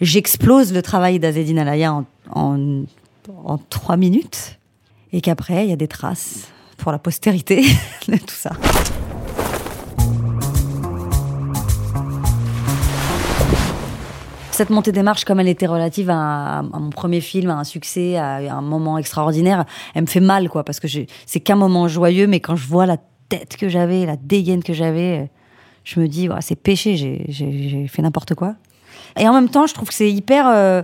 j'explose 0.00 0.72
le 0.72 0.82
travail 0.82 1.18
d'Azedine 1.18 1.58
Alaya 1.58 1.92
en, 2.32 2.84
en, 3.44 3.58
trois 3.58 3.96
minutes 3.96 4.58
et 5.12 5.20
qu'après, 5.20 5.66
il 5.66 5.70
y 5.70 5.72
a 5.72 5.76
des 5.76 5.88
traces 5.88 6.48
pour 6.76 6.92
la 6.92 6.98
postérité 6.98 7.62
de 8.08 8.16
tout 8.16 8.26
ça. 8.28 8.50
Cette 14.52 14.70
montée 14.70 14.92
des 14.92 15.02
marches, 15.02 15.24
comme 15.24 15.40
elle 15.40 15.48
était 15.48 15.66
relative 15.66 16.10
à, 16.10 16.62
mon 16.62 16.90
premier 16.90 17.22
film, 17.22 17.48
à 17.50 17.54
un 17.54 17.64
succès, 17.64 18.16
à, 18.16 18.36
un 18.36 18.60
moment 18.60 18.98
extraordinaire, 18.98 19.64
elle 19.94 20.02
me 20.02 20.06
fait 20.06 20.20
mal, 20.20 20.50
quoi, 20.50 20.64
parce 20.64 20.80
que 20.80 20.88
c'est 21.26 21.40
qu'un 21.40 21.56
moment 21.56 21.88
joyeux, 21.88 22.26
mais 22.26 22.40
quand 22.40 22.56
je 22.56 22.66
vois 22.66 22.84
la 22.84 22.98
tête 23.30 23.56
que 23.56 23.70
j'avais, 23.70 24.04
la 24.04 24.16
dégaine 24.16 24.62
que 24.62 24.74
j'avais, 24.74 25.30
je 25.84 25.98
me 25.98 26.08
dis, 26.08 26.28
c'est 26.40 26.56
péché, 26.56 26.96
j'ai 27.28 27.86
fait 27.88 28.02
n'importe 28.02 28.34
quoi. 28.34 28.56
Et 29.18 29.28
en 29.28 29.34
même 29.34 29.48
temps, 29.48 29.66
je 29.66 29.74
trouve 29.74 29.88
que 29.88 29.94
c'est 29.94 30.10
hyper. 30.10 30.46
Euh, 30.48 30.82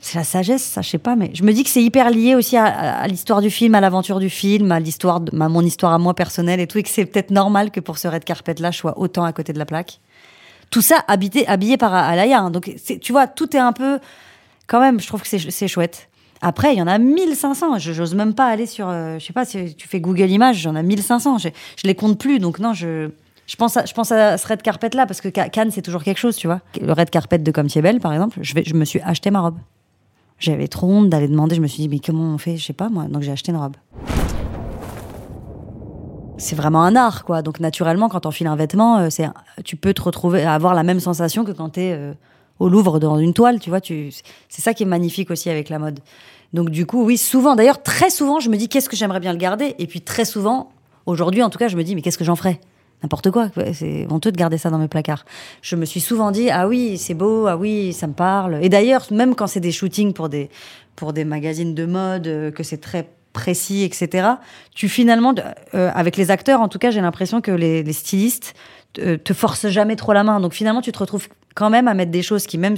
c'est 0.00 0.16
la 0.16 0.24
sagesse, 0.24 0.62
ça, 0.62 0.80
je 0.80 0.88
sais 0.88 0.98
pas, 0.98 1.14
mais 1.14 1.30
je 1.34 1.42
me 1.42 1.52
dis 1.52 1.62
que 1.62 1.68
c'est 1.68 1.82
hyper 1.82 2.10
lié 2.10 2.34
aussi 2.34 2.56
à, 2.56 3.06
l'histoire 3.06 3.42
du 3.42 3.50
film, 3.50 3.74
à 3.74 3.82
l'aventure 3.82 4.18
du 4.18 4.30
film, 4.30 4.72
à 4.72 4.80
l'histoire, 4.80 5.16
à 5.16 5.48
mon 5.48 5.60
histoire 5.60 5.92
à 5.92 5.98
moi 5.98 6.14
personnelle 6.14 6.58
et 6.58 6.66
tout, 6.66 6.78
et 6.78 6.82
que 6.82 6.88
c'est 6.88 7.04
peut-être 7.04 7.30
normal 7.30 7.70
que 7.70 7.80
pour 7.80 7.98
ce 7.98 8.08
red 8.08 8.24
carpet-là, 8.24 8.70
je 8.70 8.78
sois 8.78 8.98
autant 8.98 9.24
à 9.24 9.32
côté 9.34 9.52
de 9.52 9.58
la 9.58 9.66
plaque. 9.66 10.00
Tout 10.70 10.80
ça 10.80 11.04
habité, 11.06 11.46
habillé 11.48 11.76
par 11.76 11.92
Alaya. 11.92 12.40
Hein, 12.40 12.50
donc, 12.50 12.74
tu 13.02 13.12
vois, 13.12 13.26
tout 13.26 13.54
est 13.54 13.60
un 13.60 13.72
peu. 13.72 13.98
Quand 14.68 14.80
même, 14.80 15.00
je 15.00 15.06
trouve 15.06 15.20
que 15.20 15.28
c'est 15.28 15.68
chouette. 15.68 16.08
Après, 16.42 16.72
il 16.72 16.78
y 16.78 16.82
en 16.82 16.86
a 16.86 16.96
1500. 16.96 17.78
Je 17.78 17.92
n'ose 17.92 18.14
même 18.14 18.34
pas 18.34 18.46
aller 18.46 18.66
sur. 18.66 18.88
Euh, 18.88 19.18
je 19.18 19.26
sais 19.26 19.32
pas 19.32 19.44
si 19.44 19.74
tu 19.74 19.88
fais 19.88 20.00
Google 20.00 20.30
Images, 20.30 20.56
j'en 20.56 20.76
ai 20.76 20.82
1500. 20.82 21.38
Je, 21.38 21.48
je 21.48 21.86
les 21.86 21.94
compte 21.94 22.18
plus. 22.18 22.38
Donc, 22.38 22.58
non, 22.60 22.72
je. 22.72 23.10
Je 23.50 23.56
pense, 23.56 23.76
à, 23.76 24.28
à 24.28 24.38
ce 24.38 24.46
red 24.46 24.62
carpet 24.62 24.90
là 24.94 25.06
parce 25.06 25.20
que 25.20 25.28
Cannes 25.28 25.72
c'est 25.72 25.82
toujours 25.82 26.04
quelque 26.04 26.18
chose, 26.18 26.36
tu 26.36 26.46
vois. 26.46 26.60
Le 26.80 26.92
red 26.92 27.10
carpet 27.10 27.38
de 27.38 27.50
Comme 27.50 27.66
Belle, 27.66 27.98
par 27.98 28.12
exemple, 28.12 28.38
je, 28.42 28.74
me 28.74 28.84
suis 28.84 29.00
acheté 29.00 29.32
ma 29.32 29.40
robe. 29.40 29.56
J'avais 30.38 30.68
trop 30.68 30.86
honte 30.86 31.10
d'aller 31.10 31.26
demander, 31.26 31.56
je 31.56 31.60
me 31.60 31.66
suis 31.66 31.82
dit, 31.82 31.88
mais 31.88 31.98
comment 31.98 32.32
on 32.32 32.38
fait? 32.38 32.56
Je 32.56 32.64
sais 32.64 32.72
pas 32.72 32.88
moi, 32.88 33.06
donc 33.08 33.22
j'ai 33.22 33.32
acheté 33.32 33.50
une 33.50 33.58
robe. 33.58 33.74
C'est 36.38 36.54
vraiment 36.54 36.84
un 36.84 36.94
art, 36.94 37.24
quoi. 37.24 37.42
Donc 37.42 37.58
naturellement, 37.58 38.08
quand 38.08 38.24
on 38.24 38.30
file 38.30 38.46
un 38.46 38.54
vêtement, 38.54 38.98
euh, 38.98 39.08
tu 39.64 39.74
peux 39.74 39.94
te 39.94 40.02
retrouver, 40.02 40.44
avoir 40.44 40.74
la 40.74 40.84
même 40.84 41.00
sensation 41.00 41.44
que 41.44 41.50
quand 41.50 41.70
tu 41.70 41.80
es 41.80 41.92
euh, 41.92 42.12
au 42.60 42.68
Louvre 42.68 43.00
dans 43.00 43.18
une 43.18 43.34
toile, 43.34 43.58
tu 43.58 43.68
vois. 43.68 43.80
Tu, 43.80 44.12
c'est 44.48 44.62
ça 44.62 44.74
qui 44.74 44.84
est 44.84 44.86
magnifique 44.86 45.28
aussi 45.28 45.50
avec 45.50 45.70
la 45.70 45.80
mode. 45.80 45.98
Donc 46.52 46.70
du 46.70 46.86
coup, 46.86 47.04
oui, 47.04 47.18
souvent, 47.18 47.56
d'ailleurs, 47.56 47.82
très 47.82 48.10
souvent, 48.10 48.38
je 48.38 48.48
me 48.48 48.56
dis, 48.56 48.68
qu'est-ce 48.68 48.88
que 48.88 48.96
j'aimerais 48.96 49.20
bien 49.20 49.32
le 49.32 49.38
garder? 49.38 49.74
Et 49.80 49.88
puis 49.88 50.02
très 50.02 50.24
souvent, 50.24 50.70
aujourd'hui 51.04 51.42
en 51.42 51.50
tout 51.50 51.58
cas, 51.58 51.66
je 51.66 51.76
me 51.76 51.82
dis, 51.82 51.96
mais 51.96 52.00
qu'est-ce 52.00 52.18
que 52.18 52.24
j'en 52.24 52.36
ferais? 52.36 52.60
N'importe 53.02 53.30
quoi. 53.30 53.48
C'est 53.72 54.06
honteux 54.10 54.32
de 54.32 54.36
garder 54.36 54.58
ça 54.58 54.70
dans 54.70 54.78
mes 54.78 54.88
placards. 54.88 55.24
Je 55.62 55.76
me 55.76 55.84
suis 55.84 56.00
souvent 56.00 56.30
dit 56.30 56.50
ah 56.50 56.68
oui 56.68 56.98
c'est 56.98 57.14
beau, 57.14 57.46
ah 57.46 57.56
oui 57.56 57.92
ça 57.92 58.06
me 58.06 58.12
parle. 58.12 58.58
Et 58.62 58.68
d'ailleurs 58.68 59.06
même 59.10 59.34
quand 59.34 59.46
c'est 59.46 59.60
des 59.60 59.72
shootings 59.72 60.12
pour 60.12 60.28
des 60.28 60.50
pour 60.96 61.12
des 61.14 61.24
magazines 61.24 61.74
de 61.74 61.86
mode, 61.86 62.26
euh, 62.26 62.50
que 62.50 62.62
c'est 62.62 62.78
très 62.78 63.08
précis, 63.32 63.84
etc. 63.84 64.28
Tu 64.74 64.88
finalement, 64.88 65.34
euh, 65.74 65.90
avec 65.94 66.16
les 66.16 66.30
acteurs, 66.30 66.60
en 66.60 66.68
tout 66.68 66.78
cas, 66.78 66.90
j'ai 66.90 67.00
l'impression 67.00 67.40
que 67.40 67.52
les, 67.52 67.90
stylistes 67.92 68.54
te, 68.92 69.16
te 69.16 69.32
force 69.32 69.68
jamais 69.68 69.96
trop 69.96 70.12
la 70.12 70.24
main. 70.24 70.40
Donc 70.40 70.52
finalement, 70.52 70.82
tu 70.82 70.92
te 70.92 70.98
retrouves 70.98 71.28
quand 71.54 71.70
même 71.70 71.88
à 71.88 71.94
mettre 71.94 72.10
des 72.10 72.22
choses 72.22 72.46
qui, 72.46 72.58
même 72.58 72.76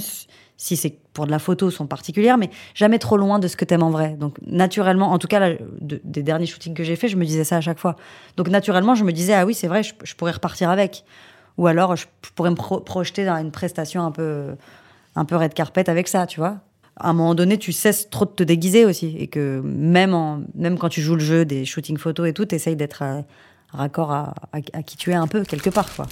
si 0.57 0.77
c'est 0.77 0.97
pour 1.13 1.25
de 1.25 1.31
la 1.31 1.39
photo, 1.39 1.69
sont 1.69 1.87
particulières, 1.87 2.37
mais 2.37 2.49
jamais 2.73 2.99
trop 2.99 3.17
loin 3.17 3.39
de 3.39 3.47
ce 3.47 3.55
que 3.55 3.65
t'aimes 3.65 3.83
en 3.83 3.89
vrai. 3.89 4.15
Donc 4.19 4.37
naturellement, 4.45 5.11
en 5.11 5.19
tout 5.19 5.27
cas, 5.27 5.51
des 5.81 6.23
derniers 6.23 6.45
shootings 6.45 6.73
que 6.73 6.83
j'ai 6.83 6.95
fait, 6.95 7.07
je 7.07 7.17
me 7.17 7.25
disais 7.25 7.43
ça 7.43 7.57
à 7.57 7.61
chaque 7.61 7.79
fois. 7.79 7.95
Donc 8.37 8.49
naturellement, 8.49 8.95
je 8.95 9.03
me 9.03 9.11
disais, 9.11 9.33
ah 9.33 9.45
oui, 9.45 9.53
c'est 9.53 9.67
vrai, 9.67 9.83
je, 9.83 10.15
pourrais 10.15 10.31
repartir 10.31 10.69
avec. 10.69 11.03
Ou 11.57 11.67
alors, 11.67 11.95
je, 11.95 12.05
pourrais 12.35 12.49
me 12.49 12.55
pro- 12.55 12.79
projeter 12.79 13.25
dans 13.25 13.35
une 13.37 13.51
prestation 13.51 14.03
un 14.03 14.11
peu, 14.11 14.55
un 15.15 15.25
peu 15.25 15.35
red 15.35 15.53
carpet 15.53 15.89
avec 15.89 16.07
ça, 16.07 16.25
tu 16.25 16.39
vois. 16.39 16.57
À 16.95 17.09
un 17.09 17.13
moment 17.13 17.35
donné, 17.35 17.57
tu 17.57 17.71
cesses 17.71 18.09
trop 18.09 18.25
de 18.25 18.31
te 18.31 18.43
déguiser 18.43 18.85
aussi. 18.85 19.15
Et 19.17 19.27
que 19.27 19.61
même, 19.63 20.13
en, 20.13 20.41
même 20.55 20.77
quand 20.77 20.89
tu 20.89 21.01
joues 21.01 21.15
le 21.15 21.21
jeu 21.21 21.45
des 21.45 21.65
shootings 21.65 21.97
photos 21.97 22.27
et 22.27 22.33
tout, 22.33 22.45
t'essayes 22.45 22.75
d'être 22.75 23.03
euh, 23.03 23.21
raccord 23.71 24.11
à, 24.11 24.33
à 24.51 24.83
qui 24.83 24.97
tu 24.97 25.11
es 25.11 25.15
un 25.15 25.27
peu, 25.27 25.43
quelque 25.43 25.69
part, 25.69 25.93
quoi. 25.95 26.05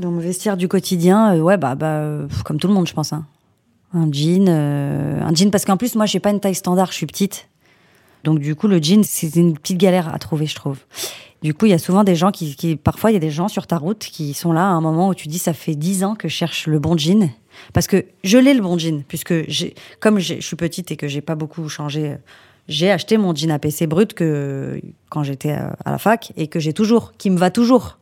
Dans 0.00 0.10
mon 0.10 0.20
vestiaire 0.20 0.56
du 0.56 0.68
quotidien, 0.68 1.34
euh, 1.34 1.40
ouais, 1.40 1.56
bah, 1.56 1.74
bah 1.74 2.04
comme 2.44 2.58
tout 2.60 2.68
le 2.68 2.74
monde, 2.74 2.86
je 2.86 2.94
pense. 2.94 3.12
hein. 3.12 3.24
Un 3.94 4.10
jean, 4.12 4.46
euh, 4.48 5.20
un 5.22 5.34
jean 5.34 5.50
parce 5.50 5.64
qu'en 5.64 5.76
plus, 5.76 5.94
moi, 5.94 6.06
j'ai 6.06 6.20
pas 6.20 6.30
une 6.30 6.40
taille 6.40 6.54
standard, 6.54 6.88
je 6.92 6.96
suis 6.96 7.06
petite. 7.06 7.48
Donc 8.24 8.38
du 8.38 8.54
coup, 8.54 8.68
le 8.68 8.80
jean, 8.82 9.02
c'est 9.02 9.34
une 9.36 9.56
petite 9.56 9.78
galère 9.78 10.12
à 10.14 10.18
trouver, 10.18 10.46
je 10.46 10.54
trouve. 10.54 10.78
Du 11.42 11.54
coup, 11.54 11.66
il 11.66 11.70
y 11.70 11.74
a 11.74 11.78
souvent 11.78 12.04
des 12.04 12.14
gens 12.16 12.30
qui, 12.30 12.54
qui- 12.56 12.76
parfois, 12.76 13.10
il 13.10 13.14
y 13.14 13.16
a 13.16 13.20
des 13.20 13.30
gens 13.30 13.48
sur 13.48 13.66
ta 13.66 13.78
route 13.78 13.98
qui 14.00 14.34
sont 14.34 14.52
là 14.52 14.62
à 14.62 14.70
un 14.72 14.80
moment 14.80 15.08
où 15.08 15.14
tu 15.14 15.28
dis, 15.28 15.38
ça 15.38 15.52
fait 15.52 15.74
dix 15.74 16.04
ans 16.04 16.14
que 16.16 16.28
je 16.28 16.34
cherche 16.34 16.66
le 16.66 16.78
bon 16.78 16.96
jean. 16.98 17.30
Parce 17.72 17.86
que 17.86 18.04
je 18.24 18.38
l'ai 18.38 18.54
le 18.54 18.60
bon 18.60 18.76
jean, 18.78 19.02
puisque 19.06 19.34
comme 20.00 20.18
je 20.18 20.40
suis 20.40 20.56
petite 20.56 20.90
et 20.92 20.96
que 20.96 21.08
j'ai 21.08 21.20
pas 21.22 21.34
beaucoup 21.34 21.68
changé, 21.68 22.16
j'ai 22.68 22.90
acheté 22.90 23.16
mon 23.18 23.34
jean 23.34 23.50
APC 23.52 23.86
brut 23.86 24.12
que 24.14 24.80
quand 25.10 25.22
j'étais 25.22 25.52
à 25.52 25.90
la 25.90 25.98
fac 25.98 26.32
et 26.36 26.48
que 26.48 26.60
j'ai 26.60 26.72
toujours, 26.72 27.14
qui 27.18 27.30
me 27.30 27.38
va 27.38 27.50
toujours. 27.50 27.98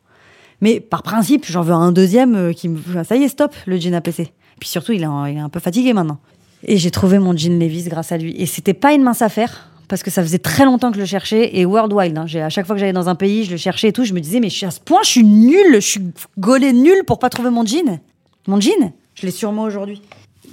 Mais 0.60 0.80
par 0.80 1.02
principe, 1.02 1.44
j'en 1.46 1.62
veux 1.62 1.72
un 1.72 1.92
deuxième 1.92 2.34
euh, 2.34 2.52
qui 2.52 2.68
me. 2.68 2.80
Ça 3.04 3.16
y 3.16 3.22
est, 3.22 3.28
stop, 3.28 3.54
le 3.66 3.78
jean 3.78 3.94
APC. 3.94 4.32
Puis 4.58 4.68
surtout, 4.68 4.92
il 4.92 5.02
est, 5.02 5.06
un 5.06 5.48
peu 5.48 5.60
fatigué 5.60 5.92
maintenant. 5.92 6.18
Et 6.64 6.78
j'ai 6.78 6.90
trouvé 6.90 7.18
mon 7.18 7.36
jean 7.36 7.58
Levi's 7.58 7.88
grâce 7.88 8.12
à 8.12 8.16
lui. 8.16 8.34
Et 8.40 8.46
c'était 8.46 8.74
pas 8.74 8.94
une 8.94 9.02
mince 9.02 9.20
affaire, 9.20 9.70
parce 9.88 10.02
que 10.02 10.10
ça 10.10 10.22
faisait 10.22 10.38
très 10.38 10.64
longtemps 10.64 10.90
que 10.90 10.96
je 10.96 11.00
le 11.00 11.06
cherchais. 11.06 11.56
Et 11.58 11.66
worldwide, 11.66 12.16
hein. 12.16 12.26
À 12.42 12.48
chaque 12.48 12.66
fois 12.66 12.74
que 12.74 12.80
j'allais 12.80 12.94
dans 12.94 13.08
un 13.08 13.14
pays, 13.14 13.44
je 13.44 13.50
le 13.50 13.56
cherchais 13.58 13.88
et 13.88 13.92
tout. 13.92 14.04
Je 14.04 14.14
me 14.14 14.20
disais, 14.20 14.40
mais 14.40 14.48
à 14.64 14.70
ce 14.70 14.80
point, 14.80 15.00
je 15.02 15.10
suis 15.10 15.24
nulle, 15.24 15.74
je 15.74 15.80
suis 15.80 16.00
gaulée 16.38 16.72
nulle 16.72 17.04
pour 17.06 17.18
pas 17.18 17.28
trouver 17.28 17.50
mon 17.50 17.64
jean. 17.66 18.00
Mon 18.46 18.60
jean, 18.60 18.92
je 19.14 19.26
l'ai 19.26 19.32
sur 19.32 19.52
moi 19.52 19.66
aujourd'hui. 19.66 20.00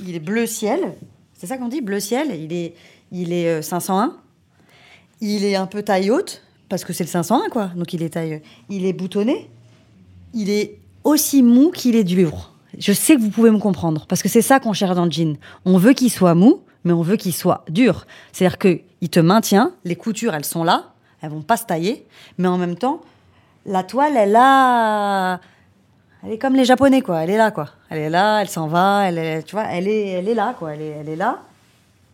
Il 0.05 0.15
est 0.15 0.19
bleu 0.19 0.45
ciel. 0.45 0.79
C'est 1.37 1.47
ça 1.47 1.57
qu'on 1.57 1.69
dit, 1.69 1.81
bleu 1.81 1.99
ciel. 1.99 2.27
Il 2.37 2.51
est, 2.51 2.73
il 3.11 3.31
est 3.31 3.47
euh, 3.47 3.61
501. 3.61 4.17
Il 5.21 5.45
est 5.45 5.55
un 5.55 5.67
peu 5.67 5.83
taille 5.83 6.11
haute, 6.11 6.41
parce 6.67 6.83
que 6.83 6.91
c'est 6.91 7.05
le 7.05 7.09
501, 7.09 7.49
quoi. 7.49 7.71
Donc 7.75 7.93
il 7.93 8.03
est 8.03 8.09
taille. 8.09 8.41
Il 8.69 8.85
est 8.85 8.93
boutonné 8.93 9.49
il 10.33 10.49
est 10.49 10.79
aussi 11.03 11.43
mou 11.43 11.71
qu'il 11.71 11.95
est 11.95 12.03
dur. 12.03 12.51
Je 12.77 12.91
sais 12.91 13.15
que 13.15 13.21
vous 13.21 13.29
pouvez 13.29 13.51
me 13.51 13.59
comprendre, 13.59 14.05
parce 14.07 14.23
que 14.23 14.29
c'est 14.29 14.41
ça 14.41 14.59
qu'on 14.59 14.73
cherche 14.73 14.95
dans 14.95 15.05
le 15.05 15.11
jean. 15.11 15.37
On 15.65 15.77
veut 15.77 15.93
qu'il 15.93 16.11
soit 16.11 16.35
mou, 16.35 16.61
mais 16.83 16.93
on 16.93 17.01
veut 17.01 17.17
qu'il 17.17 17.33
soit 17.33 17.63
dur. 17.69 18.05
C'est-à-dire 18.31 18.57
qu'il 18.57 19.09
te 19.09 19.19
maintient, 19.19 19.73
les 19.85 19.95
coutures, 19.95 20.33
elles 20.33 20.45
sont 20.45 20.63
là, 20.63 20.93
elles 21.21 21.29
vont 21.29 21.41
pas 21.41 21.57
se 21.57 21.65
tailler, 21.65 22.05
mais 22.37 22.47
en 22.47 22.57
même 22.57 22.75
temps, 22.75 23.01
la 23.65 23.83
toile, 23.83 24.17
elle 24.17 24.35
a... 24.35 25.39
Elle 26.25 26.31
est 26.31 26.37
comme 26.37 26.55
les 26.55 26.63
Japonais, 26.63 27.01
quoi. 27.01 27.19
Elle 27.19 27.31
est 27.31 27.37
là, 27.37 27.51
quoi. 27.51 27.69
Elle 27.89 27.99
est 27.99 28.09
là, 28.09 28.41
elle 28.41 28.47
s'en 28.47 28.67
va, 28.67 29.03
elle 29.07 29.17
est, 29.17 29.43
tu 29.43 29.55
vois, 29.55 29.65
elle 29.65 29.89
est, 29.89 30.07
elle 30.07 30.29
est 30.29 30.33
là, 30.33 30.55
quoi. 30.57 30.73
Elle 30.73 30.81
est, 30.81 30.95
elle 31.01 31.09
est 31.09 31.15
là. 31.17 31.43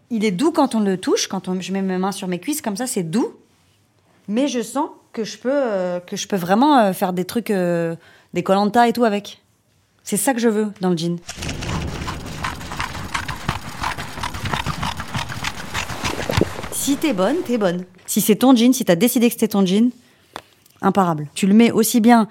Il 0.10 0.25
est 0.25 0.32
doux 0.32 0.51
quand 0.51 0.73
on 0.73 0.79
le 0.79 0.97
touche, 0.97 1.27
quand 1.27 1.47
on, 1.47 1.62
je 1.62 1.71
mets 1.71 1.84
mes 1.84 1.99
mains 1.99 2.12
sur 2.12 2.27
mes 2.27 2.39
cuisses, 2.39 2.62
comme 2.62 2.75
ça, 2.75 2.88
c'est 2.88 3.03
doux 3.03 3.36
mais 4.29 4.47
je 4.47 4.62
sens 4.62 4.89
que 5.13 5.23
je 5.23 5.37
peux, 5.37 5.51
euh, 5.51 5.99
que 5.99 6.15
je 6.15 6.27
peux 6.27 6.35
vraiment 6.35 6.77
euh, 6.79 6.93
faire 6.93 7.13
des 7.13 7.25
trucs, 7.25 7.51
euh, 7.51 7.95
des 8.33 8.43
colanta 8.43 8.87
et 8.87 8.93
tout 8.93 9.05
avec. 9.05 9.41
C'est 10.03 10.17
ça 10.17 10.33
que 10.33 10.39
je 10.39 10.49
veux 10.49 10.67
dans 10.81 10.89
le 10.89 10.97
jean. 10.97 11.17
Si 16.71 16.97
t'es 16.97 17.13
bonne, 17.13 17.37
t'es 17.45 17.57
bonne. 17.57 17.85
Si 18.05 18.21
c'est 18.21 18.35
ton 18.35 18.55
jean, 18.55 18.73
si 18.73 18.85
t'as 18.85 18.95
décidé 18.95 19.27
que 19.27 19.33
c'était 19.33 19.49
ton 19.49 19.65
jean, 19.65 19.91
imparable. 20.81 21.27
Tu 21.35 21.45
le 21.45 21.53
mets 21.53 21.71
aussi 21.71 22.01
bien 22.01 22.27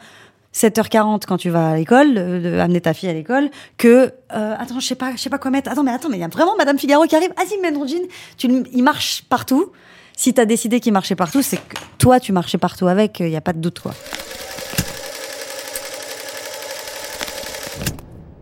7h40 0.55 1.23
quand 1.27 1.37
tu 1.37 1.51
vas 1.51 1.71
à 1.71 1.77
l'école, 1.77 2.19
amener 2.19 2.81
ta 2.81 2.95
fille 2.95 3.09
à 3.09 3.13
l'école, 3.13 3.51
que 3.77 4.13
attends, 4.31 4.81
je 4.81 4.87
sais 4.87 4.97
pas, 4.97 5.13
je 5.15 5.21
sais 5.21 5.31
pas 5.31 5.39
quoi 5.39 5.53
mettre. 5.53 5.71
Attends, 5.71 5.85
mais 5.85 5.93
attends, 5.93 6.09
mais 6.09 6.17
il 6.17 6.21
y 6.21 6.25
a 6.25 6.29
vraiment 6.29 6.57
Madame 6.57 6.79
Figaro 6.79 7.05
qui 7.05 7.15
arrive. 7.15 7.31
Vas-y, 7.37 7.61
mets 7.61 7.73
ton 7.73 7.87
jean. 7.87 8.03
Tu, 8.37 8.49
il 8.73 8.83
marche 8.83 9.23
partout. 9.29 9.71
Si 10.19 10.35
t'as 10.35 10.47
décidé 10.47 10.81
qu'il 10.81 10.93
marchait 10.93 11.15
partout, 11.15 11.43
c'est 11.43 11.59
que 11.59 11.77
toi, 11.97 12.19
tu 12.19 12.33
marchais 12.33 12.59
partout 12.59 12.89
avec. 12.89 13.21
Il 13.21 13.29
y 13.29 13.37
a 13.37 13.41
pas 13.41 13.53
de 13.53 13.61
doute, 13.61 13.79
quoi. 13.79 13.95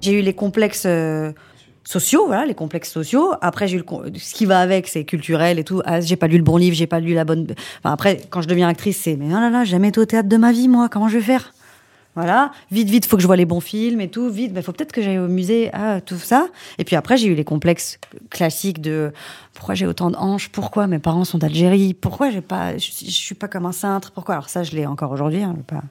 J'ai 0.01 0.13
eu 0.13 0.23
les 0.23 0.33
complexes 0.33 0.85
euh, 0.87 1.33
sociaux, 1.85 2.25
voilà, 2.29 2.47
les 2.47 2.55
complexes 2.55 2.91
sociaux. 2.91 3.35
Après, 3.43 3.69
j'ai 3.69 3.77
eu 3.77 3.81
le 3.81 4.19
ce 4.19 4.33
qui 4.33 4.47
va 4.47 4.61
avec, 4.61 4.89
c'est 4.89 5.05
culturel 5.05 5.59
et 5.59 5.65
tout. 5.65 5.83
Ah, 5.85 6.01
j'ai 6.01 6.17
pas 6.17 6.29
lu 6.29 6.39
le 6.39 6.45
bon 6.45 6.57
livre, 6.57 6.75
j'ai 6.75 6.87
pas 6.87 6.99
lu 6.99 7.13
la 7.13 7.27
bonne. 7.27 7.47
Enfin, 7.81 7.93
après, 7.93 8.23
quand 8.31 8.41
je 8.41 8.49
deviens 8.49 8.69
actrice, 8.69 9.03
c'est 9.03 9.17
mais 9.17 9.27
oh 9.29 9.39
là 9.39 9.51
là, 9.51 9.65
jamais 9.65 9.89
été 9.89 10.01
au 10.01 10.07
théâtre 10.07 10.31
de 10.31 10.37
ma 10.39 10.53
vie, 10.53 10.69
moi. 10.69 10.89
Comment 10.89 11.09
je 11.09 11.19
vais 11.19 11.25
faire? 11.25 11.53
Voilà, 12.17 12.51
vite, 12.71 12.89
vite, 12.89 13.05
faut 13.07 13.17
que 13.17 13.23
je 13.23 13.27
vois 13.27 13.37
les 13.37 13.45
bons 13.45 13.61
films 13.61 14.01
et 14.01 14.09
tout. 14.09 14.31
Vite, 14.31 14.53
il 14.57 14.63
faut 14.63 14.73
peut-être 14.73 14.93
que 14.93 15.03
j'aille 15.03 15.19
au 15.19 15.29
musée, 15.29 15.69
ah, 15.75 16.01
tout 16.01 16.17
ça. 16.17 16.49
Et 16.79 16.85
puis 16.85 16.97
après, 16.97 17.19
j'ai 17.19 17.29
eu 17.29 17.35
les 17.35 17.45
complexes 17.45 17.99
classiques 18.31 18.81
de 18.81 19.13
pourquoi 19.53 19.75
j'ai 19.75 19.87
autant 19.87 20.11
de 20.11 20.17
hanches, 20.17 20.49
pourquoi 20.49 20.87
mes 20.87 20.99
parents 20.99 21.25
sont 21.25 21.37
d'Algérie, 21.39 21.93
pourquoi 21.93 22.29
pas, 22.49 22.79
je, 22.79 22.91
je 22.91 23.11
suis 23.11 23.35
pas 23.35 23.49
comme 23.49 23.67
un 23.67 23.73
cintre, 23.73 24.13
pourquoi? 24.13 24.37
Alors 24.37 24.49
ça, 24.49 24.63
je 24.63 24.73
l'ai 24.73 24.87
encore 24.87 25.13
aujourd'hui. 25.13 25.43
Hein, 25.43 25.57
pas- 25.67 25.83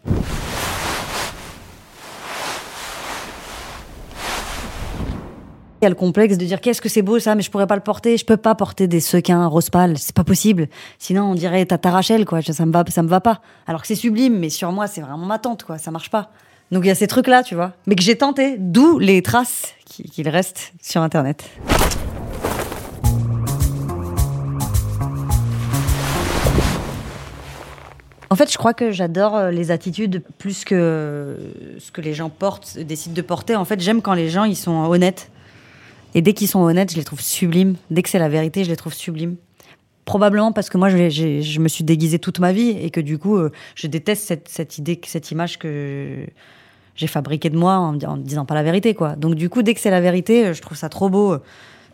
le 5.89 5.95
complexe 5.95 6.37
de 6.37 6.45
dire 6.45 6.61
qu'est-ce 6.61 6.81
que 6.81 6.89
c'est 6.89 7.01
beau 7.01 7.19
ça, 7.19 7.35
mais 7.35 7.41
je 7.41 7.49
pourrais 7.51 7.67
pas 7.67 7.75
le 7.75 7.81
porter, 7.81 8.17
je 8.17 8.25
peux 8.25 8.37
pas 8.37 8.55
porter 8.55 8.87
des 8.87 8.99
sequins 8.99 9.45
rose 9.47 9.69
pâle, 9.69 9.97
c'est 9.97 10.15
pas 10.15 10.23
possible. 10.23 10.67
Sinon 10.99 11.23
on 11.31 11.35
dirait 11.35 11.65
Tata 11.65 11.91
Rachel 11.91 12.25
quoi, 12.25 12.41
ça 12.41 12.65
me 12.65 12.71
va, 12.71 12.83
ça 12.89 13.03
me 13.03 13.07
va 13.07 13.21
pas. 13.21 13.41
Alors 13.67 13.81
que 13.81 13.87
c'est 13.87 13.95
sublime, 13.95 14.37
mais 14.39 14.49
sur 14.49 14.71
moi 14.71 14.87
c'est 14.87 15.01
vraiment 15.01 15.25
ma 15.25 15.39
tante 15.39 15.63
quoi, 15.63 15.77
ça 15.77 15.91
marche 15.91 16.09
pas. 16.09 16.31
Donc 16.71 16.83
il 16.83 16.87
y 16.87 16.91
a 16.91 16.95
ces 16.95 17.07
trucs 17.07 17.27
là, 17.27 17.43
tu 17.43 17.55
vois, 17.55 17.73
mais 17.87 17.95
que 17.95 18.01
j'ai 18.03 18.17
tenté, 18.17 18.55
d'où 18.57 18.97
les 18.99 19.21
traces 19.21 19.73
qui- 19.85 20.03
qu'il 20.09 20.27
reste 20.29 20.73
sur 20.81 21.01
internet. 21.01 21.43
En 28.31 28.35
fait, 28.35 28.51
je 28.51 28.57
crois 28.57 28.73
que 28.73 28.91
j'adore 28.91 29.35
euh, 29.35 29.51
les 29.51 29.71
attitudes 29.71 30.23
plus 30.39 30.65
que 30.65 30.75
euh, 30.75 31.37
ce 31.79 31.91
que 31.91 32.01
les 32.01 32.13
gens 32.13 32.29
portent, 32.29 32.77
décident 32.79 33.13
de 33.15 33.21
porter. 33.21 33.55
En 33.55 33.65
fait, 33.65 33.79
j'aime 33.79 34.01
quand 34.01 34.13
les 34.13 34.29
gens 34.29 34.43
ils 34.45 34.55
sont 34.57 34.71
honnêtes. 34.85 35.29
Et 36.15 36.21
dès 36.21 36.33
qu'ils 36.33 36.47
sont 36.47 36.61
honnêtes, 36.61 36.91
je 36.91 36.95
les 36.95 37.03
trouve 37.03 37.21
sublimes. 37.21 37.75
Dès 37.91 38.01
que 38.01 38.09
c'est 38.09 38.19
la 38.19 38.29
vérité, 38.29 38.63
je 38.63 38.69
les 38.69 38.77
trouve 38.77 38.93
sublimes. 38.93 39.35
Probablement 40.05 40.53
parce 40.53 40.69
que 40.69 40.77
moi, 40.77 40.87
je, 40.89 41.59
me 41.59 41.67
suis 41.67 41.83
déguisée 41.83 42.19
toute 42.19 42.39
ma 42.39 42.53
vie 42.53 42.69
et 42.69 42.89
que 42.89 43.01
du 43.01 43.17
coup, 43.17 43.37
euh, 43.37 43.51
je 43.75 43.87
déteste 43.87 44.39
cette, 44.47 44.77
idée, 44.77 44.99
cette 45.05 45.31
image 45.31 45.59
que 45.59 46.25
j'ai 46.95 47.07
fabriquée 47.07 47.49
de 47.49 47.57
moi 47.57 47.73
en, 47.73 47.99
en 47.99 48.17
disant 48.17 48.45
pas 48.45 48.55
la 48.55 48.63
vérité, 48.63 48.93
quoi. 48.93 49.17
Donc 49.17 49.35
du 49.35 49.49
coup, 49.49 49.61
dès 49.61 49.73
que 49.73 49.81
c'est 49.81 49.89
la 49.91 49.99
vérité, 49.99 50.45
euh, 50.45 50.53
je 50.53 50.61
trouve 50.61 50.77
ça 50.77 50.87
trop 50.87 51.09
beau. 51.09 51.37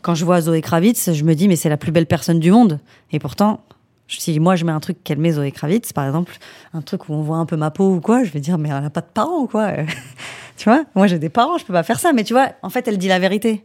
Quand 0.04 0.14
je 0.14 0.24
vois 0.24 0.42
Zoé 0.42 0.62
Kravitz, 0.62 1.14
je 1.14 1.24
me 1.24 1.34
dis 1.34 1.48
mais 1.48 1.56
c'est 1.56 1.70
la 1.70 1.78
plus 1.78 1.92
belle 1.92 2.06
personne 2.06 2.40
du 2.40 2.52
monde. 2.52 2.80
Et 3.12 3.18
pourtant, 3.18 3.64
si 4.08 4.40
moi 4.40 4.56
je 4.56 4.66
mets 4.66 4.72
un 4.72 4.80
truc 4.80 5.04
qu'elle 5.04 5.20
met 5.20 5.32
Zoé 5.32 5.52
Kravitz, 5.52 5.94
par 5.94 6.06
exemple, 6.06 6.38
un 6.74 6.82
truc 6.82 7.10
où 7.10 7.14
on 7.14 7.22
voit 7.22 7.38
un 7.38 7.46
peu 7.48 7.56
ma 7.56 7.72
peau 7.72 7.96
ou 7.96 8.02
quoi, 8.02 8.24
je 8.24 8.32
vais 8.32 8.40
dire 8.40 8.58
mais 8.60 8.70
elle 8.70 8.86
a 8.86 8.90
pas 8.92 9.02
de 9.02 9.12
parents 9.12 9.40
ou 9.40 9.48
quoi. 9.48 9.72
tu 10.58 10.66
vois? 10.66 10.84
Moi 10.94 11.08
j'ai 11.08 11.18
des 11.18 11.30
parents, 11.30 11.58
je 11.58 11.66
peux 11.66 11.74
pas 11.74 11.84
faire 11.84 12.00
ça. 12.00 12.14
Mais 12.14 12.24
tu 12.24 12.34
vois, 12.34 12.50
en 12.62 12.70
fait, 12.70 12.88
elle 12.88 12.98
dit 12.98 13.08
la 13.08 13.20
vérité. 13.20 13.64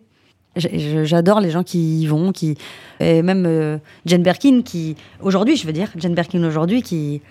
J'adore 0.57 1.41
les 1.41 1.51
gens 1.51 1.63
qui 1.63 2.01
y 2.01 2.07
vont, 2.07 2.33
qui 2.33 2.57
et 3.01 3.23
même 3.23 3.45
euh, 3.47 3.79
Jane 4.07 4.23
Birkin 4.23 4.63
qui 4.63 4.97
aujourd'hui, 5.21 5.57
je 5.57 5.67
veux 5.67 5.73
dire, 5.73 5.89
Jane 5.97 6.15
Birkin 6.15 6.43
aujourd'hui 6.45 6.83
qui 6.83 7.23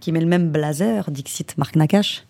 qui 0.00 0.12
met 0.12 0.20
le 0.20 0.26
même 0.26 0.48
blazer, 0.50 1.10
Dixit 1.10 1.58
Marc 1.58 1.74
Nakache, 1.76 2.24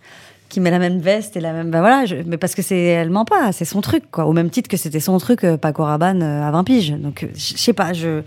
qui 0.48 0.58
met 0.60 0.70
la 0.70 0.78
même 0.78 0.98
veste 1.00 1.36
et 1.36 1.40
la 1.40 1.52
même 1.52 1.70
bah 1.70 1.80
voilà, 1.80 2.04
mais 2.26 2.38
parce 2.38 2.54
que 2.54 2.62
c'est 2.62 2.78
elle 2.80 3.10
ment 3.10 3.24
pas, 3.26 3.52
c'est 3.52 3.64
son 3.66 3.80
truc 3.80 4.04
quoi, 4.10 4.24
au 4.26 4.32
même 4.32 4.50
titre 4.50 4.68
que 4.68 4.76
c'était 4.78 5.00
son 5.00 5.18
truc 5.18 5.44
euh, 5.44 5.56
Paco 5.56 5.84
Rabanne 5.84 6.22
euh, 6.22 6.42
à 6.42 6.50
20 6.50 6.64
piges. 6.64 6.92
Donc 6.92 7.22
euh, 7.22 7.28
je 7.34 7.56
sais 7.56 7.72
pas, 7.74 7.92
je 7.92 8.22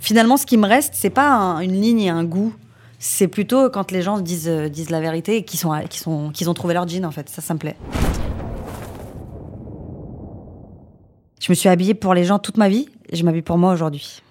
finalement 0.00 0.36
ce 0.36 0.44
qui 0.46 0.56
me 0.56 0.66
reste, 0.66 0.94
c'est 0.94 1.10
pas 1.10 1.30
un- 1.30 1.60
une 1.60 1.80
ligne 1.80 2.00
et 2.00 2.08
un 2.10 2.24
goût. 2.24 2.52
C'est 3.02 3.28
plutôt 3.28 3.70
quand 3.70 3.92
les 3.92 4.02
gens 4.02 4.18
disent, 4.20 4.50
disent 4.70 4.90
la 4.90 5.00
vérité 5.00 5.36
et 5.36 5.42
qu'ils 5.44 5.60
qu'ils 6.34 6.50
ont 6.50 6.54
trouvé 6.54 6.74
leur 6.74 6.86
jean, 6.86 7.06
en 7.06 7.10
fait. 7.10 7.30
Ça, 7.30 7.40
ça 7.40 7.54
me 7.54 7.58
plaît. 7.58 7.76
Je 11.50 11.52
me 11.52 11.56
suis 11.56 11.68
habillée 11.68 11.94
pour 11.94 12.14
les 12.14 12.22
gens 12.22 12.38
toute 12.38 12.58
ma 12.58 12.68
vie 12.68 12.88
et 13.08 13.16
je 13.16 13.24
m'habille 13.24 13.42
pour 13.42 13.58
moi 13.58 13.72
aujourd'hui. 13.72 14.22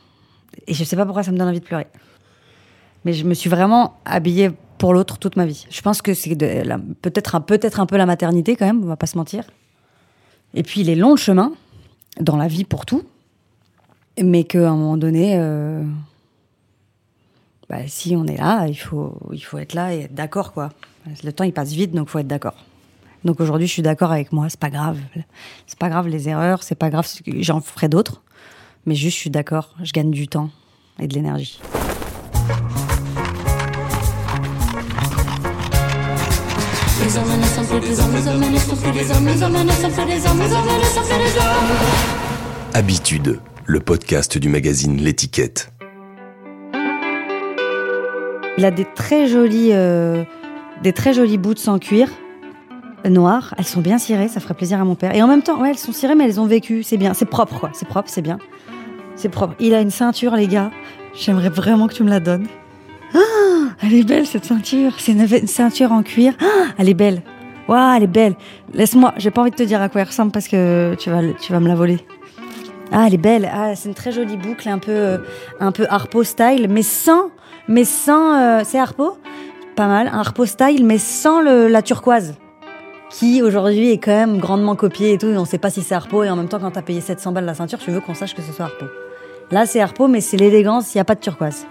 Et 0.67 0.73
je 0.73 0.85
sais 0.85 0.95
pas 0.95 1.03
pourquoi 1.03 1.21
ça 1.21 1.33
me 1.33 1.37
donne 1.37 1.49
envie 1.49 1.59
de 1.59 1.65
pleurer. 1.65 1.87
Mais 3.03 3.11
je 3.11 3.25
me 3.25 3.33
suis 3.33 3.49
vraiment 3.49 3.99
habillée 4.05 4.51
pour 4.77 4.93
l'autre 4.93 5.17
toute 5.17 5.35
ma 5.35 5.45
vie. 5.45 5.67
Je 5.69 5.81
pense 5.81 6.01
que 6.01 6.13
c'est 6.13 6.33
peut-être 7.01 7.35
un, 7.35 7.41
peu 7.41 7.97
la 7.97 8.05
maternité 8.05 8.55
quand 8.55 8.65
même, 8.65 8.81
on 8.81 8.87
va 8.87 8.95
pas 8.95 9.05
se 9.05 9.17
mentir. 9.17 9.43
Et 10.53 10.63
puis 10.63 10.79
il 10.79 10.89
est 10.89 10.95
long 10.95 11.09
le 11.11 11.17
chemin 11.17 11.51
dans 12.21 12.37
la 12.37 12.47
vie 12.47 12.63
pour 12.63 12.85
tout, 12.85 13.03
mais 14.23 14.45
qu'à 14.45 14.69
un 14.69 14.77
moment 14.77 14.95
donné, 14.95 15.37
euh, 15.37 15.83
bah, 17.69 17.85
si 17.87 18.15
on 18.15 18.27
est 18.27 18.37
là, 18.37 18.65
il 18.67 18.79
faut, 18.79 19.19
être 19.57 19.73
là 19.73 19.93
et 19.93 20.03
être 20.03 20.15
d'accord. 20.15 20.53
Le 21.21 21.33
temps, 21.33 21.43
il 21.43 21.51
passe 21.51 21.73
vite, 21.73 21.91
donc 21.91 22.07
il 22.07 22.11
faut 22.11 22.19
être 22.19 22.27
d'accord. 22.27 22.55
Donc 23.25 23.41
aujourd'hui, 23.41 23.67
je 23.67 23.73
suis 23.73 23.81
d'accord 23.81 24.11
avec 24.11 24.31
moi, 24.31 24.47
c'est 24.49 24.59
pas 24.59 24.69
grave. 24.69 24.97
C'est 25.67 25.77
pas 25.77 25.89
grave 25.89 26.07
les 26.07 26.29
erreurs, 26.29 26.63
c'est 26.63 26.75
pas 26.75 26.89
grave, 26.89 27.07
j'en 27.39 27.61
ferai 27.61 27.89
d'autres. 27.89 28.21
Mais 28.85 28.95
juste, 28.95 29.17
je 29.17 29.21
suis 29.21 29.29
d'accord, 29.29 29.75
je 29.83 29.91
gagne 29.91 30.11
du 30.11 30.27
temps 30.27 30.49
et 30.99 31.07
de 31.07 31.13
l'énergie. 31.13 31.59
Habitude, 42.73 43.39
le 43.65 43.79
podcast 43.79 44.37
du 44.37 44.47
magazine 44.47 44.97
L'étiquette. 44.97 45.71
Il 48.57 48.65
a 48.65 48.71
des 48.71 48.85
très 48.95 49.27
jolis, 49.27 49.69
euh, 49.71 50.23
des 50.83 50.93
très 50.93 51.13
jolis 51.13 51.37
boots 51.37 51.67
en 51.67 51.79
cuir 51.79 52.09
noir. 53.05 53.53
Elles 53.57 53.65
sont 53.65 53.81
bien 53.81 53.97
cirées, 53.97 54.27
ça 54.27 54.39
ferait 54.39 54.53
plaisir 54.53 54.79
à 54.81 54.85
mon 54.85 54.95
père. 54.95 55.15
Et 55.15 55.21
en 55.21 55.27
même 55.27 55.41
temps, 55.41 55.59
ouais, 55.61 55.71
elles 55.71 55.77
sont 55.77 55.91
cirées, 55.91 56.15
mais 56.15 56.25
elles 56.25 56.39
ont 56.39 56.45
vécu. 56.45 56.83
C'est 56.83 56.97
bien, 56.97 57.13
c'est 57.13 57.25
propre, 57.25 57.59
quoi. 57.59 57.69
C'est 57.73 57.87
propre, 57.87 58.09
c'est 58.09 58.21
bien. 58.21 58.39
C'est 59.15 59.29
propre. 59.29 59.55
Il 59.59 59.73
a 59.73 59.81
une 59.81 59.91
ceinture, 59.91 60.35
les 60.35 60.47
gars. 60.47 60.71
J'aimerais 61.13 61.49
vraiment 61.49 61.87
que 61.87 61.93
tu 61.93 62.03
me 62.03 62.09
la 62.09 62.19
donnes. 62.19 62.47
Ah, 63.13 63.19
elle 63.81 63.93
est 63.93 64.03
belle 64.03 64.25
cette 64.25 64.45
ceinture. 64.45 64.93
C'est 64.97 65.13
une, 65.13 65.47
ceinture 65.47 65.91
en 65.91 66.03
cuir. 66.03 66.33
Ah, 66.41 66.73
elle 66.77 66.89
est 66.89 66.93
belle. 66.93 67.21
Waouh, 67.67 67.97
elle 67.97 68.03
est 68.03 68.07
belle. 68.07 68.35
Laisse-moi. 68.73 69.13
J'ai 69.17 69.31
pas 69.31 69.41
envie 69.41 69.51
de 69.51 69.55
te 69.55 69.63
dire 69.63 69.81
à 69.81 69.89
quoi 69.89 70.01
elle 70.01 70.07
ressemble 70.07 70.31
parce 70.31 70.47
que 70.47 70.95
tu 70.97 71.09
vas, 71.09 71.21
tu 71.39 71.51
vas 71.51 71.59
me 71.59 71.67
la 71.67 71.75
voler. 71.75 71.99
Ah, 72.91 73.05
elle 73.07 73.13
est 73.13 73.17
belle. 73.17 73.49
Ah, 73.53 73.75
c'est 73.75 73.89
une 73.89 73.95
très 73.95 74.11
jolie 74.11 74.37
boucle, 74.37 74.67
un 74.67 74.79
peu, 74.79 74.91
euh, 74.91 75.17
un 75.59 75.71
peu 75.71 75.85
harpo 75.89 76.23
style, 76.23 76.67
mais 76.69 76.81
sans, 76.81 77.29
mais 77.67 77.83
sans. 77.83 78.39
Euh, 78.39 78.61
c'est 78.63 78.79
harpo, 78.79 79.17
pas 79.75 79.87
mal. 79.87 80.07
Un 80.07 80.19
harpo 80.19 80.45
style, 80.45 80.85
mais 80.85 80.97
sans 80.97 81.41
le, 81.41 81.67
la 81.67 81.81
turquoise, 81.81 82.35
qui 83.09 83.41
aujourd'hui 83.41 83.91
est 83.91 83.97
quand 83.97 84.11
même 84.11 84.37
grandement 84.37 84.75
copiée 84.75 85.13
et 85.13 85.17
tout. 85.17 85.27
on 85.27 85.45
sait 85.45 85.57
pas 85.57 85.69
si 85.69 85.81
c'est 85.81 85.95
harpo 85.95 86.23
et 86.23 86.29
en 86.29 86.35
même 86.35 86.47
temps, 86.47 86.59
quand 86.59 86.71
t'as 86.71 86.81
payé 86.81 87.01
700 87.01 87.31
balles 87.31 87.45
la 87.45 87.53
ceinture, 87.53 87.79
tu 87.79 87.91
veux 87.91 88.01
qu'on 88.01 88.13
sache 88.13 88.35
que 88.35 88.41
ce 88.41 88.51
soit 88.51 88.65
harpo. 88.65 88.85
Là, 89.51 89.65
c'est 89.65 89.81
harpo, 89.81 90.07
mais 90.07 90.21
c'est 90.21 90.37
l'élégance. 90.37 90.93
Il 90.93 90.99
y 90.99 91.01
a 91.01 91.05
pas 91.05 91.15
de 91.15 91.19
turquoise. 91.19 91.65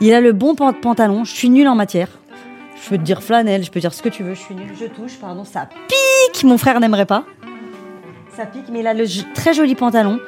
Il 0.00 0.12
a 0.12 0.20
le 0.20 0.32
bon 0.32 0.54
pantalon. 0.54 1.24
Je 1.24 1.34
suis 1.34 1.48
nulle 1.48 1.68
en 1.68 1.74
matière. 1.74 2.08
Je 2.82 2.90
peux 2.90 2.98
te 2.98 3.02
dire 3.02 3.22
flanelle, 3.22 3.64
je 3.64 3.70
peux 3.70 3.80
dire 3.80 3.94
ce 3.94 4.02
que 4.02 4.10
tu 4.10 4.22
veux. 4.22 4.34
Je 4.34 4.40
suis 4.40 4.54
nulle. 4.54 4.72
Je 4.78 4.86
touche, 4.86 5.16
pardon. 5.18 5.44
Ça 5.44 5.66
pique. 5.88 6.44
Mon 6.44 6.58
frère 6.58 6.78
n'aimerait 6.78 7.06
pas 7.06 7.24
ça 8.36 8.44
pique, 8.44 8.66
mais 8.70 8.80
il 8.80 8.86
a 8.86 8.92
le 8.92 9.06
très 9.34 9.54
joli 9.54 9.74
pantalon 9.74 10.20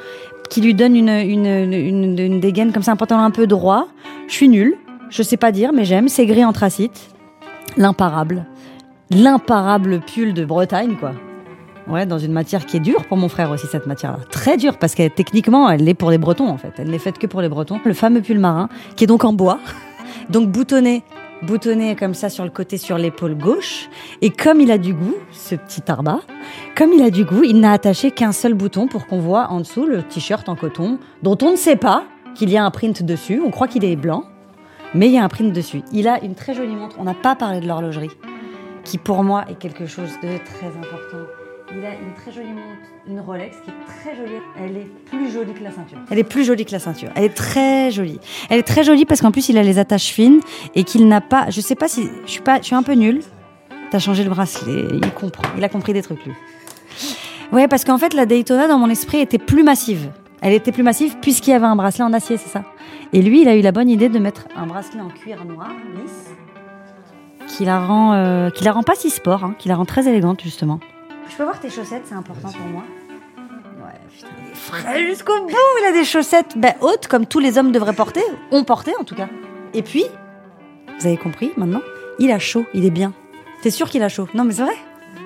qui 0.49 0.63
lui 0.63 0.73
donne 0.73 0.97
une, 0.97 1.11
une, 1.11 2.41
dégaine 2.41 2.73
comme 2.73 2.83
ça, 2.83 2.93
un 2.93 2.97
pantalon 2.97 3.21
un 3.21 3.31
peu 3.31 3.47
droit. 3.47 3.87
Je 4.29 4.33
suis 4.33 4.49
nulle, 4.49 4.77
je 5.11 5.23
sais 5.23 5.37
pas 5.37 5.53
dire, 5.53 5.75
mais 5.75 5.85
j'aime. 5.85 6.09
C'est 6.09 6.25
gris 6.25 6.45
anthracite, 6.45 7.11
l'imparable, 7.77 8.47
l'imparable 9.11 10.01
pull 10.01 10.35
de 10.35 10.45
Bretagne, 10.45 10.97
quoi. 10.99 11.13
Ouais, 11.89 12.05
dans 12.05 12.19
une 12.19 12.33
matière 12.33 12.67
qui 12.67 12.77
est 12.77 12.81
dure 12.81 13.07
pour 13.07 13.17
mon 13.17 13.29
frère 13.29 13.51
aussi, 13.51 13.67
cette 13.67 13.87
matière-là. 13.87 14.19
Très 14.31 14.57
dure, 14.59 14.77
parce 14.77 14.95
que 14.95 15.09
techniquement, 15.09 15.71
elle 15.71 15.89
est 15.89 15.95
pour 15.95 16.11
les 16.11 16.19
Bretons, 16.19 16.49
en 16.49 16.59
fait. 16.59 16.73
Elle 16.77 16.91
n'est 16.91 16.99
faite 16.99 17.19
que 17.19 17.27
pour 17.27 17.41
les 17.41 17.49
Bretons. 17.49 17.81
Le 17.85 17.95
fameux 17.95 18.21
pull 18.21 18.39
marin, 18.39 18.69
qui 18.97 19.05
est 19.05 19.07
donc 19.07 19.25
en 19.25 19.33
bois, 19.33 19.59
donc 20.29 20.49
boutonné 20.49 21.03
boutonné 21.43 21.95
comme 21.97 22.15
ça 22.15 22.29
sur 22.29 22.45
le 22.45 22.51
côté, 22.51 22.79
sur 22.79 22.99
l'épaule 22.99 23.37
gauche. 23.37 23.89
Et 24.23 24.31
comme 24.31 24.61
il 24.61 24.71
a 24.71 24.79
du 24.79 24.95
goût, 24.95 25.15
ce 25.33 25.55
petit 25.55 25.81
tarba, 25.81 26.21
comme 26.77 26.93
il 26.93 27.03
a 27.03 27.11
du 27.11 27.25
goût, 27.25 27.45
il 27.45 27.61
n'a 27.61 27.73
attaché 27.73 28.11
qu'un 28.11 28.33
seul 28.33 28.55
bouton 28.55 28.89
pour 28.89 29.07
qu'on 29.07 29.21
voit 29.21 29.49
en 29.51 29.61
dessous 29.61 29.87
le 29.87 30.03
t-shirt 30.03 30.49
en 30.49 30.57
coton, 30.57 30.99
dont 31.23 31.39
on 31.43 31.53
ne 31.53 31.57
sait 31.57 31.77
pas 31.77 32.05
qu'il 32.35 32.51
y 32.51 32.57
a 32.57 32.65
un 32.65 32.71
print 32.71 33.03
dessus. 33.03 33.41
On 33.45 33.51
croit 33.51 33.69
qu'il 33.69 33.85
est 33.85 33.97
blanc, 33.97 34.25
mais 34.95 35.07
il 35.07 35.13
y 35.13 35.19
a 35.19 35.25
un 35.25 35.29
print 35.29 35.53
dessus. 35.53 35.83
Il 35.93 36.09
a 36.09 36.23
une 36.23 36.35
très 36.35 36.55
jolie 36.55 36.75
montre. 36.75 36.97
On 36.99 37.05
n'a 37.05 37.15
pas 37.15 37.35
parlé 37.35 37.61
de 37.61 37.67
l'horlogerie, 37.67 38.11
qui 38.89 38.97
pour 38.97 39.23
moi 39.23 39.45
est 39.51 39.59
quelque 39.59 39.87
chose 39.87 40.11
de 40.23 40.39
très 40.39 40.69
important. 40.69 41.27
Il 41.71 41.85
a 41.85 41.91
une 41.91 42.15
très 42.15 42.33
jolie 42.33 42.49
montre, 42.49 42.89
une 43.07 43.21
Rolex 43.21 43.55
qui 43.63 43.71
est 43.71 43.75
très 44.01 44.17
jolie. 44.17 44.41
Elle 44.59 44.79
est 44.79 44.87
plus 45.11 45.31
jolie 45.31 45.53
que 45.53 45.63
la 45.63 45.71
ceinture. 45.71 45.99
Elle 46.11 46.19
est 46.19 46.25
plus 46.25 46.45
jolie 46.45 46.65
que 46.65 46.73
la 46.73 46.79
ceinture. 46.79 47.11
Elle 47.15 47.25
est 47.25 47.35
très 47.35 47.91
jolie. 47.91 48.19
Elle 48.49 48.61
est 48.61 48.67
très 48.67 48.85
jolie 48.85 49.05
parce 49.05 49.21
qu'en 49.21 49.31
plus 49.31 49.51
il 49.51 49.59
a 49.59 49.63
les 49.63 49.79
attaches 49.79 50.07
fines 50.07 50.41
et 50.75 50.85
qu'il 50.85 51.07
n'a 51.07 51.21
pas. 51.21 51.51
Je 51.51 51.61
sais 51.61 51.75
pas 51.75 51.87
si 51.87 52.09
je 52.25 52.31
suis 52.31 52.41
pas. 52.41 52.61
Je 52.61 52.65
suis 52.65 52.75
un 52.75 52.83
peu 52.83 52.95
nulle. 52.95 53.21
T'as 53.91 53.99
changé 53.99 54.25
le 54.25 54.31
bracelet. 54.31 54.87
Il 54.91 55.11
comprend. 55.13 55.45
Il 55.59 55.63
a 55.63 55.69
compris 55.69 55.93
des 55.93 56.01
trucs 56.01 56.25
lui. 56.25 56.33
Ouais, 57.53 57.69
parce 57.69 57.85
qu'en 57.85 57.99
fait 57.99 58.15
la 58.15 58.25
Daytona 58.25 58.69
dans 58.69 58.79
mon 58.79 58.89
esprit 58.89 59.19
était 59.19 59.37
plus 59.37 59.65
massive. 59.65 60.11
Elle 60.41 60.55
était 60.55 60.73
plus 60.73 60.83
massive 60.83 61.17
puisqu'il 61.21 61.51
y 61.51 61.53
avait 61.53 61.67
un 61.67 61.77
bracelet 61.77 62.05
en 62.05 62.15
acier, 62.15 62.39
c'est 62.39 62.49
ça. 62.49 62.65
Et 63.13 63.21
lui, 63.21 63.43
il 63.43 63.49
a 63.49 63.57
eu 63.57 63.61
la 63.61 63.73
bonne 63.73 63.91
idée 63.91 64.09
de 64.09 64.19
mettre 64.19 64.47
un 64.57 64.67
bracelet 64.67 65.01
en 65.01 65.09
cuir 65.09 65.45
noir, 65.45 65.73
lisse, 65.95 66.31
qui 67.59 67.65
la 67.65 67.81
rend, 67.81 68.13
euh, 68.13 68.51
qui 68.51 68.63
la 68.63 68.71
rend 68.71 68.85
pas 68.85 68.95
si 68.95 69.11
sport, 69.11 69.43
hein, 69.43 69.57
qui 69.59 69.69
la 69.69 69.75
rend 69.75 69.85
très 69.85 70.07
élégante 70.07 70.41
justement. 70.41 70.79
Je 71.29 71.35
peux 71.37 71.43
voir 71.43 71.59
tes 71.59 71.69
chaussettes, 71.69 72.05
c'est 72.05 72.15
important 72.15 72.53
pour 72.53 72.67
moi. 72.67 72.85
Ouais, 73.85 73.99
putain, 74.15 74.29
il 74.47 74.53
est 74.53 74.55
frais 74.55 75.07
jusqu'au 75.09 75.41
bout. 75.41 75.57
Il 75.81 75.87
a 75.89 75.93
des 75.93 76.05
chaussettes 76.05 76.57
ben, 76.57 76.75
hautes, 76.81 77.09
comme 77.09 77.27
tous 77.27 77.41
les 77.41 77.59
hommes 77.59 77.73
devraient 77.73 77.95
porter, 77.95 78.23
ont 78.53 78.63
porté 78.63 78.93
en 79.01 79.03
tout 79.03 79.17
cas. 79.17 79.29
Et 79.75 79.83
puis, 79.83 80.05
vous 81.01 81.07
avez 81.09 81.17
compris 81.17 81.51
maintenant 81.57 81.83
Il 82.21 82.31
a 82.31 82.39
chaud, 82.39 82.65
il 82.75 82.85
est 82.85 82.93
bien. 82.93 83.13
T'es 83.61 83.73
sûr 83.73 83.91
qu'il 83.91 84.05
a 84.05 84.09
chaud 84.09 84.29
Non, 84.35 84.45
mais 84.45 84.53
c'est 84.53 84.63
vrai. 84.63 84.77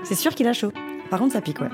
C'est 0.02 0.14
sûr 0.14 0.34
qu'il 0.34 0.48
a 0.48 0.54
chaud. 0.54 0.72
Par 1.10 1.18
contre, 1.18 1.34
ça 1.34 1.42
pique, 1.42 1.60
ouais. 1.60 1.68